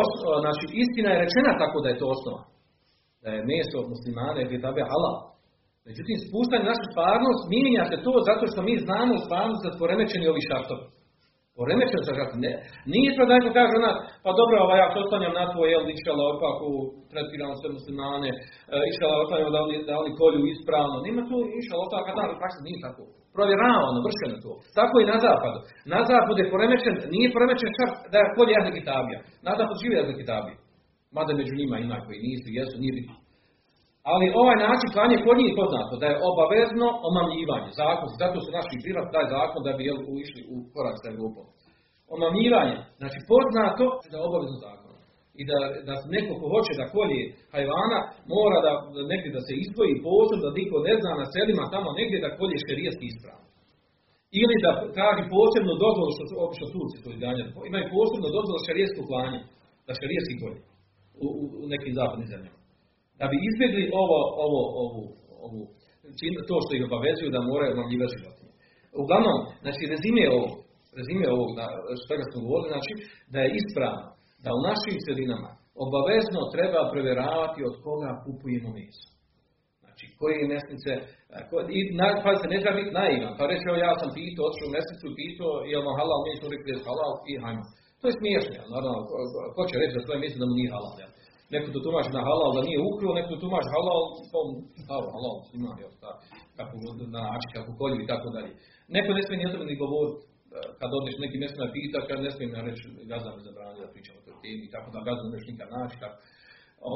Os, 0.00 0.10
znači, 0.44 0.64
istina 0.82 1.08
je 1.10 1.20
rečena 1.24 1.52
tako 1.62 1.78
da 1.82 1.88
je 1.88 2.00
to 2.00 2.06
osnova. 2.14 2.42
Da 3.22 3.28
je 3.34 3.46
meso 3.50 3.76
od 3.82 3.88
muslimana 3.94 4.40
i 4.42 4.62
tabe 4.64 4.82
halal. 4.90 5.16
Međutim, 5.88 6.16
spuštanje 6.26 6.70
našu 6.70 6.84
stvarnost 6.92 7.42
mijenja 7.52 7.82
se 7.90 7.96
to 8.06 8.12
zato 8.30 8.44
što 8.50 8.60
mi 8.68 8.74
znamo 8.86 9.14
da 9.62 9.68
su 9.70 9.80
poremećeni 9.82 10.30
ovi 10.32 10.42
šartovi. 10.48 10.84
Poremećen 11.58 12.02
sa 12.04 12.12
žrtvom. 12.18 12.40
Ne, 12.46 12.52
nije 12.92 13.10
to 13.16 13.22
da 13.28 13.32
neko 13.34 13.50
kaže 13.58 13.74
ona, 13.80 13.92
pa 14.24 14.30
dobro, 14.40 14.56
ovaj, 14.64 14.78
ja 14.82 14.86
se 14.90 14.98
ostanjam 15.04 15.34
na 15.40 15.44
tvoj, 15.52 15.68
jel, 15.72 15.84
išala 15.96 16.22
opaku, 16.34 16.68
tretiramo 17.10 17.54
sve 17.60 17.68
muslimane, 17.76 18.30
e, 18.74 18.76
išala 18.92 19.14
da 19.54 19.58
oni, 19.66 19.76
da 19.88 19.94
oni 20.02 20.10
kolju 20.20 20.40
ispravno. 20.54 20.96
Nema 21.06 21.22
tu 21.30 21.36
išala 21.60 21.80
opaka, 21.88 22.10
da, 22.16 22.22
praksa 22.42 22.60
nije 22.66 22.78
tako. 22.86 23.02
Provjeravano, 23.36 23.98
vršeno 24.06 24.36
to. 24.44 24.52
Tako 24.78 24.94
i 24.98 25.10
na 25.12 25.16
zapadu. 25.26 25.58
Na 25.92 26.00
zapadu 26.10 26.38
je 26.40 26.52
poremećen, 26.54 26.94
nije 27.14 27.34
poremećen 27.36 27.70
čak 27.78 27.90
da 28.12 28.16
je 28.18 28.32
kolje 28.36 28.52
jahne 28.54 28.72
kitabija. 28.78 29.18
Na 29.46 29.52
zapadu 29.58 29.80
živi 29.82 29.94
jahne 29.98 30.14
kitabija. 30.20 30.56
Mada 31.16 31.32
među 31.40 31.52
njima 31.60 31.76
ima 31.78 31.96
koji 32.06 32.18
nisu, 32.26 32.48
jesu, 32.58 32.74
nije 32.82 32.92
bitno. 32.98 33.14
Ali 34.12 34.36
ovaj 34.42 34.56
način 34.66 34.88
klanje 34.94 35.16
kod 35.26 35.36
njih 35.38 35.48
je 35.50 35.58
poznato, 35.62 35.92
da 36.00 36.06
je 36.08 36.20
obavezno 36.30 36.86
omamljivanje, 37.08 37.70
zakon, 37.82 38.08
zato 38.22 38.36
su 38.44 38.48
naši 38.58 38.82
privat 38.84 39.06
taj 39.14 39.26
zakon 39.36 39.60
da 39.66 39.70
bi 39.76 39.82
jel, 39.88 39.98
išli 40.24 40.40
u 40.54 40.56
korak 40.74 40.96
sa 41.00 41.08
Europom. 41.14 41.46
Omamljivanje, 42.16 42.76
znači 43.00 43.18
poznato 43.32 43.84
da 44.10 44.14
je 44.16 44.26
obavezno 44.28 44.58
zakon. 44.66 44.92
I 45.40 45.42
da, 45.50 45.58
da 45.88 45.94
neko 46.16 46.32
ko 46.40 46.46
hoće 46.54 46.72
da 46.80 46.92
kolje 46.96 47.20
hajvana, 47.52 47.98
mora 48.34 48.58
da, 48.66 48.72
negdje 49.12 49.30
da 49.36 49.42
se 49.46 49.52
izdvoji 49.64 50.02
posud, 50.06 50.38
da 50.44 50.56
niko 50.58 50.76
ne 50.88 50.94
zna 51.00 51.12
na 51.20 51.26
selima 51.34 51.64
tamo 51.74 51.88
negdje 52.00 52.18
da 52.24 52.36
kolje 52.38 52.56
šerijetski 52.66 53.04
ispravno. 53.08 53.46
Ili 54.40 54.56
da 54.64 54.70
traži 54.96 55.24
posebnu 55.36 55.74
dozvolu, 55.84 56.10
što 56.16 56.24
su 56.28 56.34
obično 56.44 56.66
Turci 56.74 56.96
to 57.04 57.08
izganjaju, 57.12 57.48
imaju 57.70 57.92
posebnu 57.96 58.28
dozvolu 58.36 58.66
šerijetsko 58.68 59.02
klanje, 59.10 59.40
da 59.86 59.92
šerijetski 60.00 60.34
kolje 60.42 60.60
u, 61.24 61.26
u, 61.40 61.44
u 61.62 61.64
nekim 61.72 61.92
zapadnim 62.00 62.28
zemljama 62.32 62.57
da 63.20 63.24
bi 63.30 63.36
izbjegli 63.48 63.84
ovo, 64.02 64.18
ovo, 64.46 64.60
ovu, 64.82 65.02
ovu, 65.46 65.62
to 66.48 66.56
što 66.64 66.72
ih 66.74 66.84
obavezuju 66.88 67.30
da 67.34 67.48
moraju 67.50 67.70
omamljivati 67.72 68.16
životinje. 68.18 68.54
Uglavnom, 69.02 69.38
znači 69.64 69.82
rezime 69.94 70.24
ovo, 70.36 70.50
rezime 70.98 71.26
ovog, 71.36 71.48
što 72.02 72.12
ga 72.18 72.24
smo 72.30 72.38
govorili, 72.44 72.74
znači 72.74 72.92
da 73.32 73.38
je 73.42 73.54
ispravno 73.60 74.06
da 74.44 74.50
u 74.58 74.64
našim 74.68 74.96
sredinama 75.04 75.50
obavezno 75.86 76.40
treba 76.54 76.80
provjeravati 76.92 77.60
od 77.68 77.74
koga 77.84 78.10
kupujemo 78.24 78.70
meso. 78.78 79.08
Znači, 79.82 80.04
koje 80.18 80.50
mesnice, 80.54 80.92
i 81.76 81.80
na, 82.00 82.06
pa 82.24 82.30
se 82.40 82.46
ne 82.52 82.58
treba 82.62 82.76
biti 82.80 82.96
naivan, 83.00 83.32
pa 83.38 83.44
reći, 83.50 83.64
ja 83.88 83.92
sam 84.00 84.08
pitao, 84.18 84.46
otišao 84.48 84.68
u 84.68 84.74
mesnicu, 84.76 85.06
pitao, 85.22 85.52
je 85.70 85.74
ono 85.82 85.92
halal 85.98 86.20
meso, 86.26 86.44
rekli 86.54 86.84
halal 86.88 87.12
i 87.30 87.32
hajmo. 87.42 87.64
To 88.00 88.04
je 88.08 88.18
smiješno, 88.20 88.62
naravno, 88.74 89.00
ko 89.56 89.62
će 89.68 89.74
reći 89.82 89.94
da 89.96 90.06
to 90.06 90.12
je 90.12 90.40
da 90.42 90.46
mu 90.48 90.54
nije 90.58 90.70
halal, 90.76 90.94
ja. 91.02 91.08
Neko 91.52 91.66
to 91.74 91.78
tumači 91.86 92.10
na 92.16 92.22
halal 92.28 92.50
da 92.56 92.60
nije 92.68 92.78
ukrio, 92.90 93.16
neko 93.18 93.30
to 93.32 93.38
tumači 93.44 93.70
halal, 93.74 94.00
pa 94.32 94.38
halal, 94.88 95.10
halal, 95.14 95.36
ima, 95.58 95.72
jel, 95.82 95.92
ta, 96.02 96.10
kako, 96.58 96.74
na 97.04 97.08
način, 97.18 97.48
kako 97.56 97.70
kolju 97.80 97.98
i 98.00 98.10
tako 98.12 98.28
dalje. 98.36 98.50
Neko 98.96 99.10
ne 99.16 99.22
smije 99.24 99.38
ni 99.38 99.70
ni 99.70 99.76
govoriti, 99.82 100.20
kad 100.80 100.90
odeš 100.98 101.16
neki 101.24 101.36
mjesto 101.42 101.58
na 101.64 101.68
pita, 101.76 101.98
kad 102.08 102.18
ne 102.26 102.30
smijem 102.34 102.52
ja 102.56 102.62
reći, 102.68 102.82
gazda 103.12 103.28
me 103.34 103.46
zabranio 103.48 103.84
da 103.84 103.92
pričam 103.94 104.14
o 104.16 104.24
toj 104.26 104.36
temi, 104.42 104.72
tako 104.74 104.88
da 104.94 105.06
gazda 105.08 105.24
ne 105.26 105.38
nikad 105.52 105.68
naći, 105.76 105.96
tako. 106.04 106.18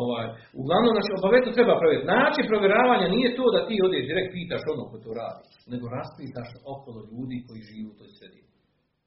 Ovaj, 0.00 0.26
uglavnom, 0.60 0.92
znači, 0.96 1.10
obavezno 1.18 1.50
treba 1.58 1.80
provjeriti. 1.80 2.12
Način 2.18 2.44
provjeravanja 2.52 3.06
nije 3.16 3.28
to 3.38 3.44
da 3.54 3.60
ti 3.68 3.76
odeš 3.86 4.04
direkt 4.10 4.30
pitaš 4.36 4.62
ono 4.72 4.84
ko 4.90 4.96
to 5.04 5.10
radi, 5.20 5.44
nego 5.72 5.84
raspitaš 5.96 6.48
okolo 6.74 6.98
ljudi 7.10 7.38
koji 7.46 7.68
žive 7.68 7.88
u 7.90 7.98
toj 7.98 8.10
sredini. 8.16 8.50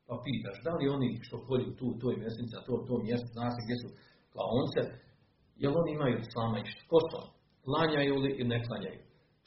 Pa 0.08 0.14
pitaš, 0.26 0.58
da 0.66 0.72
li 0.78 0.94
oni 0.96 1.10
što 1.26 1.36
kolju 1.48 1.70
tu, 1.80 1.88
to 2.00 2.06
je 2.12 2.18
mjesnica, 2.24 2.58
to, 2.68 2.74
to 2.88 2.94
mjesto, 3.08 3.30
znaš 3.38 3.54
gdje 3.64 3.76
su 3.82 3.88
klaonce, 4.34 4.82
Jel 5.62 5.74
oni 5.82 5.92
imaju? 5.98 6.18
Ko 6.90 6.98
su 7.06 7.14
oni? 7.22 7.32
Klanjaju 7.66 8.16
li 8.24 8.30
ili 8.40 8.52
ne 8.54 8.60
klanjaju? 8.66 9.00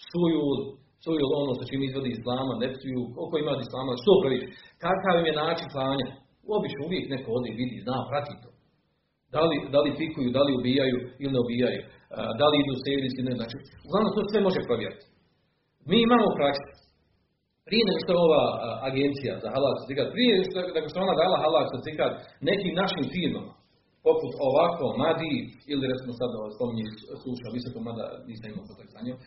Suju 0.09 0.43
li? 0.57 0.65
Suju 1.05 1.25
li 1.31 1.35
ono 1.43 1.53
sa 1.59 1.65
čim 1.69 1.81
izvodi 1.83 2.11
islama, 2.17 2.53
ne 2.63 2.69
psuju? 2.75 3.03
Koliko 3.15 3.35
ima 3.39 3.53
od 3.57 3.63
islama? 3.67 3.91
Što 4.03 4.13
praviš? 4.23 4.45
Kakav 4.85 5.15
im 5.17 5.27
je 5.31 5.41
način 5.45 5.69
klanja? 5.75 6.09
Obično 6.57 6.81
uvijek 6.87 7.05
neko 7.15 7.29
odi, 7.37 7.51
vidi, 7.61 7.77
zna, 7.85 7.99
prati 8.11 8.35
to. 8.43 8.51
Da 9.35 9.41
li, 9.49 9.57
da 9.75 9.79
li 9.85 9.99
pikuju, 10.01 10.29
da 10.37 10.43
li 10.47 10.57
ubijaju 10.59 10.97
ili 11.23 11.33
ne 11.35 11.41
ubijaju? 11.45 11.81
Da 12.41 12.47
li 12.49 12.57
idu 12.59 12.75
serijski, 12.85 13.21
ne 13.29 13.35
znači. 13.39 13.57
Uglavnom 13.87 14.11
to 14.15 14.21
sve 14.31 14.41
može 14.49 14.61
provjeriti. 14.69 15.05
Mi 15.91 15.97
imamo 16.07 16.25
u 16.29 16.37
praksi. 16.39 16.71
Prije 17.69 17.83
nego 17.89 18.01
što 18.05 18.13
ova 18.27 18.43
agencija 18.91 19.33
za 19.43 19.49
halal 19.55 19.73
certifikat, 19.79 20.09
prije 20.17 20.33
nego 20.77 20.87
što 20.91 20.99
ona 21.05 21.15
dala 21.23 21.37
halal 21.45 21.65
certifikat 21.73 22.13
nekim 22.51 22.73
našim 22.83 23.05
firmama, 23.15 23.53
poput 24.07 24.33
ovako, 24.49 24.85
Madi, 25.03 25.35
ili 25.73 25.91
recimo 25.93 26.13
sad 26.21 26.31
spominje 26.57 26.85
sluša 27.23 27.47
visoko, 27.57 27.79
mada 27.89 28.05
nisam 28.29 28.47
imao 28.49 28.69
kontakt 28.69 28.93
sa 28.95 29.01
njom. 29.07 29.19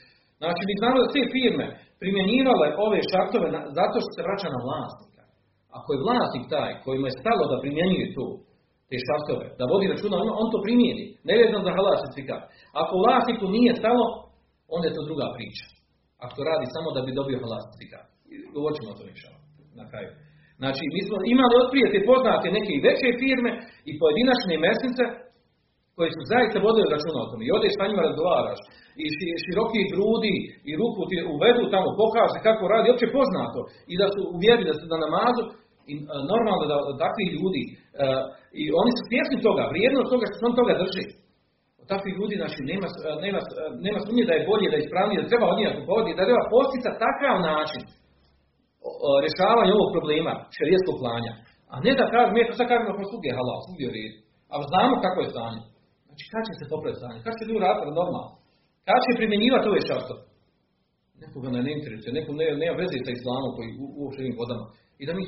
Znači, 0.41 0.61
mi 0.69 0.75
znamo 0.81 0.97
da 1.03 1.13
te 1.15 1.23
firme 1.35 1.65
primjenjivale 2.01 2.67
ove 2.85 2.99
šartove 3.11 3.47
zato 3.79 3.95
što 4.01 4.11
se 4.15 4.25
vraća 4.27 4.49
na 4.55 4.59
vlasnika. 4.65 5.23
Ako 5.77 5.87
je 5.91 6.03
vlasnik 6.05 6.45
taj 6.55 6.71
kojima 6.85 7.07
je 7.07 7.19
stalo 7.21 7.43
da 7.51 7.63
primjenjuje 7.63 8.07
to, 8.17 8.25
te 8.89 8.97
šartove, 9.07 9.45
da 9.59 9.71
vodi 9.73 9.91
računa, 9.93 10.15
on, 10.23 10.29
on 10.41 10.47
to 10.53 10.59
primijeni, 10.65 11.05
nevezano 11.29 11.65
za 11.67 11.75
halal 11.77 11.95
certifikat. 12.01 12.41
Ako 12.81 12.93
vlasniku 13.03 13.45
nije 13.55 13.71
stalo, 13.81 14.05
onda 14.75 14.85
je 14.87 14.97
to 14.97 15.03
druga 15.09 15.27
priča. 15.37 15.65
Ako 16.23 16.33
to 16.37 16.43
radi 16.51 16.65
samo 16.75 16.87
da 16.95 17.01
bi 17.05 17.17
dobio 17.19 17.41
halal 17.43 17.61
certifikat. 17.65 18.05
Govorit 18.55 18.75
ćemo 18.77 18.89
o 18.91 18.97
tome 18.99 19.11
na 19.79 19.85
kraju. 19.91 20.09
Znači, 20.61 20.83
mi 20.95 21.01
smo 21.07 21.15
imali 21.33 21.53
otprije 21.63 21.87
te 21.93 21.99
poznate 22.11 22.47
neke 22.57 22.71
i 22.73 22.83
veće 22.87 23.09
firme 23.21 23.51
i 23.89 23.91
pojedinačne 24.01 24.55
mesnice 24.67 25.03
koje 25.95 26.09
su 26.15 26.21
zaista 26.33 26.57
vodili 26.67 26.93
računa 26.95 27.19
o 27.21 27.29
tome. 27.29 27.43
I 27.45 27.55
odeš 27.57 27.73
sa 27.75 27.89
njima 27.89 28.07
razgovaraš. 28.09 28.59
I 29.03 29.05
široki 29.43 29.89
grudi 29.93 30.35
i 30.69 30.71
ruku 30.81 31.01
ti 31.09 31.17
uvedu 31.35 31.63
tamo, 31.73 31.89
pokaže 32.01 32.37
kako 32.47 32.63
radi, 32.73 32.87
opće 32.93 33.07
poznato. 33.17 33.59
I 33.91 33.93
da 34.01 34.07
su 34.13 34.21
uvjerili 34.35 34.69
da 34.69 34.75
su 34.79 34.85
na 34.93 34.97
namazu. 35.05 35.43
I 35.91 35.93
normalno 36.31 36.63
da 36.71 36.75
takvi 37.05 37.25
ljudi, 37.35 37.63
i 38.61 38.63
oni 38.81 38.91
su 38.95 39.01
svjesni 39.09 39.37
toga, 39.47 39.63
vrijedno 39.71 40.11
toga 40.13 40.25
što 40.27 40.35
se 40.37 40.47
on 40.49 40.55
toga 40.61 40.73
drži. 40.81 41.05
Od 41.81 41.87
takvih 41.93 42.13
ljudi, 42.19 42.35
znači, 42.41 42.59
nema, 42.71 42.87
nema, 43.25 43.39
nema 43.85 43.99
sumnje 44.05 44.23
da 44.29 44.33
je 44.35 44.47
bolje, 44.49 44.67
da 44.71 44.77
je 44.77 44.83
ispravnije, 44.85 45.21
da 45.21 45.31
treba 45.31 45.45
od 45.49 45.57
njega 45.59 45.77
kupovati, 45.79 46.17
da 46.17 46.27
treba 46.29 46.51
posticati 46.55 47.01
takav 47.07 47.35
način 47.51 47.81
rješavanje 49.23 49.71
ovog 49.73 49.89
problema 49.95 50.33
šerijetskog 50.57 50.95
klanja. 51.01 51.33
A 51.73 51.75
ne 51.85 51.91
da 51.99 52.05
kažem, 52.13 52.33
mi 52.33 52.47
to 52.47 52.53
sad 52.57 52.67
kažemo 52.71 52.97
po 52.99 53.05
svugdje 53.11 53.37
halal, 53.37 53.59
svugdje 53.65 53.85
u 53.89 53.95
redu. 53.97 54.17
Ali 54.53 54.69
znamo 54.71 54.93
kako 55.05 55.19
je 55.21 55.31
stanje. 55.33 55.61
Znači, 56.07 56.23
kada 56.31 56.45
će 56.47 56.53
se 56.59 56.71
popraviti 56.71 57.01
stanje? 57.01 57.19
Kada 57.25 57.35
će 57.37 57.43
ljudi 57.47 57.61
raditi 57.67 57.99
normalno? 58.01 58.31
Kada 58.87 59.01
će 59.03 59.19
primjenjivati 59.19 59.69
ove 59.71 59.81
šarto? 59.89 60.15
Nekoga 61.21 61.49
ne 61.51 61.71
interesuje, 61.77 62.17
nekom 62.17 62.35
nema 62.63 62.75
veze 62.81 62.97
sa 63.05 63.11
islamom 63.13 63.51
koji 63.57 63.69
u, 63.83 63.85
u 64.01 64.03
vodama. 64.39 64.65
I 65.01 65.03
da 65.07 65.11
mi 65.13 65.23